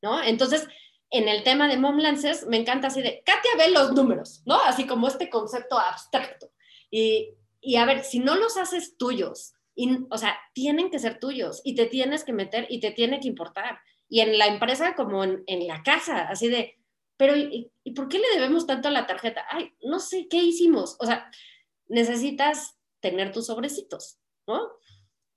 ¿no? 0.02 0.22
Entonces, 0.22 0.68
en 1.08 1.26
el 1.26 1.42
tema 1.42 1.68
de 1.68 1.78
Mom 1.78 1.96
Lances, 1.96 2.46
me 2.46 2.58
encanta 2.58 2.88
así 2.88 3.00
de, 3.00 3.22
Katia 3.24 3.52
ve 3.56 3.70
los 3.70 3.92
números, 3.92 4.42
¿no? 4.44 4.60
Así 4.60 4.86
como 4.86 5.08
este 5.08 5.30
concepto 5.30 5.78
abstracto. 5.78 6.52
Y, 6.90 7.30
y 7.62 7.76
a 7.76 7.86
ver, 7.86 8.04
si 8.04 8.18
no 8.18 8.36
los 8.36 8.58
haces 8.58 8.98
tuyos, 8.98 9.54
y, 9.74 10.04
o 10.10 10.18
sea, 10.18 10.38
tienen 10.52 10.90
que 10.90 10.98
ser 10.98 11.18
tuyos 11.18 11.62
y 11.64 11.74
te 11.74 11.86
tienes 11.86 12.24
que 12.24 12.34
meter 12.34 12.66
y 12.68 12.80
te 12.80 12.90
tiene 12.90 13.20
que 13.20 13.28
importar. 13.28 13.78
Y 14.08 14.20
en 14.20 14.36
la 14.36 14.46
empresa 14.46 14.94
como 14.94 15.24
en 15.24 15.66
la 15.66 15.82
casa, 15.82 16.28
así 16.28 16.48
de, 16.48 16.75
pero 17.16 17.36
¿y, 17.36 17.70
¿y, 17.84 17.92
por 17.92 18.08
qué 18.08 18.18
le 18.18 18.28
debemos 18.34 18.66
tanto 18.66 18.88
a 18.88 18.90
la 18.90 19.06
tarjeta? 19.06 19.44
Ay, 19.50 19.72
no 19.82 20.00
sé, 20.00 20.28
¿qué 20.28 20.38
hicimos? 20.38 20.96
O 21.00 21.06
sea, 21.06 21.30
necesitas 21.88 22.76
tener 23.00 23.32
tus 23.32 23.46
sobrecitos, 23.46 24.18
¿no? 24.46 24.70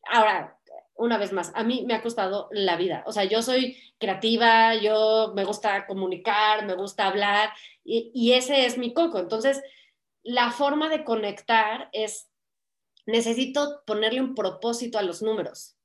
Ahora, 0.04 0.60
una 1.00 1.18
vez 1.18 1.32
más, 1.32 1.52
a 1.56 1.63
mí 1.63 1.86
me 1.88 1.94
ha 1.94 2.02
costado 2.02 2.50
la 2.52 2.76
vida. 2.76 3.04
O 3.08 3.13
sea, 3.13 3.24
yo 3.24 3.42
soy 3.42 3.78
creativa, 4.00 4.76
yo 4.76 5.32
me 5.34 5.46
gusta 5.46 5.88
comunicar, 5.88 6.65
me 6.65 6.76
gusta 6.76 7.08
hablar 7.08 7.52
y, 7.86 8.34
ese 8.34 8.65
es 8.65 8.78
mi 8.78 8.94
coco. 8.94 9.18
Entonces, 9.18 9.62
la 10.24 10.52
forma 10.52 10.89
de 10.89 11.06
conectar 11.06 11.89
es 11.94 12.30
necesito 13.06 13.82
ponerle 13.86 14.20
un 14.22 14.36
propósito 14.36 15.00
a 15.00 15.02
los 15.02 15.22
números. 15.22 15.78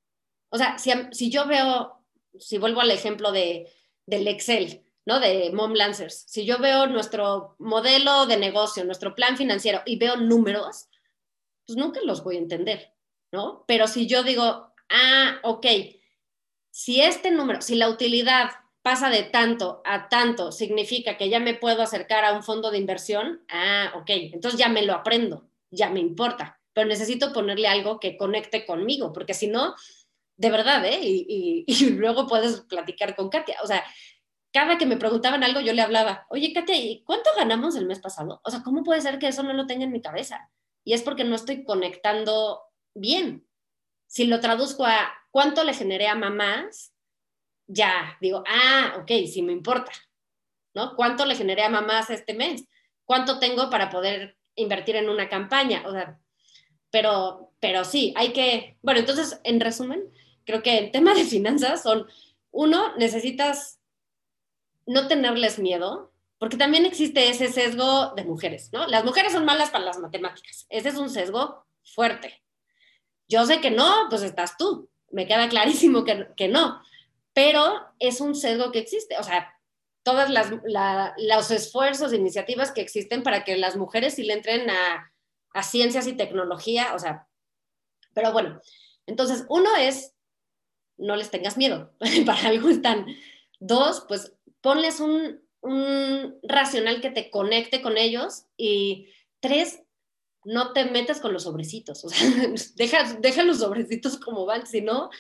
O 0.51 0.59
sea, 0.59 0.79
si, 0.79 1.31
yo 1.31 1.47
veo, 1.47 2.05
si 2.39 2.59
vuelvo 2.59 2.81
al 2.81 2.91
ejemplo 2.91 3.31
de, 3.31 3.73
del 4.07 4.27
Excel, 4.27 4.83
¿no? 5.07 5.21
De 5.21 5.51
Mom 5.53 5.73
Lancers, 5.75 6.25
si 6.29 6.45
yo 6.45 6.59
veo 6.59 6.87
nuestro 6.87 7.57
modelo 7.59 8.27
de 8.27 8.37
negocio, 8.37 8.85
nuestro 8.85 9.15
plan 9.15 9.37
financiero 9.37 9.83
y 9.85 9.97
veo 9.97 10.17
números, 10.17 10.89
pues 11.67 11.77
nunca 11.77 12.01
los 12.05 12.23
voy 12.25 12.37
a 12.37 12.41
entender, 12.41 12.93
¿no? 13.33 13.65
Pero 13.67 13.87
si 13.87 14.07
yo 14.07 14.23
digo, 14.23 14.73
ah, 14.91 15.39
ok, 15.43 15.67
si 16.71 17.01
este 17.01 17.31
número, 17.31 17.61
si 17.61 17.77
la 17.77 17.89
utilidad 17.89 18.51
pasa 18.83 19.09
de 19.09 19.23
tanto 19.23 19.81
a 19.85 20.09
tanto, 20.09 20.53
significa 20.53 21.17
que 21.17 21.29
ya 21.29 21.41
me 21.41 21.55
puedo 21.55 21.83
acercar 21.83 22.25
a 22.25 22.35
un 22.35 22.43
fondo 22.43 22.71
de 22.71 22.79
inversión, 22.79 23.45
ah, 23.49 23.93
ok, 23.97 24.11
entonces 24.11 24.59
ya 24.59 24.69
me 24.69 24.83
lo 24.83 24.95
aprendo, 24.95 25.49
ya 25.71 25.91
me 25.91 26.01
importa 26.01 26.61
pero 26.75 26.89
necesito 26.89 27.33
ponerle 27.33 27.69
algo 27.69 27.99
que 28.01 28.19
conecte 28.19 28.67
conmigo, 28.67 29.13
porque 29.13 29.33
si 29.33 29.47
no, 29.47 29.75
de 30.37 30.51
verdad, 30.51 30.85
¿eh? 30.85 30.99
Y, 31.01 31.65
y, 31.67 31.91
luego 31.91 32.27
puedes 32.27 32.61
platicar 32.63 33.15
con 33.15 33.31
Katia. 33.31 33.57
O 33.63 33.67
sea, 33.67 33.83
cada 34.55 34.79
que 34.79 34.87
me 34.87 34.97
preguntaban 34.97 35.43
algo, 35.43 35.61
yo 35.61 35.73
le 35.73 35.83
hablaba, 35.83 36.27
oye, 36.31 36.53
Katia, 36.53 36.77
¿y 36.77 37.03
cuánto 37.03 37.29
ganamos 37.37 37.75
el 37.75 37.87
mes 37.87 37.99
pasado? 37.99 38.41
O 38.45 38.51
sea, 38.53 38.63
¿cómo 38.63 38.85
puede 38.85 39.01
ser 39.01 39.19
que 39.19 39.27
eso 39.27 39.43
no 39.43 39.53
lo 39.53 39.67
tenga 39.67 39.83
en 39.83 39.91
mi 39.91 40.01
cabeza? 40.01 40.49
Y 40.85 40.93
es 40.93 41.03
porque 41.03 41.25
no 41.25 41.35
estoy 41.35 41.65
conectando 41.65 42.63
bien. 42.95 43.45
Si 44.07 44.27
lo 44.27 44.39
traduzco 44.39 44.87
a 44.87 45.13
cuánto 45.33 45.65
le 45.65 45.75
generé 45.75 46.07
a 46.07 46.15
mamás, 46.15 46.95
ya 47.67 48.17
digo, 48.21 48.45
ah, 48.47 48.95
ok, 49.01 49.11
sí 49.27 49.43
me 49.43 49.53
importa, 49.53 49.91
¿no? 50.73 50.95
¿Cuánto 50.95 51.27
le 51.27 51.35
generé 51.35 51.65
a 51.65 51.69
mamás 51.69 52.11
este 52.11 52.33
mes? 52.33 52.65
¿Cuánto 53.05 53.41
tengo 53.41 53.71
para 53.71 53.91
poder 53.91 54.39
invertir 54.55 54.95
en 54.95 55.09
una 55.09 55.29
campaña? 55.29 55.83
O 55.85 55.91
sea, 55.91 56.21
pero, 56.93 57.51
pero 57.59 57.85
sí, 57.85 58.15
hay 58.17 58.33
que, 58.33 58.79
bueno, 58.83 59.01
entonces, 59.01 59.41
en 59.43 59.59
resumen, 59.59 60.05
creo 60.45 60.63
que 60.63 60.79
el 60.79 60.93
tema 60.93 61.13
de 61.13 61.25
finanzas 61.25 61.83
son, 61.83 62.07
uno, 62.53 62.95
necesitas 62.97 63.81
no 64.87 65.09
tenerles 65.09 65.59
miedo, 65.59 66.13
porque 66.39 66.57
también 66.57 66.85
existe 66.85 67.29
ese 67.31 67.49
sesgo 67.49 68.13
de 68.17 68.25
mujeres, 68.25 68.71
¿no? 68.73 68.87
Las 68.87 69.05
mujeres 69.05 69.33
son 69.33 69.45
malas 69.45 69.71
para 69.71 69.85
las 69.85 69.99
matemáticas, 69.99 70.67
ese 70.69 70.89
es 70.89 70.97
un 70.97 71.11
sesgo 71.11 71.67
fuerte. 71.83 72.43
Yo 73.29 73.47
sé 73.47 73.61
que 73.61 73.71
no, 73.71 74.07
pues 74.11 74.23
estás 74.23 74.57
tú, 74.57 74.91
me 75.11 75.27
queda 75.27 75.49
clarísimo 75.49 76.05
que, 76.05 76.29
que 76.37 76.49
no, 76.49 76.81
pero 77.33 77.81
es 77.99 78.21
un 78.21 78.35
sesgo 78.35 78.73
que 78.73 78.81
existe, 78.81 79.17
o 79.19 79.23
sea, 79.23 79.51
todos 80.03 80.29
los 80.29 81.51
esfuerzos, 81.51 82.13
iniciativas 82.13 82.73
que 82.73 82.83
existen 82.83 83.23
para 83.23 83.43
que 83.43 83.57
las 83.57 83.77
mujeres 83.77 84.15
sí 84.15 84.23
le 84.23 84.35
entren 84.35 84.69
a 84.69 85.11
a 85.55 85.63
ciencias 85.63 86.07
y 86.07 86.13
tecnología, 86.13 86.95
o 86.95 86.99
sea, 86.99 87.29
pero 88.13 88.33
bueno, 88.33 88.61
entonces 89.07 89.47
uno 89.49 89.75
es, 89.77 90.15
no 90.99 91.17
les 91.17 91.31
tengas 91.31 91.57
miedo, 91.57 91.95
para 92.27 92.49
algo 92.49 92.69
están. 92.69 93.07
Dos, 93.61 94.05
pues 94.07 94.35
ponles 94.65 94.99
un, 94.99 95.43
un 95.61 96.39
racional 96.43 97.03
que 97.03 97.11
te 97.11 97.31
conecte 97.31 97.83
con 97.83 97.99
ellos 97.99 98.47
y 98.57 99.11
tres, 99.41 99.83
no 100.43 100.73
te 100.73 100.87
metas 100.87 101.21
con 101.21 101.35
los 101.35 101.43
sobrecitos, 101.43 102.03
o 102.03 102.09
sea, 102.09 102.27
deja, 102.77 103.13
deja 103.21 103.45
los 103.45 103.59
sobrecitos 103.59 104.19
como 104.19 104.47
van, 104.47 104.67
si 104.67 104.81
no, 104.81 105.11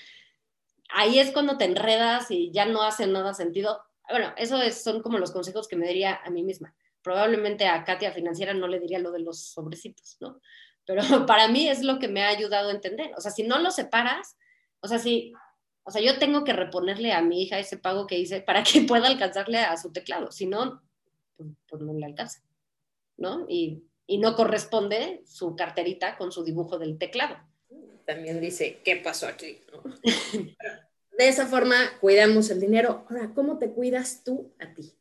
ahí 0.88 1.18
es 1.18 1.30
cuando 1.30 1.59
te 1.59 1.66
enredas 1.66 2.30
y 2.30 2.51
ya 2.53 2.64
no 2.64 2.82
hace 2.82 3.07
nada 3.07 3.34
sentido. 3.34 3.82
Bueno, 4.09 4.32
eso 4.38 4.62
es, 4.62 4.82
son 4.82 5.03
como 5.03 5.18
los 5.18 5.30
consejos 5.30 5.68
que 5.68 5.76
me 5.76 5.86
daría 5.86 6.14
a 6.24 6.30
mí 6.30 6.42
misma. 6.42 6.74
probablemente 7.03 7.66
a 7.66 7.84
Katia 7.84 8.12
Financiera 8.12 8.55
no 8.55 8.66
le 8.66 8.80
diría 8.80 8.99
lo 8.99 9.12
de 9.12 9.20
los 9.20 9.49
sobrecitos, 9.49 10.16
¿no? 10.20 10.40
Pero 10.86 11.03
para 11.26 11.49
mí 11.49 11.68
es 11.68 11.82
lo 11.82 11.99
que 11.99 12.09
me 12.09 12.22
ha 12.22 12.28
ayudado 12.28 12.70
a 12.70 12.72
entender. 12.72 13.12
O 13.18 13.20
sea, 13.20 13.30
si 13.30 13.42
no 13.42 13.59
lo 13.59 13.70
separas, 13.70 14.38
o 14.80 14.88
sea, 14.88 14.99
si, 14.99 15.34
o 15.85 15.91
sea, 15.91 16.03
yo 16.03 16.18
tengo 16.18 16.45
que 16.45 16.53
reponerle 16.53 17.12
a 17.12 17.22
mi 17.22 17.43
hija 17.43 17.59
ese 17.59 17.76
pago 17.76 18.07
que 18.07 18.18
hice 18.18 18.41
para 18.41 18.62
que 18.62 18.80
pueda 18.89 19.07
alcanzarle 19.07 19.59
a 19.59 19.76
su 19.76 19.93
teclado. 19.93 20.32
Si 20.32 20.47
no, 20.47 20.82
pues, 21.37 21.51
pues 21.68 21.82
no 21.82 21.93
le 21.93 22.07
alcanza, 22.07 22.43
¿no? 23.16 23.47
Y, 23.49 23.85
y 24.07 24.18
no 24.18 24.35
corresponde 24.35 25.22
su 25.26 25.57
carterita 25.57 26.16
con 26.16 26.32
su 26.32 26.43
dibujo 26.43 26.78
del 26.78 26.99
teclado. 26.99 27.37
También 28.07 28.41
dice, 28.41 28.80
¿qué 28.85 28.97
pasó 28.97 29.26
aquí? 29.26 29.59
de 31.18 31.28
esa 31.28 31.47
forma 31.47 31.76
cuidamos 32.01 32.51
el 32.51 32.61
dinero. 32.61 33.07
Ahora, 33.09 33.32
¿cómo 33.35 33.59
te 33.59 33.70
cuidas 33.70 34.22
tú 34.24 34.53
a 34.59 34.74
ti? 34.74 34.93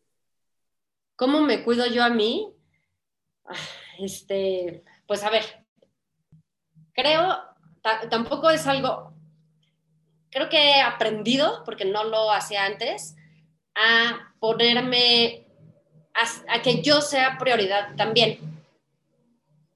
¿Cómo 1.15 1.41
me 1.41 1.63
cuido 1.63 1.85
yo 1.87 2.03
a 2.03 2.09
mí? 2.09 2.53
Ah, 3.45 3.55
este, 3.99 4.83
pues 5.05 5.23
a 5.23 5.29
ver, 5.29 5.43
creo, 6.93 7.37
tampoco 8.09 8.49
es 8.49 8.65
algo, 8.67 9.12
creo 10.33 10.49
que 10.49 10.57
he 10.57 10.81
aprendido, 10.81 11.61
porque 11.63 11.85
no 11.85 12.03
lo 12.03 12.31
hacía 12.31 12.65
antes, 12.65 13.15
a 13.75 14.33
ponerme, 14.39 15.45
a, 16.47 16.61
que 16.61 16.81
yo 16.81 17.01
sea 17.01 17.37
prioridad 17.37 17.95
también. 17.95 18.39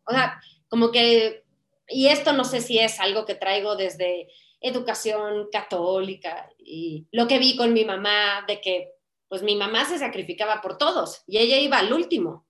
O 0.05 0.11
sea, 0.11 0.41
como 0.67 0.91
que, 0.91 1.43
y 1.87 2.07
esto 2.07 2.33
no 2.33 2.43
sé 2.43 2.61
si 2.61 2.79
es 2.79 2.99
algo 2.99 3.25
que 3.25 3.35
traigo 3.35 3.75
desde 3.75 4.27
educación 4.59 5.47
católica 5.51 6.49
y 6.57 7.07
lo 7.11 7.27
que 7.27 7.37
vi 7.37 7.55
con 7.55 7.73
mi 7.73 7.85
mamá, 7.85 8.43
de 8.47 8.59
que 8.59 8.93
pues 9.29 9.43
mi 9.43 9.55
mamá 9.55 9.85
se 9.85 9.99
sacrificaba 9.99 10.61
por 10.61 10.77
todos 10.77 11.21
y 11.27 11.37
ella 11.37 11.57
iba 11.57 11.77
al 11.77 11.93
último, 11.93 12.47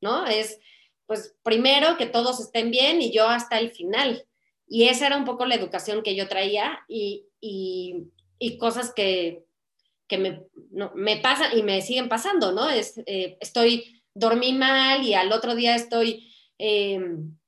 ¿no? 0.00 0.26
Es, 0.26 0.60
pues 1.06 1.36
primero 1.42 1.96
que 1.96 2.06
todos 2.06 2.38
estén 2.38 2.70
bien 2.70 3.02
y 3.02 3.12
yo 3.12 3.26
hasta 3.26 3.58
el 3.58 3.70
final. 3.70 4.27
Y 4.68 4.84
esa 4.84 5.06
era 5.06 5.16
un 5.16 5.24
poco 5.24 5.46
la 5.46 5.54
educación 5.54 6.02
que 6.02 6.14
yo 6.14 6.28
traía 6.28 6.84
y, 6.88 7.24
cosas 8.58 8.92
que, 8.94 9.44
me, 10.10 10.42
me 10.94 11.16
pasan 11.18 11.56
y 11.56 11.62
me 11.62 11.80
siguen 11.82 12.08
pasando, 12.08 12.52
¿no? 12.52 12.68
Es, 12.68 12.98
eh, 13.06 13.36
estoy, 13.40 14.02
dormí 14.14 14.52
mal 14.52 15.04
y 15.04 15.14
al 15.14 15.32
otro 15.32 15.54
día 15.54 15.74
estoy... 15.74 16.32
Em, 16.58 17.38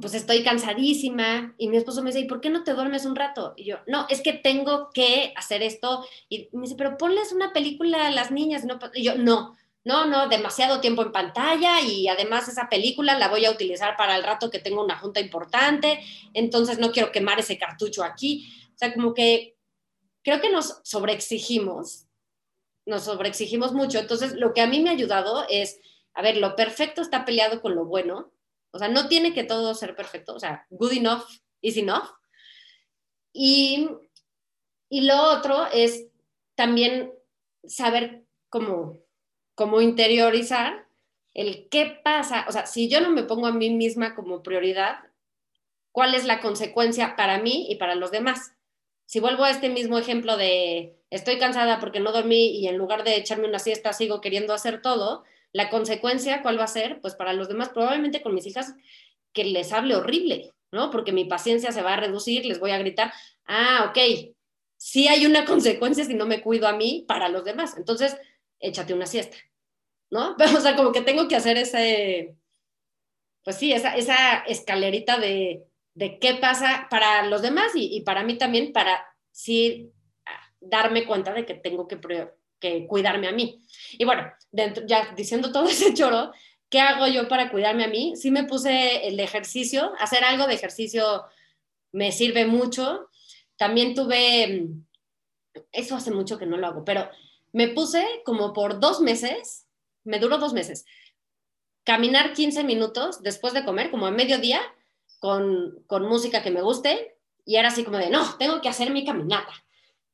pues 0.00 0.14
estoy 0.14 0.42
cansadísima 0.42 1.54
y 1.58 1.68
mi 1.68 1.76
esposo 1.76 2.02
me 2.02 2.10
dice, 2.10 2.20
¿y 2.20 2.28
por 2.28 2.40
qué 2.40 2.48
no 2.48 2.64
te 2.64 2.72
duermes 2.72 3.04
un 3.04 3.14
rato? 3.14 3.52
Y 3.56 3.64
yo, 3.64 3.76
no, 3.86 4.06
es 4.08 4.22
que 4.22 4.32
tengo 4.32 4.90
que 4.94 5.34
hacer 5.36 5.62
esto. 5.62 6.06
Y 6.30 6.48
me 6.52 6.62
dice, 6.62 6.76
pero 6.78 6.96
ponles 6.96 7.32
una 7.32 7.52
película 7.52 8.06
a 8.06 8.10
las 8.10 8.30
niñas. 8.30 8.64
No, 8.64 8.78
y 8.94 9.02
yo, 9.02 9.16
no, 9.16 9.56
no, 9.84 10.06
no, 10.06 10.28
demasiado 10.28 10.80
tiempo 10.80 11.02
en 11.02 11.12
pantalla 11.12 11.80
y 11.80 12.08
además 12.08 12.48
esa 12.48 12.68
película 12.68 13.18
la 13.18 13.28
voy 13.28 13.44
a 13.44 13.50
utilizar 13.50 13.96
para 13.96 14.16
el 14.16 14.22
rato 14.22 14.50
que 14.50 14.60
tengo 14.60 14.84
una 14.84 14.98
junta 14.98 15.20
importante, 15.20 16.00
entonces 16.34 16.78
no 16.78 16.92
quiero 16.92 17.10
quemar 17.10 17.40
ese 17.40 17.58
cartucho 17.58 18.04
aquí. 18.04 18.48
O 18.74 18.78
sea, 18.78 18.94
como 18.94 19.14
que 19.14 19.56
creo 20.22 20.40
que 20.40 20.50
nos 20.50 20.80
sobreexigimos, 20.84 22.06
nos 22.86 23.04
sobreexigimos 23.04 23.72
mucho. 23.72 23.98
Entonces, 23.98 24.34
lo 24.34 24.54
que 24.54 24.60
a 24.60 24.66
mí 24.66 24.80
me 24.80 24.90
ha 24.90 24.92
ayudado 24.92 25.46
es, 25.48 25.80
a 26.14 26.22
ver, 26.22 26.36
lo 26.36 26.54
perfecto 26.54 27.02
está 27.02 27.24
peleado 27.24 27.60
con 27.60 27.74
lo 27.74 27.84
bueno 27.84 28.32
o 28.72 28.78
sea, 28.78 28.88
no 28.88 29.06
tiene 29.06 29.34
que 29.34 29.44
todo 29.44 29.74
ser 29.74 29.94
perfecto. 29.94 30.34
O 30.34 30.40
sea, 30.40 30.66
good 30.70 30.92
enough 30.92 31.24
is 31.60 31.76
enough. 31.76 32.08
Y, 33.32 33.88
y 34.88 35.02
lo 35.02 35.22
otro 35.22 35.66
es 35.66 36.06
también 36.54 37.12
saber 37.64 38.24
cómo, 38.48 38.98
cómo 39.62 39.80
interiorizar 39.80 40.88
el 41.34 41.68
qué 41.68 42.00
pasa. 42.02 42.44
O 42.48 42.52
sea, 42.52 42.66
si 42.66 42.88
yo 42.88 43.00
no 43.00 43.10
me 43.10 43.22
pongo 43.22 43.46
a 43.46 43.52
mí 43.52 43.70
misma 43.70 44.16
como 44.16 44.42
prioridad, 44.42 44.96
¿cuál 45.92 46.16
es 46.16 46.24
la 46.24 46.40
consecuencia 46.40 47.14
para 47.14 47.38
mí 47.38 47.66
y 47.70 47.76
para 47.76 47.94
los 47.94 48.10
demás? 48.10 48.54
Si 49.06 49.20
vuelvo 49.20 49.44
a 49.44 49.50
este 49.50 49.68
mismo 49.68 49.98
ejemplo 49.98 50.36
de 50.36 50.96
estoy 51.10 51.38
cansada 51.38 51.78
porque 51.78 52.00
no 52.00 52.10
dormí 52.10 52.58
y 52.58 52.66
en 52.66 52.76
lugar 52.76 53.04
de 53.04 53.14
echarme 53.14 53.46
una 53.46 53.60
siesta 53.60 53.92
sigo 53.92 54.20
queriendo 54.20 54.52
hacer 54.52 54.82
todo, 54.82 55.22
la 55.52 55.70
consecuencia, 55.70 56.42
¿cuál 56.42 56.58
va 56.58 56.64
a 56.64 56.66
ser? 56.66 57.00
Pues 57.00 57.14
para 57.14 57.32
los 57.32 57.46
demás, 57.46 57.68
probablemente 57.68 58.20
con 58.20 58.34
mis 58.34 58.46
hijas, 58.46 58.74
que 59.32 59.44
les 59.44 59.72
hable 59.72 59.94
horrible, 59.94 60.50
¿no? 60.72 60.90
Porque 60.90 61.12
mi 61.12 61.24
paciencia 61.26 61.70
se 61.70 61.82
va 61.82 61.92
a 61.92 62.00
reducir, 62.00 62.46
les 62.46 62.58
voy 62.58 62.72
a 62.72 62.78
gritar, 62.78 63.12
ah, 63.46 63.86
ok, 63.90 64.34
sí 64.76 65.06
hay 65.06 65.24
una 65.24 65.44
consecuencia 65.46 66.04
si 66.04 66.14
no 66.14 66.26
me 66.26 66.42
cuido 66.42 66.66
a 66.66 66.72
mí 66.72 67.04
para 67.06 67.28
los 67.28 67.44
demás. 67.44 67.76
Entonces, 67.76 68.16
échate 68.58 68.94
una 68.94 69.06
siesta, 69.06 69.36
¿no? 70.12 70.36
Pero, 70.38 70.58
o 70.58 70.60
sea, 70.60 70.76
como 70.76 70.92
que 70.92 71.00
tengo 71.00 71.26
que 71.26 71.34
hacer 71.34 71.56
ese, 71.56 72.36
pues 73.42 73.56
sí, 73.56 73.72
esa, 73.72 73.96
esa 73.96 74.38
escalerita 74.46 75.18
de, 75.18 75.64
de 75.94 76.20
qué 76.20 76.34
pasa 76.34 76.86
para 76.88 77.26
los 77.26 77.42
demás 77.42 77.72
y, 77.74 77.96
y, 77.96 78.02
para 78.02 78.22
mí 78.22 78.38
también, 78.38 78.72
para 78.72 79.04
sí 79.32 79.90
darme 80.60 81.04
cuenta 81.04 81.32
de 81.32 81.44
que 81.44 81.54
tengo 81.54 81.88
que 81.88 81.98
que 82.60 82.86
cuidarme 82.86 83.26
a 83.26 83.32
mí. 83.32 83.60
Y 83.98 84.04
bueno, 84.04 84.32
dentro, 84.52 84.86
ya 84.86 85.12
diciendo 85.16 85.50
todo 85.50 85.64
ese 85.68 85.92
choro, 85.92 86.32
¿qué 86.70 86.80
hago 86.80 87.08
yo 87.08 87.28
para 87.28 87.50
cuidarme 87.50 87.84
a 87.84 87.88
mí? 87.88 88.14
Sí 88.14 88.30
me 88.30 88.44
puse 88.44 89.08
el 89.08 89.18
ejercicio, 89.18 89.92
hacer 89.98 90.22
algo 90.24 90.46
de 90.46 90.54
ejercicio 90.54 91.24
me 91.90 92.12
sirve 92.12 92.46
mucho. 92.46 93.08
También 93.56 93.94
tuve, 93.94 94.68
eso 95.72 95.96
hace 95.96 96.10
mucho 96.12 96.38
que 96.38 96.46
no 96.46 96.56
lo 96.56 96.68
hago, 96.68 96.84
pero 96.84 97.10
me 97.52 97.68
puse 97.68 98.22
como 98.24 98.52
por 98.52 98.80
dos 98.80 99.00
meses, 99.00 99.66
me 100.04 100.18
duró 100.18 100.38
dos 100.38 100.52
meses, 100.52 100.84
caminar 101.84 102.32
15 102.32 102.64
minutos 102.64 103.22
después 103.22 103.54
de 103.54 103.64
comer, 103.64 103.90
como 103.90 104.06
a 104.06 104.10
mediodía, 104.10 104.60
con, 105.18 105.82
con 105.86 106.06
música 106.06 106.42
que 106.42 106.50
me 106.50 106.62
guste, 106.62 107.16
y 107.44 107.56
era 107.56 107.68
así 107.68 107.84
como 107.84 107.98
de, 107.98 108.10
no, 108.10 108.36
tengo 108.38 108.60
que 108.60 108.68
hacer 108.68 108.90
mi 108.92 109.04
caminata. 109.04 109.52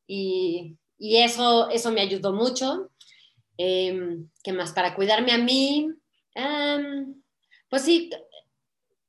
Y 0.07 0.78
y 0.99 1.18
eso, 1.18 1.70
eso 1.70 1.93
me 1.93 2.01
ayudó 2.01 2.32
mucho. 2.32 2.91
Em, 3.57 4.28
¿Qué 4.43 4.53
más? 4.53 4.72
Para 4.72 4.95
cuidarme 4.95 5.32
a 5.32 5.39
mí, 5.39 5.91
em, 6.34 7.22
pues 7.68 7.82
sí, 7.82 8.11